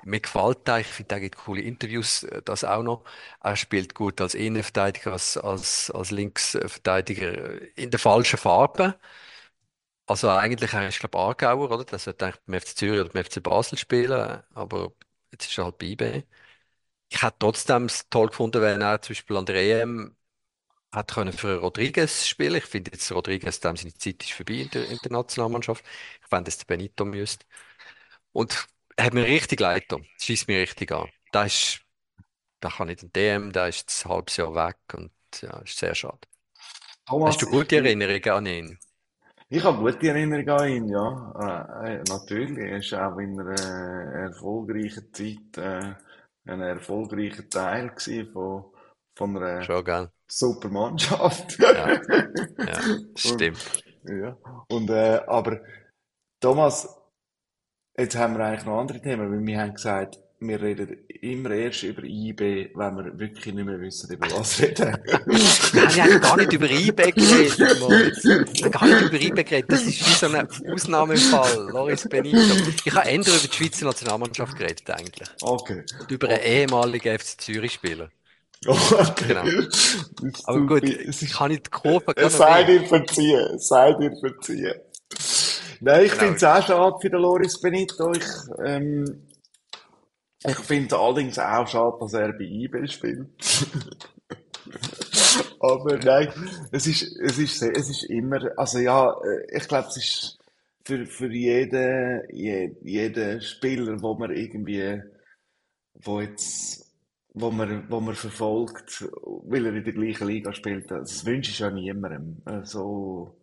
Mir 0.05 0.21
gefällt 0.21 0.69
er, 0.69 0.81
ich 0.81 0.87
finde, 0.89 1.17
er 1.17 1.21
gibt 1.23 1.37
coole 1.39 1.63
Interviews, 1.63 2.25
äh, 2.25 2.43
das 2.45 2.65
auch 2.65 2.83
noch. 2.83 3.05
Er 3.43 3.57
spielt 3.57 3.95
gut 3.95 4.21
als 4.21 4.35
Innenverteidiger, 4.35 5.13
als, 5.13 5.37
als, 5.39 5.91
als 5.93 6.11
Linksverteidiger 6.13 7.77
in 7.79 7.91
der 7.91 8.01
falschen 8.01 8.39
Farbe. 8.39 8.99
Also 10.07 10.31
eigentlich, 10.31 10.73
er 10.73 10.89
ist, 10.89 11.01
glaube 11.01 11.17
ich, 11.19 11.23
Aargauer, 11.23 11.71
oder? 11.71 11.85
Der 11.85 11.99
sollte 11.99 12.25
eigentlich 12.27 12.41
beim 12.47 12.55
FC 12.55 12.77
Zürich 12.77 13.01
oder 13.01 13.11
beim 13.11 13.21
FC 13.21 13.41
Basel 13.41 13.77
spielen, 13.79 14.43
aber 14.55 14.93
jetzt 15.31 15.47
ist 15.51 15.59
er 15.59 15.65
halt 15.65 15.79
bei 15.79 15.87
IB. 15.87 16.25
Ich 17.11 17.23
hätte 17.23 17.37
trotzdem 17.41 17.87
es 17.87 18.09
toll 18.11 18.29
gefunden, 18.29 18.63
wenn 18.63 18.83
er 18.83 19.03
zum 19.03 19.15
Beispiel 19.15 19.37
an 19.39 19.47
der 19.47 19.57
EM 19.57 20.17
hat 20.93 21.13
können 21.15 21.33
für 21.33 21.59
Rodriguez 21.61 22.27
spielen. 22.27 22.57
Ich 22.57 22.65
finde 22.67 22.91
jetzt 22.93 23.11
Rodriguez, 23.13 23.61
dem 23.61 23.77
seine 23.77 23.95
Zeit 23.95 24.23
ist 24.23 24.33
vorbei 24.33 24.55
in 24.55 24.71
der, 24.71 24.89
in 24.89 24.99
der 24.99 25.13
Nationalmannschaft. 25.13 25.85
Ich 26.23 26.29
fände, 26.29 26.45
dass 26.45 26.59
der 26.59 26.67
Benito 26.67 27.05
müsste. 27.05 27.47
Und 28.33 28.69
er 28.97 29.07
hat 29.07 29.15
mir 29.15 29.27
richtig 29.27 29.61
leid 29.61 29.89
getan. 29.89 30.07
Schießt 30.21 30.49
mir 30.49 30.61
richtig 30.61 30.93
an. 30.93 31.09
Da 31.33 31.45
ist, 31.45 31.81
da 32.61 32.71
kann 32.71 32.89
nicht 32.89 33.03
ein 33.05 33.13
DM, 33.13 33.53
da 33.53 33.69
ist 33.69 34.05
ein 34.07 34.11
halbes 34.11 34.37
Jahr 34.39 34.55
weg 34.55 34.79
und 34.95 35.13
ja, 35.43 35.59
ist 35.61 35.79
sehr 35.79 35.95
schade. 35.95 36.21
Hast 37.25 37.41
Thomas, 37.41 37.43
du 37.43 37.47
ich 37.51 37.51
gute 37.51 37.77
Erinnerungen 37.77 38.31
an 38.31 38.47
ihn? 38.47 38.79
ich 39.51 39.65
habe 39.65 39.79
gute 39.79 40.09
Erinnerungen 40.09 40.49
an 40.51 40.69
ihn, 40.69 40.89
ja. 40.89 41.77
Äh, 41.85 41.97
äh, 41.97 42.05
natürlich, 42.09 42.59
er 42.59 42.79
ist 42.79 42.95
auch 42.95 43.17
in 43.19 43.39
einer 43.41 43.59
äh, 43.59 44.23
erfolgreichen 44.27 45.13
Zeit 45.13 45.57
äh, 45.59 45.95
ein 46.47 46.61
erfolgreicher 46.61 47.49
Teil 47.49 47.93
von, 48.33 48.65
von 49.17 49.37
einer 49.37 49.67
Schon, 49.67 49.85
gell? 49.85 50.11
Super 50.29 50.69
Mannschaft. 50.69 51.59
Ja, 51.59 51.89
ja, 51.93 52.01
Und, 52.89 53.19
stimmt. 53.19 53.85
ja, 54.05 54.37
und, 54.69 54.91
äh, 54.91 55.21
aber 55.27 55.61
Thomas, 56.41 56.89
jetzt 57.97 58.17
haben 58.17 58.37
wir 58.37 58.45
eigentlich 58.45 58.65
noch 58.67 58.79
andere 58.81 59.01
Themen, 59.01 59.31
weil 59.31 59.45
wir 59.47 59.61
haben 59.61 59.75
gesagt, 59.75 60.19
wir 60.41 60.61
reden 60.63 61.05
immer 61.21 61.51
erst 61.51 61.83
über 61.83 62.05
IB, 62.05 62.71
wenn 62.75 62.97
wir 62.97 63.19
wirklich 63.19 63.53
nicht 63.53 63.65
mehr 63.65 63.81
wissen, 63.81 64.13
über 64.13 64.31
was 64.31 64.61
reden. 64.61 64.97
Wir 65.73 66.05
haben 66.05 66.21
gar 66.21 66.37
nicht 66.37 66.53
über 66.53 66.71
IB 66.71 67.11
geredet, 67.13 67.81
Moritz. 67.81 68.23
Gar 68.71 68.87
nicht 68.87 69.03
über 69.03 69.21
IB 69.21 69.43
geredet. 69.45 69.73
Das 69.73 69.83
ist 69.83 70.07
wie 70.07 70.15
so 70.15 70.27
ein 70.27 70.49
Ausnahmefall. 70.73 71.71
Loris 71.73 72.09
Benito. 72.09 72.39
Ich 72.85 72.95
habe 72.95 73.09
eher 73.09 73.17
über 73.17 73.23
die 73.23 73.53
Schweizer 73.53 73.87
Nationalmannschaft 73.87 74.57
geredet, 74.57 74.89
eigentlich. 74.91 75.29
Okay, 75.41 75.85
Und 75.99 76.11
über 76.11 76.29
einen 76.29 76.39
okay. 76.39 76.63
ehemaligen 76.63 77.19
FC 77.19 77.41
Zürich-Spieler. 77.41 78.11
Okay, 78.67 79.29
Genau. 79.29 79.45
Aber 80.45 80.67
gut, 80.67 80.85
ich 80.85 81.31
kann 81.33 81.51
nicht 81.53 81.67
die 81.67 81.71
Kurve 81.71 82.13
es 82.17 82.37
sei 82.37 82.65
dir 82.65 82.85
verziehen, 82.87 83.55
es 83.55 83.69
sei 83.69 83.93
dir 83.95 84.13
verziehen. 84.19 84.75
Nein, 85.81 86.05
ich 86.07 86.11
Genau. 86.13 86.23
finde 86.25 86.37
es 86.37 86.45
auch 86.45 86.67
schade 86.67 86.97
für 87.01 87.11
den 87.11 87.21
Loris 87.21 87.61
Benito. 87.61 88.13
Ich, 88.13 88.25
ähm, 88.65 89.29
ich 90.45 90.57
finde 90.57 90.99
allerdings 90.99 91.39
auch 91.39 91.69
schade, 91.69 91.97
dass 92.01 92.13
er 92.15 92.33
bei 92.33 92.45
IB 92.45 92.87
spielt. 92.89 93.29
Aber 95.61 95.97
nein, 95.99 96.33
es 96.73 96.87
ist, 96.87 97.03
es 97.21 97.39
ist, 97.39 97.63
es 97.63 97.89
ist 97.91 98.05
immer, 98.05 98.41
also 98.57 98.79
ja, 98.79 99.13
äh, 99.23 99.57
ich 99.57 99.67
glaube, 99.69 99.89
es 99.89 99.97
ist 99.97 100.39
für, 100.85 101.07
für 101.07 101.33
jeden, 101.33 102.23
je- 102.33 102.75
jeden 102.83 103.41
Spieler, 103.41 104.01
wo 104.03 104.15
man 104.15 104.31
irgendwie, 104.35 105.01
wo 105.95 106.21
jetzt, 106.21 106.88
wo 107.41 107.51
man, 107.51 107.91
wo 107.91 108.01
man 108.01 108.15
verfolgt, 108.15 109.03
weil 109.23 109.67
er 109.67 109.75
in 109.75 109.85
der 109.85 109.93
gleichen 109.93 110.27
Liga 110.29 110.53
spielt, 110.53 110.91
das 110.91 111.25
wünsche 111.27 111.51
ich 111.51 111.59
ja 111.61 111.71
niemandem. 111.71 112.43
Also, 112.45 113.37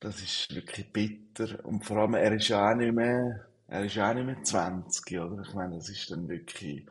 das 0.00 0.20
ist 0.20 0.54
wirklich 0.54 0.92
bitter. 0.92 1.64
Und 1.64 1.84
vor 1.84 1.98
allem, 1.98 2.14
er 2.14 2.32
ist 2.32 2.48
ja 2.48 2.70
auch 2.70 2.74
nicht 2.74 2.92
mehr, 2.94 3.46
er 3.68 3.84
ist 3.84 3.94
ja 3.94 4.10
auch 4.10 4.14
nicht 4.14 4.26
mehr 4.26 4.42
20, 4.42 5.18
oder? 5.20 5.42
Ich 5.46 5.54
meine, 5.54 5.76
das 5.76 5.88
ist 5.88 6.10
dann 6.10 6.28
wirklich 6.28 6.86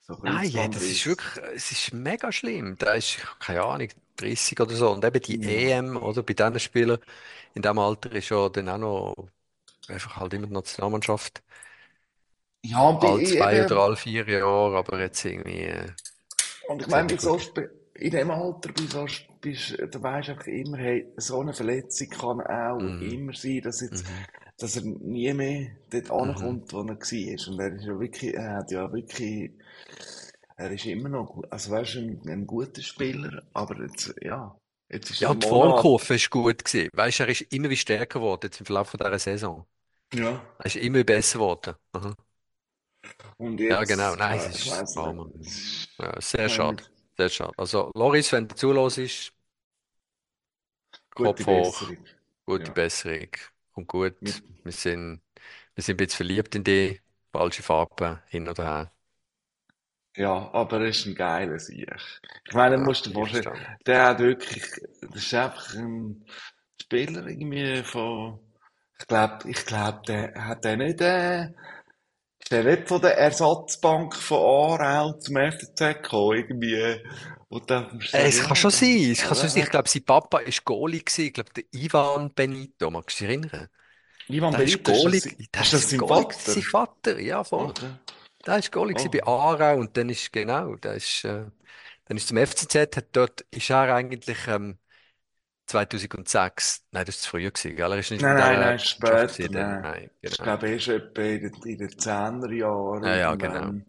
so 0.00 0.14
Nein, 0.20 0.50
ja, 0.50 0.68
das 0.68 0.90
ist 0.90 1.06
wirklich, 1.06 1.44
es 1.54 1.70
ist 1.70 1.92
mega 1.92 2.32
schlimm. 2.32 2.76
Da 2.78 2.92
ist, 2.94 3.18
keine 3.38 3.62
Ahnung, 3.62 3.88
30 4.16 4.60
oder 4.60 4.74
so. 4.74 4.90
Und 4.92 5.04
eben 5.04 5.20
die 5.22 5.40
Ja. 5.42 5.62
EM, 5.70 5.96
oder 5.96 6.22
bei 6.22 6.34
diesen 6.34 6.58
Spielern 6.60 6.98
in 7.54 7.62
diesem 7.62 7.78
Alter 7.78 8.12
ist 8.12 8.28
ja 8.30 8.48
dann 8.48 8.68
auch 8.68 8.78
noch 8.78 9.28
einfach 9.88 10.16
halt 10.16 10.34
immer 10.34 10.46
die 10.48 10.54
Nationalmannschaft. 10.54 11.42
Ja, 12.62 12.92
Alle 13.00 13.22
zwei 13.24 13.62
oder 13.62 13.76
alle 13.78 13.96
vier 13.96 14.28
Jahre, 14.28 14.76
aber 14.78 15.00
jetzt 15.00 15.24
irgendwie 15.24 15.62
äh, 15.64 15.92
und 16.68 16.82
ich 16.82 16.88
meine, 16.88 17.18
so. 17.18 17.36
Sp- 17.40 17.70
in 17.94 18.12
dem 18.12 18.30
Alter, 18.30 18.72
bei 18.72 18.86
so, 18.86 19.04
Sp- 19.10 19.26
bist, 19.40 19.76
da 19.90 20.02
weisst 20.02 20.28
du 20.28 20.32
einfach 20.32 20.46
immer, 20.46 20.78
hey, 20.78 21.06
so 21.16 21.40
eine 21.40 21.52
Verletzung 21.52 22.08
kann 22.10 22.40
auch 22.40 22.86
Mhm. 22.86 22.98
immer 22.98 23.32
sein, 23.34 23.60
dass 23.62 23.80
jetzt, 23.80 24.06
Mhm. 24.06 24.26
dass 24.58 24.76
er 24.76 24.82
nie 24.82 25.32
mehr 25.34 25.68
dort 25.90 26.10
Mhm. 26.20 26.58
ankommt, 26.58 26.72
wo 26.72 26.80
er 26.80 26.88
war. 26.88 27.52
Und 27.52 27.60
er 27.60 27.74
ist 27.74 27.84
ja 27.86 27.98
wirklich, 28.00 28.34
er 28.34 28.54
hat 28.56 28.70
ja 28.70 28.92
wirklich, 28.92 29.50
er 30.56 30.70
ist 30.70 30.84
immer 30.86 31.08
noch, 31.08 31.26
gut- 31.32 31.50
also 31.50 31.70
weißt 31.70 31.94
du, 31.94 31.98
ein, 32.00 32.28
ein 32.28 32.46
guter 32.46 32.82
Spieler, 32.82 33.42
aber 33.54 33.82
jetzt, 33.82 34.14
ja, 34.20 34.54
jetzt 34.90 35.10
ist 35.10 35.20
Ja, 35.20 35.34
die 35.34 35.46
Monat, 35.46 35.46
Formkurve 35.46 36.14
ist 36.14 36.30
gut 36.30 36.64
gewesen. 36.64 36.90
Weißt 36.92 37.18
du, 37.20 37.22
er 37.24 37.28
ist 37.30 37.40
immer 37.52 37.70
wie 37.70 37.76
stärker 37.76 38.18
geworden 38.20 38.42
jetzt 38.46 38.60
im 38.60 38.66
Verlauf 38.66 38.92
dieser 38.92 39.18
Saison. 39.18 39.66
ja, 40.14 40.42
Er 40.58 40.66
ist 40.66 40.76
immer 40.76 41.04
besser 41.04 41.38
geworden. 41.40 41.76
Aha. 41.92 42.16
Und 43.38 43.58
Ja, 43.70 43.84
genau. 43.84 44.14
jetzt, 44.14 44.16
Nein, 44.16 44.38
ich, 44.38 44.48
es 44.48 44.66
ist 44.66 44.82
ist, 44.82 44.98
Ja, 46.00 46.20
sehr 46.20 46.48
schade. 46.48 46.82
Sehr 47.16 47.28
schade. 47.28 47.52
Also, 47.58 47.90
Loris, 47.94 48.32
wenn 48.32 48.48
du 48.48 48.54
zuhörst, 48.54 48.98
ist 48.98 49.32
gute 51.14 51.44
Kopf 51.44 51.46
hoch, 51.46 51.78
Besserung, 51.84 52.06
gute 52.46 52.70
ja. 52.70 52.72
Besserung. 52.72 53.28
Kommt 53.74 53.88
gut. 53.88 54.16
Wir, 54.20 54.34
Wir 54.64 54.72
sind, 54.72 55.22
wir 55.74 55.82
sind 55.84 55.94
ein 55.94 55.98
bisschen 55.98 56.16
verliebt 56.16 56.54
in 56.54 56.64
die 56.64 57.00
falsche 57.32 57.62
Farbe 57.62 58.22
hin 58.28 58.48
oder 58.48 58.64
her. 58.64 58.92
Ja, 60.16 60.50
aber 60.52 60.80
er 60.80 60.88
ist 60.88 61.06
ein 61.06 61.14
geiler 61.14 61.58
Sieg. 61.60 61.86
Ich 62.46 62.54
meine, 62.54 62.76
du 62.76 62.82
Ja, 62.82 62.84
musst 62.84 63.06
dir 63.06 63.12
vorstellen, 63.12 63.46
der 63.86 64.06
hat 64.06 64.18
wirklich, 64.18 64.64
das 65.00 65.14
ist 65.16 65.34
einfach 65.34 65.74
ein 65.74 66.24
Spieler 66.82 67.26
irgendwie 67.26 67.82
von, 67.84 68.40
ich 68.98 69.06
glaube, 69.06 69.48
ich 69.48 69.64
glaube, 69.66 70.02
der 70.08 70.34
hat 70.46 70.64
der 70.64 70.76
nicht, 70.76 71.00
äh, 71.00 71.50
der 72.50 72.64
nicht 72.64 72.88
von 72.88 73.00
der 73.00 73.16
Ersatzbank 73.18 74.14
von 74.14 74.38
Aarau 74.38 75.12
zum 75.14 75.36
FCZ 75.36 75.78
gekommen, 76.02 76.36
irgendwie, 76.38 77.00
Äh, 78.12 78.28
Es 78.28 78.40
kann 78.42 78.56
schon 78.56 78.70
sein. 78.70 79.10
Es 79.12 79.22
kann 79.22 79.36
schon 79.36 79.48
sein. 79.48 79.62
Ich 79.64 79.70
glaube, 79.70 79.88
sein 79.88 80.04
Papa 80.04 80.38
war 80.38 80.44
Goalie 80.64 81.00
gewesen. 81.00 81.26
Ich 81.26 81.32
glaube, 81.34 81.50
der 81.54 81.64
Ivan 81.72 82.32
Benito. 82.34 82.90
Magst 82.90 83.20
du 83.20 83.24
dich 83.26 83.30
erinnern? 83.36 83.68
Ivan 84.28 84.54
Der 84.54 84.62
ist 84.62 84.82
Benito, 84.82 84.92
ist 84.92 85.02
Goalie, 85.02 85.20
das, 85.20 85.24
der 85.54 85.62
ist 85.62 85.72
das 85.72 85.88
sein 85.90 85.96
Goalie 85.96 86.26
gewesen, 86.26 86.44
sein 86.44 86.62
Vater? 86.62 86.62
Vater. 86.62 87.20
Ja, 87.20 87.44
voll. 87.44 87.70
Okay. 87.70 87.90
Der 88.46 88.58
ist 88.58 88.72
Goalie 88.72 88.94
gewesen 88.94 89.10
bei 89.12 89.22
Oh, 89.26 89.38
Aarau 89.40 89.78
und 89.78 89.96
dann 89.96 90.08
ist, 90.10 90.32
genau, 90.32 90.76
der 90.76 90.94
ist, 90.94 91.24
äh, 91.24 91.46
dann 92.06 92.16
ist 92.16 92.28
zum 92.28 92.38
FCZ, 92.38 92.96
hat 92.96 93.08
dort, 93.16 93.42
ist 93.50 93.70
er 93.70 93.94
eigentlich, 93.94 94.38
ähm, 94.48 94.78
2006, 95.68 96.84
nein, 96.92 97.04
das 97.06 97.16
ist 97.16 97.22
zu 97.22 97.30
früh 97.30 97.44
gewesen, 97.50 97.76
gell? 97.76 97.92
Er 97.92 97.98
ist 97.98 98.10
nicht 98.10 98.26
nein, 98.26 98.36
in 98.36 98.36
nein, 98.36 98.58
nein, 98.60 98.78
dann, 99.50 99.80
nein. 99.80 99.80
nein, 99.80 100.10
Ich 100.28 100.36
genau. 100.36 100.42
glaube, 100.42 100.68
erst 100.68 100.88
etwa 100.88 101.22
in 101.22 101.40
den, 101.42 101.62
in 101.64 101.78
den 101.78 101.98
10er 101.98 102.52
Jahren 102.52 103.04
Ja, 103.04 103.16
ja, 103.16 103.34
genau. 103.36 103.72
irgendwann, 103.72 103.86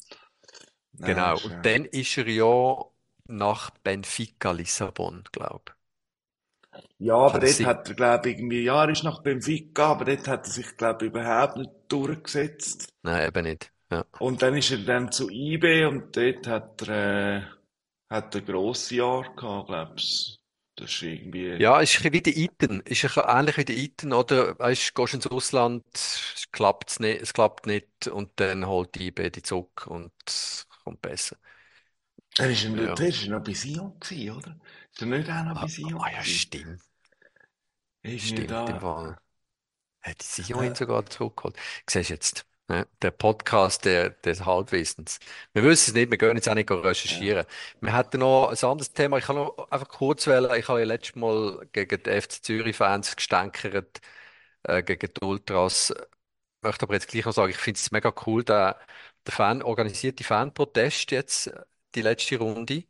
Ah, 1.01 1.17
Genau. 1.17 1.33
ist, 1.33 1.43
Und 1.43 1.65
ja. 1.65 1.65
dann 1.65 1.83
ist 1.85 2.17
er 2.17 2.27
ja 2.29 2.85
nach 3.27 3.69
Benfica 3.83 4.51
Lissabon, 4.51 5.23
glaube 5.33 5.73
Ja, 6.99 7.15
ich. 7.25 7.25
aber 7.25 7.39
Kann 7.39 7.41
das 7.41 7.57
dort 7.57 7.65
hat 7.65 7.89
er, 7.89 7.95
glaube 7.95 8.29
ich, 8.29 8.37
irgendwie, 8.37 8.63
ja, 8.63 8.83
er 8.83 8.89
ist 8.89 9.03
nach 9.03 9.21
Benfica, 9.23 9.91
aber 9.91 10.05
dort 10.05 10.27
hat 10.27 10.45
er 10.47 10.51
sich, 10.51 10.77
glaube 10.77 11.05
ich, 11.05 11.11
überhaupt 11.11 11.57
nicht 11.57 11.71
durchgesetzt. 11.87 12.93
Nein, 13.03 13.27
eben 13.27 13.43
nicht. 13.43 13.73
Ja. 13.91 14.05
Und 14.19 14.41
dann 14.43 14.55
ist 14.55 14.71
er 14.71 14.77
dann 14.85 15.11
zu 15.11 15.29
IB 15.29 15.83
und 15.85 16.15
dort 16.15 16.47
hat 16.47 16.87
er, 16.87 17.37
äh, 17.39 17.43
hat 18.09 18.35
er 18.35 18.41
grosse 18.41 18.95
Jahre 18.95 19.33
gehabt, 19.35 19.67
glaub's. 19.67 20.38
Das 20.79 20.91
ist 20.91 21.01
irgendwie, 21.03 21.61
Ja, 21.61 21.79
ist 21.81 21.91
ein 21.97 22.11
bisschen 22.11 22.13
wie 22.13 22.21
der 22.21 22.37
Iten. 22.37 22.79
Ist 22.81 23.03
ein 23.03 23.07
bisschen 23.09 23.23
ähnlich 23.27 23.57
wie 23.57 23.65
der 23.65 23.75
Iten, 23.77 24.13
oder? 24.13 24.57
Weißt, 24.59 24.95
gehst 24.95 25.13
ins 25.13 25.27
Ausland, 25.27 25.83
es 25.93 26.47
klappt's 26.53 26.99
nicht, 27.01 27.21
es 27.21 27.33
klappt 27.33 27.65
nicht, 27.67 28.07
und 28.07 28.31
dann 28.39 28.65
holt 28.65 28.95
die 28.95 29.07
IB 29.07 29.29
die 29.29 29.41
zurück 29.41 29.85
und 29.87 30.13
es 30.25 30.67
kommt 30.85 31.01
besser. 31.01 31.35
er 32.39 32.49
ist, 32.49 32.63
er, 32.65 32.71
Ja. 32.75 32.97
der 32.97 33.07
ist 33.09 33.23
er 33.23 33.29
noch 33.37 33.43
bei 33.43 33.53
Sion 33.53 33.99
gewesen, 33.99 34.31
oder? 34.35 34.59
Ist 34.91 35.01
er 35.01 35.05
nicht 35.07 35.29
auch 35.29 35.43
noch 35.45 35.59
bei 35.59 35.67
Ah, 35.67 35.67
Sion 35.67 36.01
ah 36.01 36.11
ja, 36.11 36.23
gewesen? 36.23 36.49
stimmt. 36.49 36.81
Irgendwie 38.03 38.45
Stimmt, 38.45 38.69
im 38.69 38.79
da, 38.79 38.81
Fall. 38.81 39.17
Hat 40.01 40.21
die 40.21 40.43
Sion 40.43 40.65
ihn 40.65 40.73
äh, 40.73 40.75
sogar 40.75 41.05
zurückgeholt. 41.07 41.57
Siehst 41.89 42.09
du 42.11 42.15
jetzt, 42.15 42.47
ne? 42.69 42.87
Der 43.01 43.11
Podcast 43.11 43.85
der, 43.85 44.11
des 44.11 44.45
Halbwissens. 44.45 45.19
Wir 45.53 45.63
wissen 45.63 45.91
es 45.91 45.95
nicht, 45.95 46.11
wir 46.11 46.17
gehen 46.17 46.35
jetzt 46.35 46.49
auch 46.49 46.55
nicht 46.55 46.69
ja. 46.69 46.75
recherchieren. 46.77 47.45
Wir 47.81 47.93
hatten 47.93 48.19
noch 48.19 48.49
ein 48.49 48.69
anderes 48.69 48.93
Thema. 48.93 49.17
Ich 49.17 49.25
kann 49.25 49.35
noch 49.37 49.57
einfach 49.71 49.89
kurz 49.89 50.27
wählen. 50.27 50.49
Ich 50.57 50.67
habe 50.67 50.79
ja 50.79 50.85
letztes 50.85 51.15
Mal 51.15 51.67
gegen 51.71 52.03
die 52.03 52.21
FC 52.21 52.43
Zürich-Fans 52.43 53.15
gestänkert, 53.15 53.99
äh, 54.63 54.83
gegen 54.83 55.13
die 55.13 55.25
Ultras. 55.25 55.91
Ich 55.91 56.63
möchte 56.63 56.83
aber 56.85 56.95
jetzt 56.95 57.07
gleich 57.09 57.25
noch 57.25 57.33
sagen, 57.33 57.51
ich 57.51 57.57
finde 57.57 57.79
es 57.79 57.91
mega 57.91 58.13
cool, 58.27 58.43
der, 58.43 58.79
der 59.25 59.33
Fan, 59.33 59.63
organisierte 59.63 60.23
Fanprotest 60.23 61.11
jetzt, 61.11 61.51
die 61.95 62.01
letzte 62.01 62.37
Runde, 62.39 62.85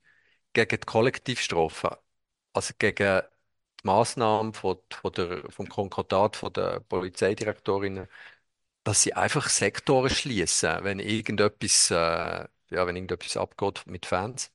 gegen 0.53 0.69
die 0.79 0.85
Kollektivstrafe. 0.85 1.99
Also 2.53 2.73
gegen 2.79 3.21
die 3.21 3.85
Massnahmen 3.87 4.53
von, 4.53 4.79
von 4.91 5.11
der, 5.13 5.51
vom 5.51 5.69
Konkordat 5.69 6.35
von 6.35 6.53
der 6.53 6.81
Polizeidirektorin, 6.81 8.07
dass 8.89 9.03
sie 9.03 9.13
einfach 9.13 9.49
Sektoren 9.49 10.09
schließen, 10.09 10.83
wenn 10.83 10.99
irgendetwas, 10.99 11.91
äh, 11.91 11.95
ja, 11.95 12.47
wenn 12.87 12.95
irgendetwas 12.95 13.37
abgeht 13.37 13.83
mit 13.87 14.05
Fans. 14.05 14.51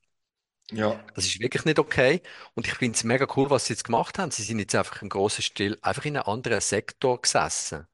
Ja. 0.72 1.00
Das 1.14 1.26
ist 1.26 1.38
wirklich 1.40 1.64
nicht 1.64 1.78
okay. 1.78 2.22
Und 2.54 2.66
ich 2.66 2.74
finde 2.74 2.96
es 2.96 3.04
mega 3.04 3.26
cool, 3.36 3.48
was 3.50 3.66
sie 3.66 3.72
jetzt 3.74 3.84
gemacht 3.84 4.18
haben. 4.18 4.30
Sie 4.30 4.42
sind 4.42 4.58
jetzt 4.58 4.74
einfach 4.74 5.00
im 5.02 5.08
grossen 5.08 5.42
Stil 5.42 5.78
einfach 5.82 6.04
in 6.04 6.16
einem 6.16 6.26
anderen 6.26 6.60
Sektor 6.60 7.20
gesessen. 7.22 7.86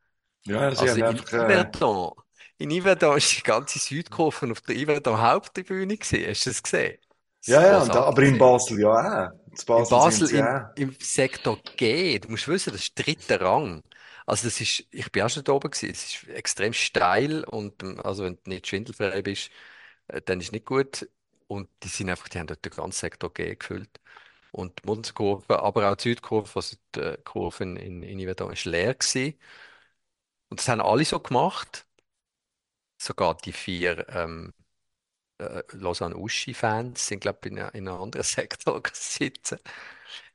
Ja, 0.44 0.74
sie 0.74 0.88
Also 0.88 0.90
haben 0.90 1.00
in 1.00 1.06
einfach, 1.06 1.32
äh, 1.32 1.66
Yverdon. 1.70 2.12
In 2.58 2.70
Yverdon 2.72 3.18
ist 3.18 3.36
die 3.38 3.42
ganze 3.42 3.78
Südkurve 3.78 4.50
auf 4.52 4.60
der 4.62 4.76
Yverdon 4.76 5.20
Haupttribüne 5.20 5.96
gewesen. 5.98 6.28
Hast 6.28 6.46
du 6.46 6.50
das 6.50 6.62
gesehen? 6.62 6.98
Das 7.40 7.58
ja, 7.62 7.62
ja, 7.62 7.84
da, 7.88 8.04
aber 8.04 8.22
in. 8.22 8.38
Basel 8.38 8.80
ja 8.80 8.88
auch. 8.90 9.30
In 9.50 9.64
In 9.76 9.88
Basel 9.88 10.00
sind 10.00 10.28
Basel 10.28 10.28
im, 10.30 10.58
im 10.74 10.96
Sektor 11.00 11.58
G, 11.76 12.18
du 12.18 12.28
musst 12.30 12.48
wissen, 12.48 12.72
das 12.72 12.82
ist 12.82 12.98
dritter 12.98 13.40
Rang. 13.40 13.82
Also 14.30 14.44
das 14.48 14.60
ist, 14.60 14.84
ich 14.92 15.10
bin 15.12 15.22
auch 15.24 15.28
schon 15.30 15.44
da 15.44 15.52
oben 15.52 15.70
gewesen. 15.70 15.90
Es 15.90 16.04
ist 16.04 16.28
extrem 16.28 16.72
steil 16.72 17.44
und 17.44 17.82
ähm, 17.82 18.00
also 18.04 18.24
wenn 18.24 18.36
du 18.44 18.50
nicht 18.50 18.66
schwindelfrei 18.68 19.22
bist, 19.22 19.50
äh, 20.08 20.22
dann 20.22 20.40
ist 20.40 20.52
nicht 20.52 20.66
gut. 20.66 21.08
Und 21.48 21.68
die 21.82 21.88
sind 21.88 22.10
einfach, 22.10 22.28
die 22.28 22.38
haben 22.38 22.46
dort 22.46 22.64
den 22.64 22.72
ganzen 22.72 23.00
Sektor 23.00 23.32
G 23.34 23.56
gefüllt. 23.56 23.90
Und 24.52 24.80
die 24.82 24.86
Mundkurve, 24.88 25.60
aber 25.62 25.90
auch 25.92 25.96
die 25.96 26.10
Südkurve, 26.10 26.50
also 26.56 26.76
die 26.96 27.00
äh, 27.00 27.18
Kurve 27.24 27.64
in, 27.64 27.76
in, 27.76 28.02
in 28.04 28.20
Yverdon 28.20 28.54
leer 28.64 28.94
gewesen. 28.94 29.34
Und 30.48 30.60
das 30.60 30.68
haben 30.68 30.80
alle 30.80 31.04
so 31.04 31.18
gemacht. 31.20 31.86
Sogar 32.98 33.36
die 33.36 33.52
vier 33.52 34.06
ähm, 34.10 34.52
äh, 35.38 35.62
Lausanne-Uschi-Fans 35.72 37.06
sind, 37.08 37.20
glaube 37.20 37.40
ich, 37.44 37.52
in, 37.52 37.58
in 37.58 37.88
einem 37.88 38.02
anderen 38.02 38.24
Sektor 38.26 38.82
sitzen. 38.92 39.58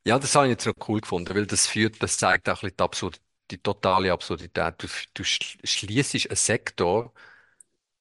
Ja, 0.06 0.20
das 0.20 0.36
habe 0.36 0.48
ich 0.48 0.52
jetzt 0.52 0.68
noch 0.68 0.90
cool 0.90 1.02
gefunden, 1.02 1.36
weil 1.36 1.48
das 1.48 1.68
führt, 1.68 2.02
das 2.04 2.18
zeigt 2.20 2.50
auch 2.50 2.54
ein 2.64 2.70
bisschen 2.70 2.78
die 2.78 2.84
Absurd, 2.84 3.22
die 3.52 3.58
totale 3.60 4.12
Absurdität. 4.14 4.76
Du, 4.84 4.88
du 5.14 5.24
schl- 5.24 5.58
schließt 5.66 6.28
einen 6.30 6.36
Sektor, 6.36 7.14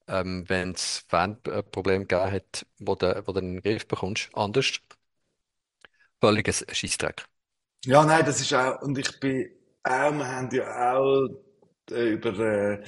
ähm, 0.09 0.45
wenn 0.49 0.73
es 0.73 1.05
Fanprobleme 1.09 2.07
gegeben 2.07 2.33
hat, 2.33 2.67
wo 2.79 2.95
du, 2.97 3.23
wo 3.27 3.33
du 3.33 3.41
in 3.41 3.55
den 3.57 3.63
Griff 3.63 3.89
bekommst, 3.89 4.31
anders. 4.35 4.81
Völliges 6.21 6.65
Scheissdreck. 6.73 7.25
Ja, 7.87 8.05
nein, 8.05 8.25
das 8.25 8.41
ist 8.41 8.53
auch, 8.55 8.81
und 8.83 8.97
ich 8.99 9.21
bin 9.21 9.51
auch, 9.83 10.13
wir 10.13 10.27
haben 10.27 10.51
ja 10.53 10.95
auch 10.97 11.29
über, 11.91 12.39
äh, 12.39 12.83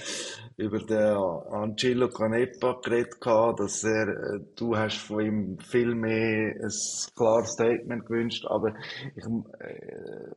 über 0.57 0.79
den 0.79 1.17
Angelo 1.53 2.09
Canepa 2.09 2.81
geredet 2.83 3.17
dass 3.25 3.85
er, 3.85 4.09
äh, 4.09 4.41
du 4.57 4.77
hast 4.77 4.99
von 4.99 5.21
ihm 5.21 5.59
viel 5.59 5.95
mehr 5.95 6.55
ein 6.55 6.73
klares 7.15 7.53
Statement 7.53 8.07
gewünscht, 8.07 8.47
aber 8.47 8.75
ich, 9.15 9.25
äh, 9.25 10.31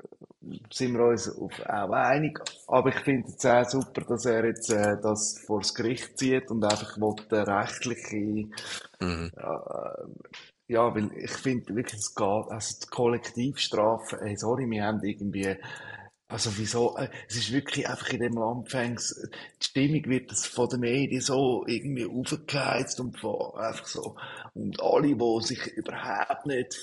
sind 0.71 0.93
wir 0.93 1.05
uns 1.05 1.29
auf, 1.37 1.59
auch 1.65 1.91
einig. 1.91 2.39
Aber 2.67 2.89
ich 2.89 2.99
finde 2.99 3.29
es 3.29 3.45
auch 3.45 3.69
super, 3.69 4.01
dass 4.01 4.25
er 4.25 4.45
jetzt 4.45 4.71
äh, 4.71 4.97
das 5.01 5.39
vor 5.45 5.59
das 5.59 5.73
Gericht 5.73 6.17
zieht 6.17 6.49
und 6.49 6.63
einfach 6.63 6.97
will, 6.97 7.15
äh, 7.31 7.41
rechtliche 7.41 8.47
Mhm. 9.01 9.31
ja, 10.67 10.93
weil 10.93 11.09
ich 11.13 11.31
finde 11.31 11.73
wirklich, 11.75 11.99
es 11.99 12.13
geht, 12.13 12.27
also 12.27 12.75
die 12.83 12.87
Kollektivstrafe, 12.89 14.19
ey, 14.21 14.35
sorry, 14.37 14.69
wir 14.69 14.83
haben 14.83 15.01
irgendwie, 15.03 15.55
also 16.29 16.51
wieso, 16.57 16.95
äh, 16.97 17.09
es 17.27 17.37
ist 17.37 17.51
wirklich 17.53 17.89
einfach 17.89 18.09
in 18.11 18.21
dem 18.21 18.35
Land 18.35 18.69
fängt's, 18.71 19.15
die 19.61 19.65
Stimmung 19.65 20.05
wird 20.05 20.31
das 20.31 20.45
von 20.47 20.69
den 20.69 20.81
Medien 20.81 21.21
so 21.21 21.65
irgendwie 21.67 22.05
aufgeheizt 22.05 22.99
und 23.01 23.19
von, 23.19 23.55
einfach 23.57 23.87
so, 23.87 24.15
und 24.53 24.81
alle, 24.81 25.15
die 25.15 25.41
sich 25.45 25.67
überhaupt 25.75 26.45
nicht 26.47 26.75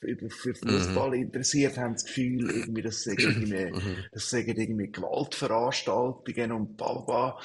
für 0.00 0.54
Mhm. 0.62 0.70
Fußball 0.70 1.14
interessiert, 1.14 1.78
haben 1.78 1.94
das 1.94 2.04
Gefühl, 2.04 2.50
irgendwie, 2.50 2.82
das 2.82 3.02
sind 3.02 3.18
irgendwie, 3.22 3.74
Mhm. 3.74 4.06
das 4.12 4.30
sind 4.30 4.48
irgendwie 4.48 4.92
Gewaltveranstaltungen 4.92 6.52
und 6.52 6.76
bla 6.76 7.00
bla. 7.00 7.38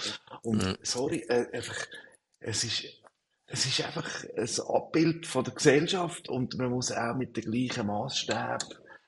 Und 0.43 0.63
Mhm. 0.63 0.77
sorry, 0.83 1.25
äh, 1.29 1.47
einfach, 1.53 1.87
es 2.39 2.63
ist, 2.63 2.83
es 3.47 3.65
ist 3.65 3.83
einfach 3.85 4.25
ein 4.37 4.49
Abbild 4.75 5.27
von 5.27 5.43
der 5.43 5.53
Gesellschaft 5.53 6.29
und 6.29 6.57
man 6.57 6.71
muss 6.71 6.91
auch 6.91 7.15
mit 7.15 7.35
den 7.37 7.51
gleichen 7.51 7.87
Maßstab, 7.87 8.63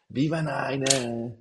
wie 0.10 0.32
wenn 0.32 0.48
einer, 0.48 1.36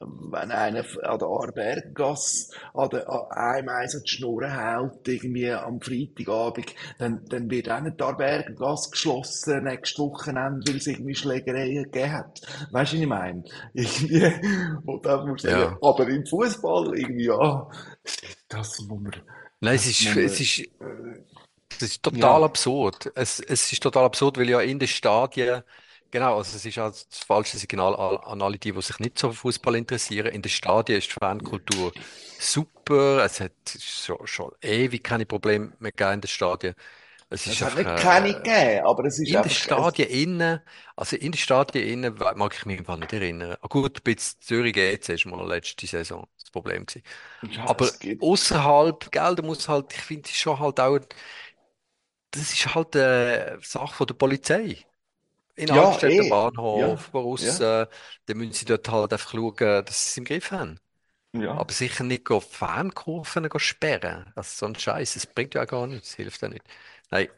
wenn 0.00 0.50
einer 0.50 0.84
an 1.04 1.18
der 1.18 1.28
Aarberggasse 1.28 2.52
an, 2.74 2.88
der, 2.90 3.08
an 3.08 3.66
die 3.66 4.08
Schnur 4.08 4.42
haut, 4.54 5.06
irgendwie 5.06 5.50
am 5.50 5.80
Freitagabend, 5.80 6.74
dann, 6.98 7.24
dann 7.28 7.50
wird 7.50 7.70
auch 7.70 7.80
nicht 7.80 7.98
die 8.00 8.04
Aarberggasse 8.04 8.90
geschlossen 8.90 9.64
nächstes 9.64 9.98
Wochenende, 9.98 10.66
weil 10.70 10.76
es 10.78 10.86
irgendwie 10.86 11.14
Schlägereien 11.14 11.84
gegeben 11.84 12.12
hat. 12.12 12.40
Weißt 12.72 12.92
du, 12.92 12.96
was 12.96 13.02
ich 13.02 13.06
meine? 13.06 13.44
Irgendwie, 13.74 14.32
und 14.84 15.06
dann 15.06 15.28
muss 15.28 15.44
ich 15.44 15.50
sagen, 15.50 15.70
Ja. 15.70 15.78
aber 15.80 16.08
im 16.08 16.26
Fußball 16.26 16.96
irgendwie, 16.98 17.26
ja, 17.26 17.68
das 18.48 18.78
muss 18.80 19.00
man, 19.00 19.12
Nein, 19.60 19.74
es 19.76 19.86
das 19.86 20.00
ist, 20.00 20.04
muss 20.04 20.16
es 20.16 20.40
man, 20.40 20.40
ist, 20.40 20.58
äh, 20.80 21.24
Das 21.78 21.90
ist 21.90 22.02
total 22.02 22.44
ja. 22.44 22.44
absurd. 22.44 23.10
Es, 23.16 23.40
es 23.40 23.72
ist 23.72 23.82
total 23.82 24.04
absurd, 24.04 24.38
weil 24.38 24.48
ja 24.50 24.60
in 24.60 24.78
den 24.78 24.88
Stadien, 24.88 25.62
genau, 26.12 26.38
also 26.38 26.56
es 26.56 26.64
ist 26.64 26.78
auch 26.78 26.90
das 26.90 27.06
falsche 27.26 27.58
Signal 27.58 27.96
an 27.96 28.42
alle 28.42 28.58
die, 28.58 28.72
die 28.72 28.82
sich 28.82 29.00
nicht 29.00 29.18
so 29.18 29.30
für 29.30 29.34
Fußball 29.36 29.76
interessieren. 29.76 30.28
In 30.28 30.42
den 30.42 30.50
Stadien 30.50 30.98
ist 31.00 31.08
die 31.10 31.14
Fankultur 31.14 31.92
super. 32.38 33.24
Es 33.24 33.40
hat 33.40 33.52
schon, 33.80 34.26
schon 34.26 34.52
ewig 34.62 35.04
keine 35.04 35.26
Probleme 35.26 35.72
mehr 35.80 35.92
gegeben 35.92 36.14
in 36.14 36.20
den 36.22 36.28
Stadien. 36.28 36.74
Es 37.30 37.46
Es 37.46 37.60
ist 37.60 37.62
hat 37.62 37.74
einfach, 37.76 37.76
nicht 37.76 37.94
keine 37.96 38.34
äh, 38.34 38.34
gegeben, 38.34 38.84
aber 38.86 39.04
es 39.04 39.18
ist 39.20 39.34
in 39.34 39.42
den 39.42 39.50
einfach, 39.52 39.70
es, 39.76 39.90
Stadien 39.90 40.08
innen, 40.10 40.60
also 40.96 41.16
in 41.16 41.32
den 41.32 41.38
Stadien 41.38 41.88
innen 41.88 42.14
mag 42.36 42.54
ich 42.56 42.66
mich 42.66 42.82
Fall 42.84 42.98
nicht 42.98 43.12
erinnern. 43.12 43.56
Ah, 43.62 43.68
Gut, 43.68 44.04
bei 44.04 44.14
Zürich 44.16 44.74
GC 44.74 45.14
ist 45.14 45.26
mal 45.26 45.46
letzte 45.48 45.86
Saison 45.86 46.28
das 46.40 46.50
Problem 46.50 46.86
gewesen. 46.86 47.04
ja, 47.42 47.66
Aber 47.66 47.92
außerhalb, 48.20 49.10
gell, 49.12 49.36
da 49.36 49.42
muss 49.42 49.68
halt, 49.68 49.92
ich 49.94 50.00
finde, 50.02 50.24
es 50.26 50.32
ist 50.32 50.38
schon 50.40 50.58
halt 50.60 50.80
auch 50.80 50.98
das 52.30 52.52
ist 52.52 52.74
halt 52.74 52.96
eine 52.96 53.58
Sache 53.62 53.94
von 53.94 54.06
der 54.06 54.14
Polizei. 54.14 54.78
In 55.54 55.68
ja, 55.68 55.74
Altstädter 55.74 56.24
eh, 56.24 56.30
Bahnhof, 56.30 56.80
ja, 56.80 56.96
voraus, 57.10 57.42
ja, 57.42 57.82
äh, 57.82 57.86
dann 58.26 58.38
müssen 58.38 58.52
sie 58.54 58.64
dort 58.64 58.88
halt 58.88 59.12
einfach 59.12 59.30
schauen, 59.32 59.56
dass 59.84 60.04
sie 60.04 60.10
es 60.10 60.16
im 60.16 60.24
Griff 60.24 60.50
haben. 60.50 60.78
ja. 61.32 61.52
Aber 61.56 61.72
sicher 61.72 62.04
nicht 62.04 62.24
go 62.24 62.40
Fankurven 62.40 63.48
go 63.48 63.58
sperren. 63.58 64.32
Das 64.36 64.48
ist 64.52 64.58
so 64.58 64.66
ein 64.66 64.74
Scheiß. 64.76 65.14
Das 65.14 65.26
bringt 65.26 65.54
ja 65.54 65.62
auch 65.62 65.66
gar 65.66 65.86
nichts. 65.86 66.08
Das 66.10 66.16
hilft 66.16 66.42
ja 66.42 66.48
nicht. 66.48 66.64
Nein, 67.10 67.28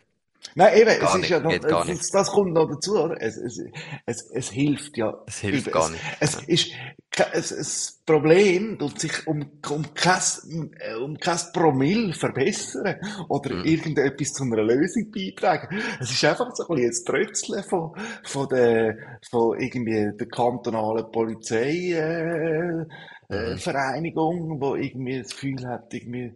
Nein, 0.57 0.76
eben, 0.78 0.90
es 0.90 1.14
ist 1.14 1.28
ja 1.30 1.40
noch, 1.40 1.59
das, 1.59 2.11
das 2.11 2.30
kommt 2.30 2.53
noch 2.53 2.68
dazu, 2.70 2.92
oder? 2.97 3.20
Es, 3.20 3.36
es, 3.36 3.61
es, 4.07 4.30
es 4.30 4.51
hilft 4.51 4.97
ja, 4.97 5.12
Das 5.26 5.38
hilft 5.40 5.70
gar 5.72 5.88
es, 5.88 5.90
nicht. 5.90 6.05
es 6.20 6.34
Ja. 6.34 6.40
ist, 6.47 6.72
es, 7.32 7.49
das 7.51 8.03
Problem 8.07 8.78
tut 8.78 9.01
sich 9.01 9.26
um, 9.26 9.51
um 9.70 9.95
kein, 9.95 10.20
um 11.03 11.16
kein 11.18 11.38
Promille 11.53 12.12
verbessern 12.12 12.97
oder 13.28 13.51
Mhm. 13.51 13.64
irgendetwas 13.64 14.32
zu 14.32 14.45
einer 14.45 14.62
Lösung 14.62 15.11
beitragen. 15.11 15.68
Es 16.01 16.11
ist 16.12 16.24
einfach 16.24 16.55
so 16.55 16.68
ein 16.68 16.76
bisschen 16.76 17.14
ein 17.16 17.24
Trötzchen 17.24 17.64
von, 17.64 17.92
von 18.24 18.49
der, 18.49 18.97
von 19.30 19.59
irgendwie 19.61 20.16
der 20.16 20.28
kantonalen 20.28 21.11
Polizei, 21.11 21.92
äh, 21.95 22.84
äh, 23.28 23.57
Mhm. 23.57 23.59
Vereinigung, 23.59 24.61
wo 24.61 24.76
irgendwie 24.76 25.18
das 25.20 25.30
Gefühl 25.32 25.66
hat, 25.66 25.92
irgendwie 25.92 26.32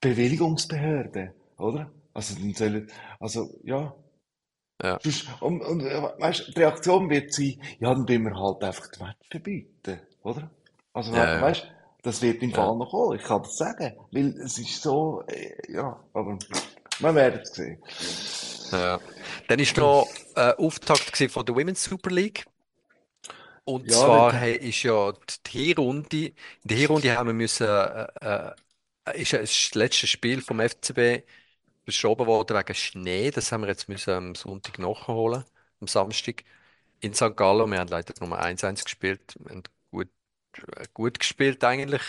Bewilligungsbehörde, 0.00 1.32
oder? 1.58 1.90
Also, 2.16 2.34
dann 2.36 2.54
sollen, 2.54 2.90
also, 3.20 3.50
ja. 3.64 3.94
Ja. 4.82 5.00
Und, 5.40 5.60
und, 5.62 5.80
äh, 5.80 6.02
weißt, 6.18 6.48
die 6.48 6.60
Reaktion 6.60 7.10
wird 7.10 7.32
sein, 7.32 7.60
ja, 7.78 7.94
dann 7.94 8.06
tun 8.06 8.24
wir 8.24 8.34
halt 8.38 8.62
einfach 8.64 8.86
die 8.90 9.02
Match 9.02 9.28
verbieten, 9.30 10.00
oder? 10.22 10.50
Also, 10.92 11.12
Ja, 11.12 11.24
ja. 11.36 11.40
weißt, 11.40 11.66
das 12.02 12.22
wird 12.22 12.42
im 12.42 12.52
Ja. 12.52 12.54
Fall 12.54 12.76
noch 12.76 12.90
kommen, 12.90 13.18
ich 13.18 13.24
kann 13.24 13.42
das 13.42 13.56
sagen, 13.56 13.94
weil 14.12 14.28
es 14.40 14.58
ist 14.58 14.82
so, 14.82 15.22
äh, 15.28 15.72
ja, 15.72 15.98
aber 16.12 16.38
wir 16.98 17.14
werden 17.14 17.40
es 17.42 17.52
sehen. 17.54 17.78
Ja. 18.72 19.00
Dann 19.48 19.58
ist 19.58 19.76
noch 19.76 20.14
äh, 20.34 20.52
Auftakt 20.56 21.16
von 21.30 21.44
der 21.46 21.54
Women's 21.56 21.84
Super 21.84 22.10
League. 22.10 22.46
Und 23.64 23.90
Ja, 23.90 24.28
zwar 24.30 24.32
hey, 24.34 24.56
ist 24.56 24.82
ja 24.84 25.12
die 25.46 25.58
Hinrunde, 25.66 26.26
in 26.28 26.34
der 26.64 26.76
Hinrunde 26.78 27.16
haben 27.16 27.26
wir 27.28 27.34
müssen, 27.34 27.66
äh, 27.66 28.06
äh, 29.06 29.22
ist 29.22 29.32
ja 29.32 29.40
das 29.40 29.74
letzte 29.74 30.06
Spiel 30.06 30.40
vom 30.40 30.60
FCB 30.60 31.24
verschoben 31.86 32.26
worden 32.28 32.58
wegen 32.58 32.74
Schnee. 32.76 33.32
Das 33.32 33.52
haben 33.52 33.62
wir 33.62 33.68
jetzt 33.70 33.88
müssen 33.90 34.10
am 34.14 34.36
Sonntag 34.36 34.80
nachholen, 34.80 35.44
am 35.80 35.88
Samstag 35.88 36.44
in 37.00 37.14
St. 37.14 37.36
Gallen. 37.36 37.70
Wir 37.72 37.80
haben 37.80 37.88
leider 37.90 38.14
Nummer 38.20 38.40
1-1 38.40 38.84
gespielt. 38.84 39.36
Wir 39.40 39.52
haben 39.52 39.64
gut, 39.92 40.10
äh, 40.76 40.86
gut 40.94 41.18
gespielt 41.20 41.64
eigentlich. 41.64 42.02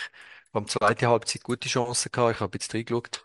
Wir 0.52 0.60
haben 0.60 0.68
zweite 0.68 1.08
Halbzeit 1.08 1.44
gute 1.44 1.68
Chancen 1.70 2.12
gehabt. 2.12 2.36
Ich 2.36 2.40
habe 2.40 2.58
jetzt 2.58 2.74
reingeschaut. 2.74 3.24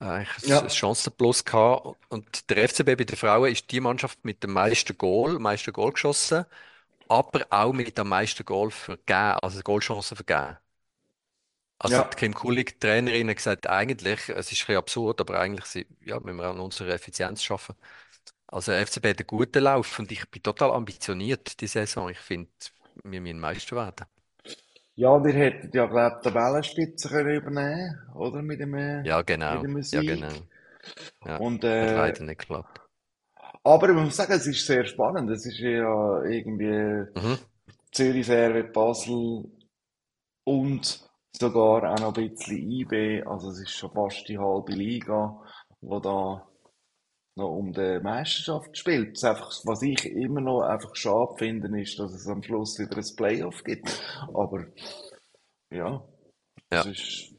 Äh, 0.00 0.04
Eigentlich 0.06 0.44
Ja. 0.44 0.60
ein 0.62 0.70
Chancenplus 0.70 1.44
gehabt. 1.44 1.96
Und 2.08 2.48
der 2.50 2.58
FCB 2.64 2.96
bei 2.96 3.04
den 3.04 3.16
Frauen 3.16 3.52
ist 3.52 3.70
die 3.70 3.80
Mannschaft 3.80 4.24
mit 4.24 4.42
dem 4.42 4.52
meisten 4.52 4.96
Goal, 4.96 5.38
meisten 5.38 5.72
Goal 5.72 5.92
geschossen, 5.92 6.44
aber 7.08 7.46
auch 7.50 7.72
mit 7.72 7.98
dem 7.98 8.08
meisten 8.08 8.44
Goal 8.44 8.70
vergeben, 8.70 9.38
also 9.42 9.62
Goalchancen 9.62 10.16
vergeben. 10.16 10.58
Also 11.80 12.02
Ja. 12.02 12.04
die 12.04 12.16
Kim 12.16 12.34
Kulig, 12.34 12.74
die 12.74 12.80
Trainerin, 12.80 13.30
hat 13.30 13.36
gesagt, 13.38 13.68
eigentlich, 13.68 14.28
es 14.30 14.52
ist 14.52 14.62
ein 14.62 14.66
bisschen 14.66 14.76
absurd, 14.78 15.20
aber 15.22 15.40
eigentlich 15.40 15.86
ja, 16.04 16.20
müssen 16.20 16.36
wir 16.38 16.46
an 16.50 16.60
unserer 16.60 16.90
Effizienz 16.94 17.42
schaffen. 17.42 17.76
Also 18.48 18.72
FCB 18.72 19.10
hat 19.10 19.18
einen 19.20 19.26
guten 19.28 19.64
Lauf 19.64 19.98
und 20.00 20.12
ich 20.12 20.30
bin 20.30 20.42
total 20.42 20.72
ambitioniert 20.72 21.60
die 21.60 21.68
Saison. 21.68 22.10
Ich 22.10 22.18
finde, 22.20 22.50
wir 23.04 23.20
müssen 23.22 23.40
Meister 23.40 23.76
werden. 23.76 24.06
Ja, 24.94 25.16
ihr 25.26 25.32
hättet 25.32 25.74
ja, 25.74 25.86
glaube 25.86 26.16
ich, 26.16 26.22
die 26.22 26.28
Tabellenspitze 26.30 27.08
können 27.08 27.34
übernehmen, 27.36 27.98
oder? 28.14 28.42
Mit 28.42 28.60
dem, 28.60 28.74
äh, 28.74 29.04
Ja, 29.04 29.22
genau. 29.22 29.62
mit 29.62 29.62
dem 29.64 29.76
Ja, 29.92 30.02
genau. 30.02 30.46
Ja, 31.24 31.42
Und, 31.42 31.64
hat 31.80 31.92
äh, 31.92 31.96
leider 31.96 32.24
nicht 32.24 32.40
geklappt. 32.40 32.80
aber 33.64 33.88
ich 33.90 33.94
muss 33.96 34.16
sagen, 34.16 34.32
es 34.32 34.46
ist 34.46 34.66
sehr 34.66 34.84
spannend. 34.84 35.30
Es 35.30 35.46
ist 35.46 35.58
ja 35.58 36.22
irgendwie 36.24 37.06
Mhm. 37.14 37.50
Zürich, 37.92 38.26
Servet, 38.26 38.72
Basel 38.72 39.44
und 40.44 41.09
sogar 41.32 41.92
auch 41.92 41.98
noch 42.00 42.16
ein 42.16 42.30
bisschen 42.30 42.70
IB. 42.70 43.22
Also 43.24 43.50
es 43.50 43.60
ist 43.60 43.70
schon 43.72 43.92
fast 43.92 44.28
die 44.28 44.38
halbe 44.38 44.72
Liga, 44.72 45.40
wo 45.80 46.00
da 46.00 46.46
noch 47.36 47.50
um 47.56 47.72
die 47.72 48.00
Meisterschaft 48.02 48.76
spielt. 48.76 49.16
Das 49.16 49.24
einfach, 49.24 49.50
was 49.64 49.82
ich 49.82 50.04
immer 50.06 50.40
noch 50.40 50.62
einfach 50.62 50.94
schade 50.96 51.34
finde, 51.38 51.80
ist, 51.80 51.98
dass 51.98 52.12
es 52.12 52.26
am 52.28 52.42
Schluss 52.42 52.78
wieder 52.78 52.96
ein 52.98 53.16
Playoff 53.16 53.64
gibt. 53.64 54.02
Aber 54.34 54.66
ja, 55.70 56.02
Ja. 56.72 56.80
es 56.80 56.86
ist 56.86 57.34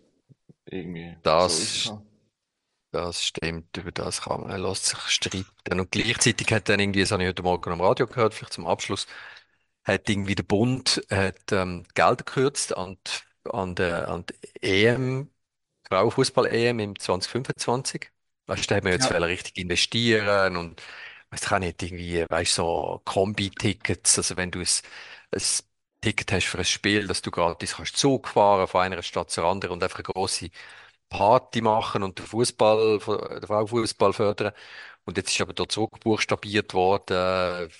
irgendwie 0.66 1.18
Das- 1.24 1.84
so 1.86 1.92
halt. 1.96 2.06
Das 2.94 3.24
stimmt, 3.24 3.78
über 3.78 3.92
das 3.92 4.22
kann 4.24 4.42
man, 4.42 4.62
lässt 4.62 4.86
sich 4.88 5.00
streiten. 5.00 5.80
Und 5.80 5.92
gleichzeitig 5.92 6.52
hat 6.52 6.68
dann 6.68 6.80
irgendwie, 6.82 7.00
das 7.02 7.12
habe 7.12 7.24
ich 7.24 7.30
heute 7.30 7.44
Morgen 7.44 7.72
am 7.72 7.80
Radio 7.82 8.06
gehört, 8.06 8.34
vielleicht 8.34 8.52
zum 8.54 8.68
Abschluss, 8.68 9.08
hat 9.86 10.10
irgendwie 10.10 10.36
der 10.36 10.44
Bund 10.44 11.02
hat, 11.10 11.52
ähm, 11.54 11.86
Gelder 11.96 12.18
gekürzt 12.18 12.76
an, 12.78 12.98
die- 13.08 13.12
an 13.46 13.76
der, 13.76 14.10
an 14.10 14.26
die 14.28 14.36
EM, 14.62 15.30
Frauenfußball-EM 15.90 16.80
im 16.80 17.00
2025. 17.00 18.10
Weißt 18.48 18.64
du, 18.64 18.68
da 18.70 18.76
haben 18.78 18.86
wir 18.86 18.94
jetzt 18.94 19.10
Ja. 19.10 19.12
wollen 19.12 19.24
richtig 19.24 19.58
investieren 19.58 20.58
und 20.58 20.82
weiß 21.32 21.44
ich 21.44 21.52
auch 21.52 21.60
nicht, 21.60 21.82
irgendwie, 21.84 22.26
weißt 22.30 22.58
du, 22.58 22.62
so 22.64 23.02
Kombi-Tickets, 23.06 24.18
also 24.18 24.38
wenn 24.38 24.52
du 24.52 24.60
ein, 24.60 24.66
ein 25.34 25.42
Ticket 26.02 26.32
hast 26.32 26.46
für 26.48 26.58
ein 26.60 26.66
Spiel, 26.66 27.08
dass 27.08 27.22
du 27.22 27.32
gratis 27.32 27.76
kannst 27.76 27.98
Zug 27.98 28.28
fahren 28.28 28.68
von 28.68 28.82
einer 28.82 29.02
Stadt 29.04 29.30
zur 29.32 29.46
anderen 29.46 29.74
und 29.76 29.84
einfach 29.84 29.98
eine 30.00 30.04
grosse 30.04 30.50
Party 31.10 31.62
machen 31.62 32.04
und 32.04 32.20
den 32.20 32.26
Fußball, 32.26 33.00
den 33.00 33.48
Frauenfußball 33.48 34.14
fördern. 34.14 34.54
Und 35.06 35.18
jetzt 35.18 35.32
ist 35.32 35.42
aber 35.42 35.54
da 35.54 35.68
zurückbuchstabiert 35.70 36.74
worden. 36.74 37.72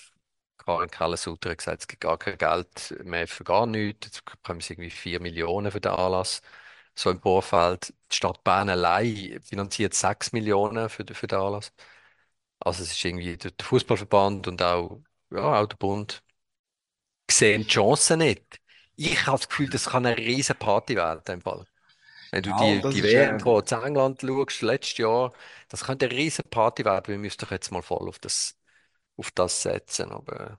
Karin 0.64 0.90
Keller-Sutter 0.90 1.50
hat 1.50 1.58
gesagt, 1.58 1.82
es 1.82 1.88
gibt 1.88 2.02
gar 2.02 2.18
kein 2.18 2.38
Geld 2.38 2.94
mehr 3.04 3.28
für 3.28 3.44
gar 3.44 3.66
nichts. 3.66 4.06
Jetzt 4.06 4.24
bekommen 4.24 4.60
sie 4.60 4.74
irgendwie 4.74 4.90
vier 4.90 5.20
Millionen 5.20 5.70
für 5.72 5.80
den 5.80 5.92
Anlass. 5.92 6.42
So 6.94 7.10
im 7.10 7.20
Vorfeld. 7.20 7.94
Die 8.12 8.16
Stadt 8.16 8.44
Bern 8.44 8.68
allein 8.70 9.40
finanziert 9.42 9.94
sechs 9.94 10.32
Millionen 10.32 10.88
für, 10.90 11.04
den- 11.04 11.16
für 11.16 11.26
den 11.28 11.38
Anlass. 11.40 11.72
Also 12.60 12.82
es 12.84 12.92
ist 12.92 13.04
irgendwie 13.04 13.36
der, 13.38 13.52
Fußballverband 13.62 14.48
und 14.48 14.62
auch, 14.62 15.02
ja, 15.30 15.60
auch 15.62 15.66
der 15.66 15.76
Bund 15.76 16.22
sehen 17.30 17.62
die 17.62 17.68
Chancen 17.68 18.18
nicht. 18.20 18.60
Ich 18.96 19.26
habe 19.26 19.38
das 19.38 19.48
Gefühl, 19.48 19.70
das 19.70 19.86
kann 19.90 20.06
eine 20.06 20.16
riesen 20.18 20.56
Party 20.56 20.96
werden 20.96 21.22
im 21.34 21.40
Fall. 21.40 21.64
Wenn 22.32 22.44
du 22.44 22.52
Ja, 22.52 22.54
die, 22.54 22.86
die 22.88 23.02
WM 23.04 23.38
äh, 23.38 23.40
von 23.40 23.66
zu 23.66 23.76
England 23.76 24.22
schaust, 24.22 24.62
letztes 24.62 24.98
Jahr, 24.98 25.32
das 25.70 25.84
könnte 25.84 26.06
eine 26.08 26.16
riesen 26.16 26.44
Party 26.50 26.84
werden. 26.84 27.08
Wir 27.08 27.18
müssen 27.18 27.38
doch 27.40 27.50
jetzt 27.52 27.72
mal 27.72 27.82
voll 27.82 28.08
auf 28.08 28.18
das, 28.20 28.58
auf 29.16 29.30
das 29.32 29.62
setzen. 29.62 30.10
Aber 30.12 30.58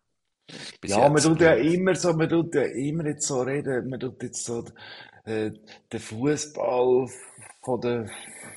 bis 0.82 0.98
Ja, 0.98 1.08
man 1.10 1.22
tut 1.24 1.42
ja 1.42 1.54
immer 1.54 1.96
so, 1.96 2.14
man 2.14 2.30
tut 2.30 2.56
ja 2.56 2.64
immer 2.64 3.06
jetzt 3.08 3.28
so 3.28 3.42
reden, 3.42 3.90
man 3.90 4.00
tut 4.00 4.22
jetzt 4.24 4.44
so 4.46 4.64
äh, 5.26 5.52
den 5.92 6.00
Fußball 6.00 7.08
von 7.62 7.82
den 7.82 8.10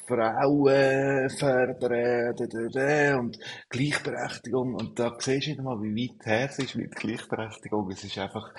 Frauen 0.09 1.30
fördern 1.30 3.18
und 3.20 3.38
Gleichberechtigung 3.70 4.74
und 4.74 4.99
da 4.99 5.16
siehst 5.20 5.47
du 5.47 5.51
nicht 5.51 5.62
mal, 5.62 5.80
wie 5.82 6.09
weit 6.11 6.26
her 6.26 6.49
es 6.51 6.59
ist 6.59 6.74
mit 6.74 6.97
Gleichberechtigung. 6.97 7.90
Es 7.90 8.03
ist 8.05 8.18
einfach 8.18 8.53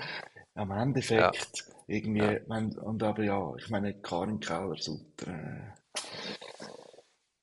am 0.55 0.71
Endeffekt 0.71 1.65
irgendwie, 1.87 2.21
Ja. 2.21 2.39
wenn, 2.47 2.77
und 2.79 3.03
aber 3.03 3.23
ja, 3.23 3.53
ich 3.57 3.69
meine 3.69 3.93
Karin 4.01 4.39
Keller-Sutter. 4.39 5.27
Äh, 5.27 5.73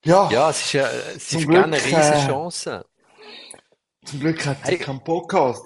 ja, 0.04 0.30
Ja, 0.30 0.50
es 0.50 0.60
ist 0.66 0.72
ja, 0.72 0.88
es 0.90 1.32
ist 1.34 1.50
gerne 1.50 1.76
eine 1.76 1.84
Glück, 1.84 1.84
riesen 1.84 2.16
äh, 2.16 2.16
Chance. 2.16 2.84
Zum 4.04 4.20
Glück 4.20 4.44
hat 4.46 4.66
sie 4.66 4.76
Hey. 4.76 4.78
keinen 4.78 5.02
Podcast. 5.04 5.64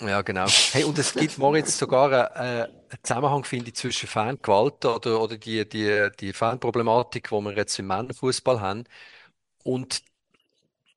Ja, 0.00 0.22
genau. 0.22 0.52
Hey, 0.72 0.84
und 0.84 0.98
es 0.98 1.14
gibt 1.16 1.38
Moritz 1.38 1.78
sogar 1.78 2.34
einen, 2.36 2.46
äh, 2.58 2.62
einen 2.64 2.98
Zusammenhang, 3.02 3.44
finde 3.44 3.68
ich, 3.70 3.76
zwischen 3.76 4.08
Fangewalt 4.08 4.84
oder, 4.84 5.20
oder 5.20 5.38
die, 5.38 5.66
die, 5.68 6.08
die 6.20 6.32
Fanproblematik, 6.32 7.28
die 7.28 7.34
wir 7.40 7.56
jetzt 7.56 7.78
im 7.78 7.86
Männerfußball 7.86 8.60
haben, 8.60 8.84
und, 9.64 10.02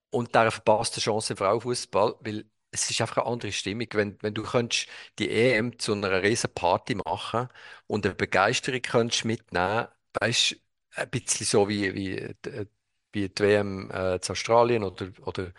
und 0.09 0.33
dieser 0.33 0.51
verpassten 0.51 1.01
Chance 1.01 1.33
im 1.33 1.37
Frauenfußball, 1.37 2.15
weil 2.21 2.45
es 2.71 2.89
ist 2.89 3.01
einfach 3.01 3.17
eine 3.17 3.27
andere 3.27 3.51
Stimmung. 3.51 3.87
Wenn, 3.93 4.17
wenn 4.21 4.33
du 4.33 4.43
könntest 4.43 4.87
die 5.19 5.29
EM 5.29 5.77
zu 5.79 5.93
einer 5.93 6.21
riesen 6.23 6.53
Party 6.53 6.95
machen 6.95 7.47
und 7.87 8.05
eine 8.05 8.15
Begeisterung 8.15 8.81
könntest 8.81 9.25
mitnehmen, 9.25 9.87
weißt 10.19 10.55
ein 10.95 11.09
bisschen 11.09 11.45
so 11.45 11.69
wie, 11.69 11.93
wie, 11.95 12.35
die- 12.45 12.67
wie 13.13 13.29
die 13.29 13.43
WM 13.43 13.91
äh, 13.91 14.19
zu 14.21 14.33
Australien 14.33 14.83
oder, 14.83 15.07
oder 15.25 15.51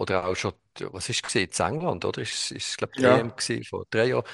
oder 0.00 0.26
auch 0.26 0.34
schon, 0.36 0.54
was 0.92 1.08
ist 1.10 1.24
es, 1.26 1.34
in 1.36 1.50
England, 1.66 2.04
oder? 2.04 2.22
Ist, 2.22 2.50
ist 2.52 2.78
glaube 2.78 2.94
die 3.00 3.04
Ja. 3.04 3.16
EM 3.16 3.36
gewesen, 3.36 3.64
vor 3.64 3.84
drei 3.90 4.06
Jahren. 4.08 4.24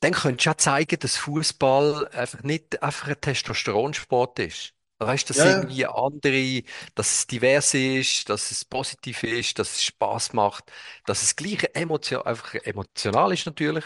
Dann 0.00 0.12
könntest 0.12 0.46
du 0.46 0.50
auch 0.50 0.54
zeigen, 0.56 0.98
dass 1.00 1.16
Fußball 1.16 2.08
einfach 2.08 2.42
nicht 2.42 2.82
einfach 2.82 3.08
ein 3.08 3.20
Testosteronsport 3.20 4.38
ist. 4.40 4.74
Weißt 4.98 5.24
du, 5.28 5.28
dass 5.32 5.42
Ja, 5.42 5.44
irgendwie 5.44 5.86
andere, 5.86 6.62
dass 6.94 7.12
es 7.18 7.26
divers 7.26 7.74
ist, 7.74 8.28
dass 8.30 8.50
es 8.50 8.64
positiv 8.64 9.22
ist, 9.24 9.58
dass 9.58 9.72
es 9.76 9.84
Spaß 9.84 10.32
macht, 10.32 10.70
dass 11.06 11.22
es 11.22 11.36
gleich 11.36 11.64
emotion, 11.74 12.22
einfach 12.22 12.54
emotional 12.54 13.32
ist 13.32 13.44
natürlich, 13.46 13.84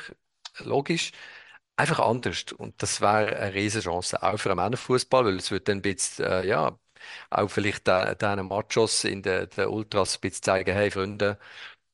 logisch, 0.58 1.10
einfach 1.76 1.98
anders. 2.00 2.44
Und 2.56 2.80
das 2.82 3.00
wäre 3.00 3.36
eine 3.38 3.54
Riesenchance, 3.54 4.22
auch 4.22 4.38
für 4.38 4.50
den 4.50 4.56
Männerfußball, 4.58 5.24
weil 5.24 5.36
es 5.36 5.50
wird 5.50 5.68
dann 5.68 5.78
ein 5.78 5.82
bisschen, 5.82 6.26
äh, 6.26 6.46
ja, 6.46 6.78
auch 7.30 7.48
vielleicht 7.50 7.86
de- 7.86 8.14
diesen 8.16 8.46
Machos 8.48 9.04
in 9.04 9.22
den, 9.22 9.48
den 9.50 9.68
Ultras 9.68 10.16
ein 10.16 10.20
bisschen 10.20 10.42
zeigen, 10.42 10.72
hey 10.74 10.90
Freunde, 10.90 11.38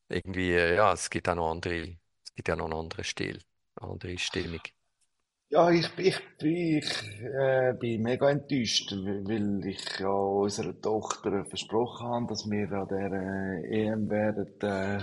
irgendwie, 0.09 0.52
ja, 0.54 0.92
es 0.94 1.11
gibt 1.11 1.28
auch 1.28 1.34
noch 1.36 1.50
andere, 1.52 1.98
es 2.24 2.34
gibt 2.34 2.48
ja 2.48 2.57
noch 2.57 2.66
einen 2.66 2.74
anderen 2.80 3.04
Stil, 3.04 3.40
eine 3.76 3.92
andere 3.92 4.18
Stimmung. 4.18 4.61
Ja, 5.48 5.70
ich, 5.70 5.88
ich, 5.98 6.20
ich 6.42 6.86
äh, 7.22 7.72
bin 7.80 8.02
mega 8.02 8.30
enttäuscht, 8.30 8.92
weil 8.92 9.64
ich 9.66 9.98
ja 10.00 10.09
unserer 10.09 10.80
Tochter 10.80 11.44
versprochen 11.46 12.07
habe, 12.09 12.26
dass 12.28 12.48
wir 12.50 12.70
an 12.72 12.88
der 12.88 13.12
äh, 13.12 13.82
EM 13.82 14.09
werden 14.11 14.46
äh, 14.61 14.98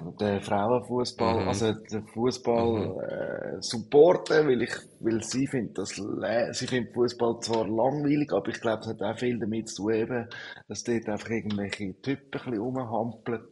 den 0.00 0.40
Frauenfußball, 0.40 1.40
Mhm. 1.42 1.48
also 1.48 1.72
den 1.72 2.06
Fußball 2.08 3.56
äh, 3.58 3.62
supporten, 3.62 4.46
weil 4.48 4.62
ich, 4.62 4.74
weil 5.00 5.22
sie 5.22 5.46
findet 5.46 5.78
das, 5.78 5.90
sie 5.90 6.66
findet 6.66 6.94
Fußball 6.94 7.40
zwar 7.40 7.66
langweilig, 7.68 8.32
aber 8.32 8.48
ich 8.48 8.60
glaube, 8.60 8.82
es 8.82 8.88
hat 8.88 9.02
auch 9.02 9.18
viel 9.18 9.38
damit 9.38 9.68
zu 9.68 9.84
tun, 9.84 9.94
eben, 9.94 10.28
dass 10.68 10.84
dort 10.84 11.08
einfach 11.08 11.30
irgendwelche 11.30 12.00
Typen 12.02 12.40
ein 12.54 12.58
rumhampeln 12.58 13.46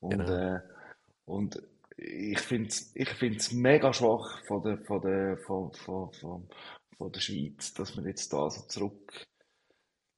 und 0.00 0.26
Genau. 0.26 0.30
äh, 0.30 0.60
und 1.24 1.62
ich 1.96 2.38
finde 2.40 2.68
es 2.68 2.92
ich 2.94 3.08
find's 3.10 3.52
mega 3.52 3.92
schwach 3.92 4.44
von 4.46 4.62
der, 4.62 4.78
von 4.84 5.00
der, 5.02 5.38
von, 5.46 5.72
von, 5.72 6.12
von, 6.12 6.48
von 6.98 7.12
der 7.12 7.20
Schweiz, 7.20 7.72
dass 7.74 7.96
man 7.96 8.06
jetzt 8.06 8.32
da 8.32 8.50
so 8.50 8.62
zurück, 8.68 9.12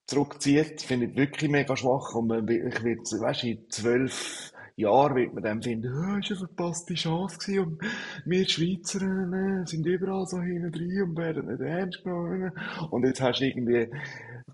zurückzieht. 0.07 0.83
Finde 0.83 1.07
ich 1.07 1.16
wirklich 1.16 1.51
mega 1.51 1.77
schwach. 1.77 2.14
Und 2.14 2.29
man, 2.29 2.49
ich 2.49 2.83
wird, 2.83 3.07
weißt 3.07 3.43
du, 3.45 3.47
in 3.49 3.71
zwölf 3.71 4.53
Jahren 4.79 5.16
wird 5.16 5.35
man 5.35 5.43
dann 5.43 5.62
finden, 5.62 5.93
oh, 5.93 6.18
ist 6.18 6.31
eine 6.31 6.39
verpasste 6.39 6.95
Chance 6.95 7.39
gewesen 7.39 7.61
und 7.61 7.83
wir 8.24 8.49
Schweizer 8.49 9.01
äh, 9.03 9.66
sind 9.66 9.87
überall 9.87 10.26
so 10.26 10.41
hinten 10.41 10.72
drin 10.72 11.03
und 11.03 11.16
werden 11.18 11.47
nicht 11.49 11.61
ernst 11.61 12.03
genommen. 12.05 12.53
Und 12.91 13.05
jetzt 13.07 13.20
hast 13.20 13.41
du 13.41 13.47
irgendwie, 13.47 13.89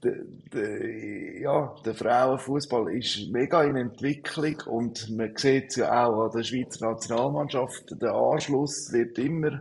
de, 0.02 0.24
de, 0.52 1.42
ja, 1.42 1.74
der 1.84 1.94
Frauenfußball 1.94 2.92
ist 2.96 3.30
mega 3.30 3.62
in 3.64 3.76
Entwicklung 3.76 4.56
und 4.66 5.10
man 5.16 5.36
sieht 5.36 5.70
es 5.70 5.76
ja 5.76 6.06
auch 6.06 6.24
an 6.26 6.32
der 6.36 6.42
Schweizer 6.44 6.90
Nationalmannschaft, 6.90 7.84
der 8.00 8.14
Anschluss 8.14 8.92
wird 8.92 9.18
immer 9.18 9.60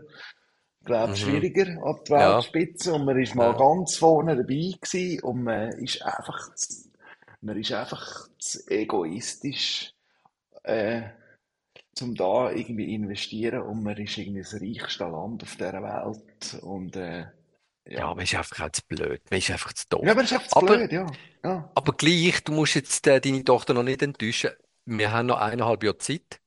glaube 0.86 1.16
Mhm. 1.16 1.16
schwieriger 1.16 1.68
an 1.84 1.98
die 2.08 2.12
Ja, 2.16 2.52
Weltspitze 2.52 2.94
und 2.94 3.06
man 3.06 3.20
ist 3.20 3.36
mal 3.36 3.54
ja. 3.54 3.56
ganz 3.56 3.98
vorne 3.98 4.36
dabei 4.36 4.72
gewesen 4.82 5.22
und 5.24 5.44
man 5.44 5.70
ist 5.80 6.02
einfach, 6.04 6.54
zu- 6.56 6.90
man 7.42 7.58
ist 7.58 7.72
einfach 7.74 8.28
egoistisch, 8.68 9.93
äh, 10.64 11.04
zum 11.96 12.16
da 12.16 12.52
irgendwie 12.52 12.94
investieren 12.96 13.64
und 13.64 13.84
man 13.84 13.98
ist 13.98 14.18
irgendwie 14.18 14.42
das 14.42 14.56
reichste 14.56 15.06
Land 15.06 15.44
auf 15.44 15.56
dieser 15.58 15.84
Welt 15.84 16.60
und 16.64 16.96
äh, 16.98 17.26
Ja, 17.86 18.08
ja. 18.08 18.16
man 18.16 18.24
ist 18.24 18.36
einfach 18.36 18.66
auch 18.66 18.72
zu 18.72 18.82
blöd. 18.88 19.22
Man 19.30 19.40
ist 19.40 19.52
einfach 19.52 19.74
zu 19.74 19.86
Ja, 20.02 20.12
doof. 20.12 20.12
aber 20.12 20.22
das 20.22 20.32
ist 20.32 20.38
einfach 20.38 20.50
zu 20.50 20.58
Aber, 20.58 20.66
blöd, 20.66 20.92
ja. 20.92 21.08
Ja. 21.44 21.70
aber 21.76 21.94
gleich, 21.94 22.44
du 22.44 22.54
musst 22.54 22.76
jetzt 22.76 23.08
äh, 23.08 23.22
deine 23.22 23.44
Tochter 23.44 23.74
noch 23.74 23.84
nicht 23.84 24.02
enttäuschen. 24.02 24.52
Wir 24.86 25.12
haben 25.12 25.28
noch 25.28 25.40
eineinhalb 25.40 25.84
Jahre 25.84 25.98
Zeit 26.00 26.42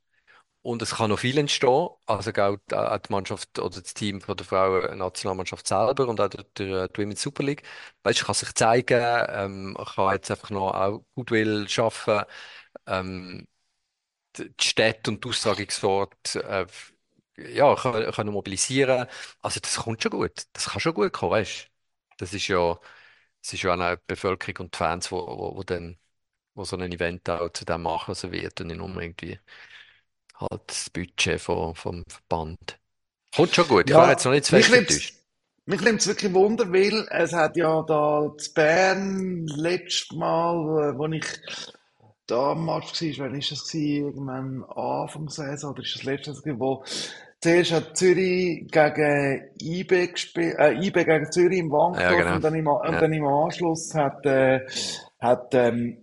und 0.62 0.83
es 0.83 0.97
kann 0.97 1.11
noch 1.11 1.21
viel 1.21 1.39
entstehen. 1.39 1.89
Also 2.07 2.31
auch 2.33 2.59
die, 2.71 2.75
auch 2.77 2.99
die 2.99 3.12
Mannschaft 3.12 3.59
oder 3.59 3.81
das 3.83 3.95
Team 3.95 4.21
von 4.23 4.37
der 4.37 4.47
Frauen-Nationalmannschaft 4.47 5.67
selber 5.69 6.09
und 6.09 6.21
auch 6.21 6.29
der, 6.31 6.45
der, 6.59 6.89
die 6.89 7.03
Women's 7.03 7.23
Super 7.23 7.45
League. 7.45 7.64
Weißt, 8.05 8.25
kann 8.25 8.35
sich 8.37 8.55
zeigen, 8.55 9.27
ähm, 9.31 9.79
kann 9.97 10.14
jetzt 10.14 10.31
einfach 10.31 10.51
noch 10.51 10.73
auch 10.75 11.05
Goodwill 11.17 11.69
schaffen. 11.69 12.23
Ähm, 12.87 13.47
die 14.39 14.64
Städte 14.64 15.11
und 15.11 15.24
die 15.24 15.28
Austragungsorte 15.28 16.43
äh, 16.45 16.66
ja, 17.55 17.74
können, 17.76 18.11
können 18.12 18.32
mobilisieren. 18.32 19.07
Also 19.43 19.61
das 19.61 19.76
kommt 19.76 20.03
schon 20.03 20.12
gut. 20.12 20.45
Das 20.53 20.66
kann 20.70 20.80
schon 20.80 20.95
gut 20.95 21.12
kommen, 21.12 21.32
weißt 21.32 21.68
Das 22.18 22.32
ist 22.32 22.49
ja, 22.49 22.78
das 23.43 23.53
ist 23.53 23.62
ja 23.62 23.70
auch 23.70 23.78
eine 23.80 23.99
Bevölkerung 24.07 24.66
und 24.66 24.74
die 24.74 24.78
Fans, 24.78 25.12
wo, 25.12 25.18
wo, 25.26 25.57
wo 25.57 25.62
dann, 25.62 25.99
wo 26.55 26.64
so 26.64 26.76
ein 26.76 26.93
Event 26.93 27.28
auch 27.28 27.51
zu 27.53 27.64
dem 27.64 27.82
machen 27.82 28.14
so 28.14 28.32
wird 28.32 28.61
und 28.61 28.68
nicht 28.68 28.78
nur 28.78 28.89
irgendwie 29.01 29.39
halt 30.34 30.62
das 30.66 30.91
Budget 30.91 31.41
vom, 31.41 31.74
vom 31.74 32.05
Verband. 32.09 32.78
Kommt 33.34 33.55
schon 33.55 33.68
gut. 33.68 33.89
Ich 33.89 33.97
wäre 33.97 34.11
jetzt 34.11 34.24
noch 34.24 34.32
nicht 34.32 34.47
zu 34.47 34.57
mich 34.57 34.66
fest 34.66 35.16
mich 35.66 35.80
nimmt's 35.80 36.07
wirklich 36.07 36.32
Wunder, 36.32 36.72
weil 36.72 37.09
es 37.11 37.32
hat 37.32 37.57
ja 37.57 37.82
da 37.82 38.32
zu 38.39 38.55
Bern 38.55 39.47
letztes 39.49 40.12
Mal, 40.12 40.97
wo 40.97 41.07
ich 41.07 41.26
da 42.27 42.53
am 42.53 42.66
Match 42.66 43.01
war, 43.03 43.27
wann 43.27 43.39
ist 43.39 43.53
das? 43.53 43.72
Irgendwann 43.74 44.64
Anfang 44.64 45.29
Saison, 45.29 45.70
oder 45.70 45.83
ist 45.83 45.95
das 45.95 46.03
letztes 46.05 46.43
gewesen, 46.43 46.61
wo 46.61 46.85
zuerst 47.41 47.72
hat 47.72 47.97
Zürich 47.97 48.66
gegen 48.70 49.51
IB 49.61 50.09
gespielt, 50.09 50.57
äh, 50.59 50.72
IB 50.72 51.05
gegen 51.05 51.31
Zürich 51.31 51.59
im 51.59 51.68
Ja, 51.68 51.72
Wankdorf 51.72 52.16
genau. 52.18 52.35
und 52.35 52.45
dann 52.45 52.55
im, 52.55 52.66
und 52.66 52.93
Ja, 52.93 53.01
dann 53.01 53.12
im 53.12 53.27
Anschluss 53.27 53.95
hat, 53.95 54.27
äh, 54.27 54.66
hat, 55.20 55.55
ähm, 55.55 55.99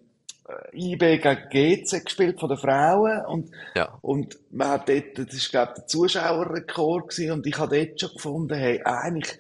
IB 0.74 1.18
gegen 1.20 1.50
GC 1.50 2.04
gespielt 2.04 2.40
von 2.40 2.50
den 2.50 2.58
Frauen 2.58 3.26
und 3.26 3.52
ja. 3.76 3.98
und 4.02 4.38
man 4.52 4.70
hat 4.70 4.90
dort, 4.90 5.18
das 5.18 5.34
ist, 5.34 5.50
glaube 5.52 5.72
ich, 5.72 5.76
der 5.76 5.88
Zuschauerrekord 5.88 7.10
gewesen, 7.10 7.32
und 7.32 7.48
ich 7.48 7.58
habe 7.58 7.78
dort 7.78 8.00
schon 8.00 8.14
gefunden, 8.14 8.56
hey, 8.56 8.82
eigentlich, 8.84 9.38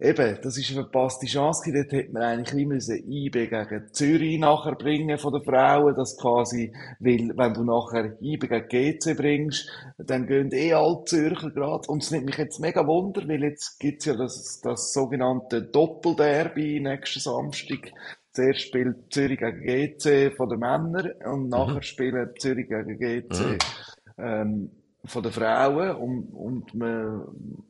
eben, 0.00 0.38
das 0.42 0.56
ist 0.58 0.70
eine 0.70 0.82
verpasste 0.82 1.26
Chance 1.26 1.72
dort 1.72 1.92
hätte 1.92 2.12
man 2.12 2.22
eigentlich 2.22 2.66
müssen 2.66 3.10
IB 3.10 3.46
gegen 3.48 3.92
Zürich 3.92 4.38
nachher 4.38 4.74
bringen 4.74 5.18
von 5.18 5.32
den 5.32 5.44
Frauen, 5.44 5.94
das 5.96 6.16
quasi, 6.18 6.72
weil, 7.00 7.32
wenn 7.36 7.54
du 7.54 7.64
nachher 7.64 8.16
IB 8.20 8.46
gegen 8.48 8.68
GC 8.68 9.14
bringst, 9.16 9.68
dann 9.98 10.26
gehen 10.26 10.50
eh 10.52 10.72
alle 10.74 11.02
Zürcher 11.04 11.50
gerade, 11.50 11.88
und 11.88 12.02
es 12.02 12.10
nimmt 12.10 12.26
mich 12.26 12.36
jetzt 12.36 12.60
mega 12.60 12.86
Wunder, 12.86 13.26
weil 13.28 13.42
jetzt 13.42 13.78
gibt's 13.80 14.04
ja 14.06 14.14
das, 14.16 14.60
das 14.62 14.92
sogenannte 14.92 15.62
Doppelderby 15.62 16.80
nächsten 16.80 17.20
Samstag, 17.20 17.92
Zuerst 18.32 18.60
spielt 18.60 19.12
Zürich 19.14 19.38
gegen 19.38 19.62
GC 19.62 20.30
von 20.36 20.50
den 20.50 20.58
Männern 20.58 21.10
und 21.24 21.48
Mhm. 21.48 21.48
nachher 21.48 21.82
spielen 21.82 22.28
Zürich 22.38 22.68
gegen 22.68 22.98
GC 22.98 23.30
Mhm. 23.30 23.58
ähm, 24.18 24.70
von 25.06 25.22
den 25.22 25.32
Frauen 25.32 25.96
und, 25.96 26.32
und 26.32 26.74
man 26.74 27.26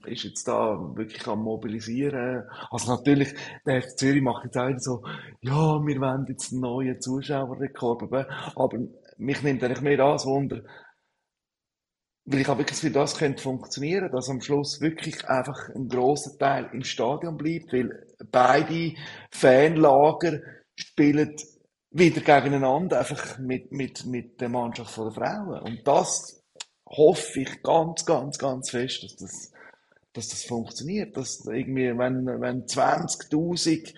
ist 0.07 0.25
jetzt 0.25 0.49
da 0.49 0.79
wirklich 0.95 1.27
am 1.27 1.43
Mobilisieren. 1.43 2.45
Also 2.71 2.95
natürlich, 2.95 3.35
der 3.67 3.83
FC 3.83 3.99
Zürich 3.99 4.23
macht 4.23 4.45
jetzt 4.45 4.59
auch 4.59 4.71
so, 4.79 5.03
ja, 5.41 5.81
wir 5.85 6.01
wollen 6.01 6.27
jetzt 6.29 6.53
einen 6.53 6.63
neuen 6.63 7.01
Zuschauerrekord, 7.01 8.03
aber 8.55 8.79
mich 9.19 9.43
nimmt 9.43 9.63
eigentlich 9.63 9.81
mehr 9.81 9.97
das 9.97 10.27
Wunder, 10.27 10.63
weil 12.27 12.41
ich 12.41 12.49
habe 12.49 12.61
wirklich 12.61 12.81
Gefühl, 12.81 12.93
das 12.93 13.17
könnte 13.17 13.43
funktionieren, 13.43 14.11
dass 14.11 14.29
am 14.29 14.41
Schluss 14.41 14.81
wirklich 14.81 15.29
einfach 15.29 15.69
ein 15.75 15.89
grosser 15.89 16.37
Teil 16.39 16.69
im 16.73 16.83
Stadion 16.83 17.37
bleibt, 17.37 17.73
weil 17.73 17.91
beide 18.31 18.95
Fanlager 19.31 20.41
spielen 20.75 21.37
wieder 21.91 22.21
gegeneinander, 22.21 22.99
einfach 22.99 23.39
mit, 23.39 23.73
mit, 23.73 24.05
mit 24.07 24.41
der 24.41 24.49
Mannschaft 24.49 24.97
der 24.97 25.13
Frauen. 25.13 25.61
Und 25.63 25.87
das 25.87 26.36
hoffe 26.87 27.41
ich 27.41 27.63
ganz, 27.63 28.05
ganz, 28.07 28.39
ganz 28.39 28.71
fest, 28.71 29.03
dass 29.05 29.17
das, 29.17 29.53
dass 30.13 30.29
das 30.29 30.45
funktioniert. 30.45 31.17
Dass 31.17 31.47
irgendwie, 31.47 31.97
wenn, 31.99 32.27
wenn 32.27 32.67
20.000 32.67 33.95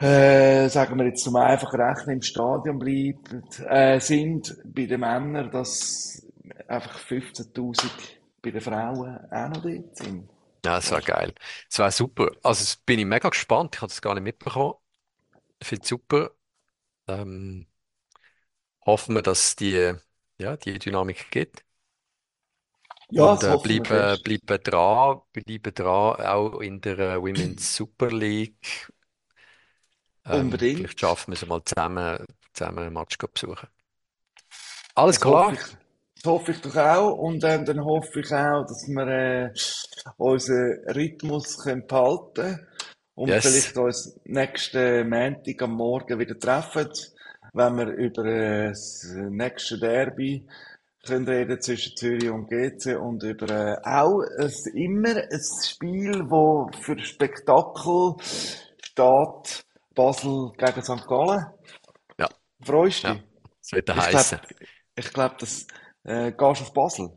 äh, 0.00 0.68
sagen 0.68 0.98
wir 0.98 1.06
jetzt 1.06 1.24
zum 1.24 1.36
einfach 1.36 1.72
rechnen, 1.74 2.16
im 2.16 2.22
Stadion 2.22 2.78
bleiben, 2.78 3.42
äh, 3.68 4.00
sind 4.00 4.56
bei 4.64 4.86
den 4.86 5.00
Männern, 5.00 5.50
dass 5.50 6.26
einfach 6.68 6.98
15.000 6.98 7.90
bei 8.42 8.50
den 8.50 8.60
Frauen 8.60 9.18
auch 9.30 9.48
noch 9.48 9.62
dort 9.62 9.96
sind. 9.96 10.28
Ja, 10.64 10.76
das 10.76 10.90
war 10.90 11.02
geil. 11.02 11.34
Das 11.68 11.78
war 11.78 11.90
super. 11.92 12.30
Also 12.42 12.62
jetzt 12.62 12.84
bin 12.84 12.98
ich 12.98 13.06
mega 13.06 13.28
gespannt. 13.28 13.76
Ich 13.76 13.80
habe 13.80 13.88
das 13.90 14.02
gar 14.02 14.14
nicht 14.14 14.24
mitbekommen. 14.24 14.74
Finde 15.62 15.86
super. 15.86 16.32
Ähm, 17.08 17.68
hoffen 18.84 19.14
wir, 19.14 19.22
dass 19.22 19.56
die, 19.56 19.94
ja, 20.40 20.56
die 20.56 20.78
Dynamik 20.78 21.30
geht. 21.30 21.64
Ja, 23.10 23.34
Und 23.34 23.42
äh, 23.42 23.58
bleiben, 23.58 24.18
bleiben 24.22 24.62
dran, 24.62 25.20
bleiben 25.32 25.74
dran, 25.74 26.20
auch 26.26 26.60
in 26.60 26.80
der 26.80 26.98
äh, 26.98 27.20
Women's 27.20 27.74
Super 27.76 28.10
League. 28.10 28.88
Ähm, 30.24 30.68
vielleicht 30.72 31.00
Unbedingt. 31.00 31.00
schaffen 31.00 31.32
wir 31.32 31.34
es 31.34 31.46
mal 31.46 31.64
zusammen, 31.64 32.24
zusammen 32.52 32.78
einen 32.84 32.94
Match 32.94 33.18
zu 33.18 33.26
besuchen. 33.28 33.68
Alles 34.94 35.18
Das 35.18 35.24
hoffe 35.24 35.44
klar? 35.44 35.54
ich, 35.54 35.60
das 35.60 36.24
hoffe 36.24 36.52
ich 36.52 36.60
doch 36.60 36.76
auch. 36.76 37.12
Und 37.18 37.44
ähm, 37.44 37.64
dann 37.64 37.84
hoffe 37.84 38.20
ich 38.20 38.32
auch, 38.32 38.64
dass 38.66 38.86
wir 38.88 39.06
äh, 39.06 39.52
unseren 40.16 40.78
Rhythmus 40.94 41.58
können 41.58 41.86
behalten 41.86 42.66
und 43.14 43.34
Yes. 43.34 43.36
vielleicht 43.40 43.76
uns 43.76 44.18
nächsten 44.24 45.08
Montag 45.08 45.62
am 45.62 45.72
Morgen 45.72 46.18
wieder 46.18 46.38
treffen, 46.38 46.88
wenn 47.58 47.76
wir 47.76 47.88
über 47.88 48.24
äh, 48.24 48.68
das 48.68 49.04
nächste 49.14 49.78
Derby 49.78 50.46
können 51.06 51.28
reden 51.28 51.60
zwischen 51.60 51.96
Zürich 51.96 52.30
und 52.30 52.48
GC 52.48 52.96
und 53.00 53.22
über 53.24 53.48
äh, 53.50 53.76
auch 53.84 54.22
ein, 54.38 54.52
immer 54.74 55.16
ein 55.16 55.40
Spiel, 55.64 56.30
wo 56.30 56.70
für 56.80 56.98
Spektakel 57.00 58.14
steht, 58.82 59.64
Basel 59.94 60.52
gegen 60.56 60.82
St. 60.82 61.06
Gallen. 61.08 61.46
Ja, 62.18 62.28
Freust 62.64 63.04
du 63.04 63.08
ja. 63.08 63.14
dich? 63.14 63.22
Das 63.62 63.72
wird 63.72 63.88
Ich 63.92 64.08
glaube, 64.10 64.26
heißen. 64.26 64.40
ich 64.96 65.12
glaub, 65.12 65.38
das 65.38 65.66
äh, 66.04 66.32
gehst 66.32 66.62
auf 66.62 66.72
Basel. 66.74 67.10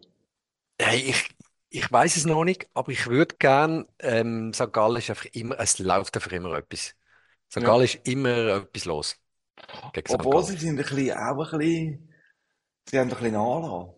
Hey, 0.80 1.02
ich, 1.02 1.30
ich 1.70 1.92
weiß 1.92 2.18
es 2.18 2.26
noch 2.26 2.44
nicht, 2.44 2.68
aber 2.74 2.92
ich 2.92 3.08
würde 3.08 3.36
gern, 3.38 3.86
ähm, 4.00 4.54
St. 4.54 4.74
Gallen 4.74 4.98
ist 4.98 5.10
einfach 5.10 5.26
immer, 5.34 5.60
es 5.60 5.80
läuft 5.80 6.16
einfach 6.16 6.32
immer 6.32 6.54
etwas. 6.58 6.96
St. 7.52 7.60
Ja. 7.60 7.64
Gallen 7.64 7.84
ist 7.86 8.00
immer 8.08 8.30
etwas 8.64 8.86
los 8.86 9.18
gegen. 9.94 10.08
Obwohl 10.08 10.44
sie 10.44 10.58
sind 10.58 10.78
ein 10.80 10.86
bisschen, 10.86 11.18
auch 11.18 11.54
ein 11.54 11.60
bisschen, 11.60 12.14
sie 12.90 13.00
haben 13.00 13.10
ein 13.12 13.18
bisschen 13.18 13.36
Anlagen. 13.38 13.94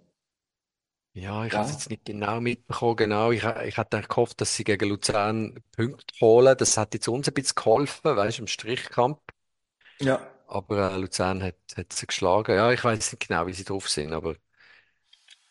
Ja, 1.15 1.45
ich 1.45 1.53
habe 1.55 1.63
es 1.65 1.71
Ja, 1.71 1.73
jetzt 1.73 1.89
nicht 1.91 2.05
genau 2.05 2.41
mitbekommen, 2.41 2.95
genau. 2.95 3.31
Ich, 3.31 3.43
ich 3.43 3.77
hatte 3.77 4.01
gehofft, 4.01 4.41
dass 4.41 4.55
sie 4.55 4.63
gegen 4.63 4.89
Luzern 4.89 5.63
Punkte 5.75 6.13
holen. 6.21 6.55
Das 6.57 6.75
hat 6.77 6.93
jetzt 6.95 7.07
uns 7.07 7.27
ein 7.27 7.33
bisschen 7.35 7.55
geholfen, 7.55 8.15
weißt 8.15 8.39
du, 8.39 8.43
im 8.43 8.47
Strichkampf. 8.47 9.19
ja, 9.99 10.19
Aber 10.47 10.91
äh, 10.93 10.97
Luzern 10.97 11.41
hat, 11.43 11.55
hat 11.75 11.93
sie 11.93 12.07
geschlagen. 12.07 12.55
Ja, 12.55 12.71
ich 12.71 12.83
weiß 12.83 13.11
nicht 13.13 13.27
genau, 13.27 13.47
wie 13.47 13.53
sie 13.53 13.63
drauf 13.63 13.89
sind, 13.89 14.13
aber, 14.13 14.35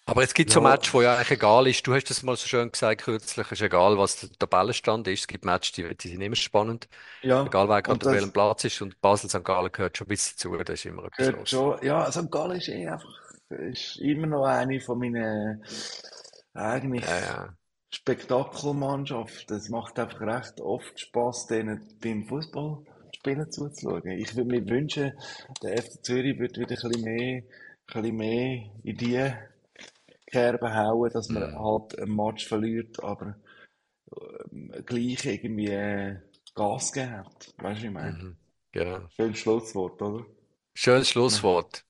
aber 0.05 0.23
es 0.23 0.35
gibt 0.35 0.51
so 0.51 0.61
ja, 0.61 0.69
Matches, 0.71 0.93
wo 0.95 1.03
ja 1.03 1.15
eigentlich 1.15 1.31
egal 1.33 1.67
ist. 1.69 1.87
Du 1.87 1.95
hast 1.95 2.11
das 2.11 2.23
mal 2.23 2.37
so 2.37 2.47
schön 2.47 2.71
gesagt 2.73 3.03
kürzlich, 3.03 3.47
es 3.47 3.53
ist 3.53 3.63
egal, 3.63 3.97
was 3.99 4.21
der 4.21 4.31
Tabellenstand 4.33 5.07
ist. 5.09 5.21
Es 5.21 5.27
gibt 5.29 5.45
Matches, 5.45 5.73
die, 5.73 5.97
die 5.97 6.09
sind 6.09 6.21
immer 6.21 6.37
spannend. 6.37 6.89
ja. 7.23 7.47
Egal, 7.47 7.69
wer 7.69 7.83
gerade 7.83 8.07
auf 8.07 8.13
welchem 8.13 8.27
das 8.27 8.33
Platz 8.33 8.65
ist. 8.65 8.81
Und 8.83 9.01
Basel, 9.01 9.31
St. 9.31 9.45
Gallen 9.45 9.71
gehört 9.73 9.97
schon 9.97 10.07
ein 10.07 10.09
bisschen 10.09 10.37
dazu, 10.37 10.65
da 10.65 10.73
ist 10.73 10.85
immer 10.87 11.05
etwas 11.05 11.31
los. 11.31 11.51
schon, 11.51 11.79
ja, 11.83 12.11
St. 12.11 12.31
Gallen 12.31 12.59
ist 12.59 12.69
eh 12.69 12.89
einfach, 12.89 13.15
ist 13.51 13.99
immer 13.99 14.27
noch 14.27 14.45
eine 14.45 14.81
von 14.81 14.99
meinen 14.99 15.63
eigentlich 16.55 17.05
Ja, 17.07 17.19
ja. 17.21 17.57
Spektakelmannschaften. 17.91 19.57
Es 19.57 19.69
macht 19.69 19.99
einfach 19.99 20.21
recht 20.21 20.61
oft 20.61 20.99
Spaß, 20.99 21.47
denen 21.47 21.99
beim 22.03 22.25
Fußball 22.27 22.79
spielen 23.15 23.51
zuzuschauen. 23.51 24.11
Ich 24.13 24.35
würde 24.35 24.51
mir 24.51 24.67
wünschen, 24.69 25.13
der 25.63 25.83
FC 25.83 26.05
Zürich 26.05 26.39
würde 26.39 26.61
wieder 26.61 26.75
ein 26.75 26.91
bisschen 26.91 27.05
mehr, 27.05 27.43
ein 27.43 28.03
bisschen 28.03 28.17
mehr 28.17 28.71
in 28.83 28.97
die 28.97 29.33
Kerbe 30.33 30.74
hauen, 30.74 31.11
dass 31.12 31.28
man 31.28 31.51
Mhm. 31.53 31.59
halt 31.59 31.99
einen 31.99 32.16
Match 32.16 32.49
verliert, 32.49 33.03
aber 33.05 33.37
ähm, 34.51 34.72
gleich 34.87 35.24
irgendwie 35.26 35.68
äh, 35.68 36.16
Gas 36.55 36.91
gegeben 36.93 37.18
hat. 37.18 37.55
Weißt 37.59 37.78
du, 37.80 37.83
wie 37.83 37.87
ich 37.89 37.93
meine? 37.93 38.12
Mhm. 38.12 38.37
Genau. 38.72 38.99
Schönes 39.14 39.39
Schlusswort, 39.39 40.01
oder? 40.01 40.24
Schönes 40.74 41.09
Schlusswort. 41.11 41.85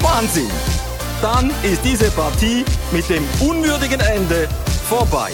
Wahnsinn! 0.00 0.50
Dann 1.20 1.50
ist 1.62 1.84
diese 1.84 2.10
Partie 2.10 2.64
mit 2.92 3.08
dem 3.08 3.24
unwürdigen 3.40 4.00
Ende 4.00 4.48
vorbei. 4.88 5.30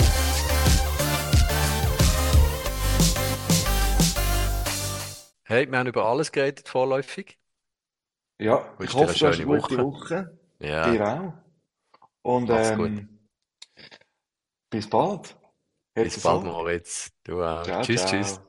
Hey, 5.49 5.67
wir 5.71 5.79
haben 5.81 5.89
über 5.89 6.05
alles 6.07 6.31
geredet 6.31 6.69
vorläufig. 6.69 7.39
Ja, 8.39 8.75
ich 8.81 8.95
hoffe, 8.95 9.19
du 9.19 9.27
hast 9.27 9.39
eine 9.39 9.47
schöne 9.47 9.47
gute 9.47 9.79
Woche. 9.79 9.81
Woche. 9.81 10.39
Ja, 10.61 10.97
Dir 10.97 11.07
auch. 11.09 11.35
Und 12.23 12.51
ähm, 12.51 13.09
bis 14.71 14.89
bald. 14.89 15.37
Bis 16.01 16.19
bald. 16.23 16.45
Moritz. 16.45 17.11
Du 17.25 17.43
auch. 17.43 17.67
Ciao, 17.67 17.81
Tschüss, 17.81 18.05
tschüss. 18.07 18.37
ciao. 18.37 18.37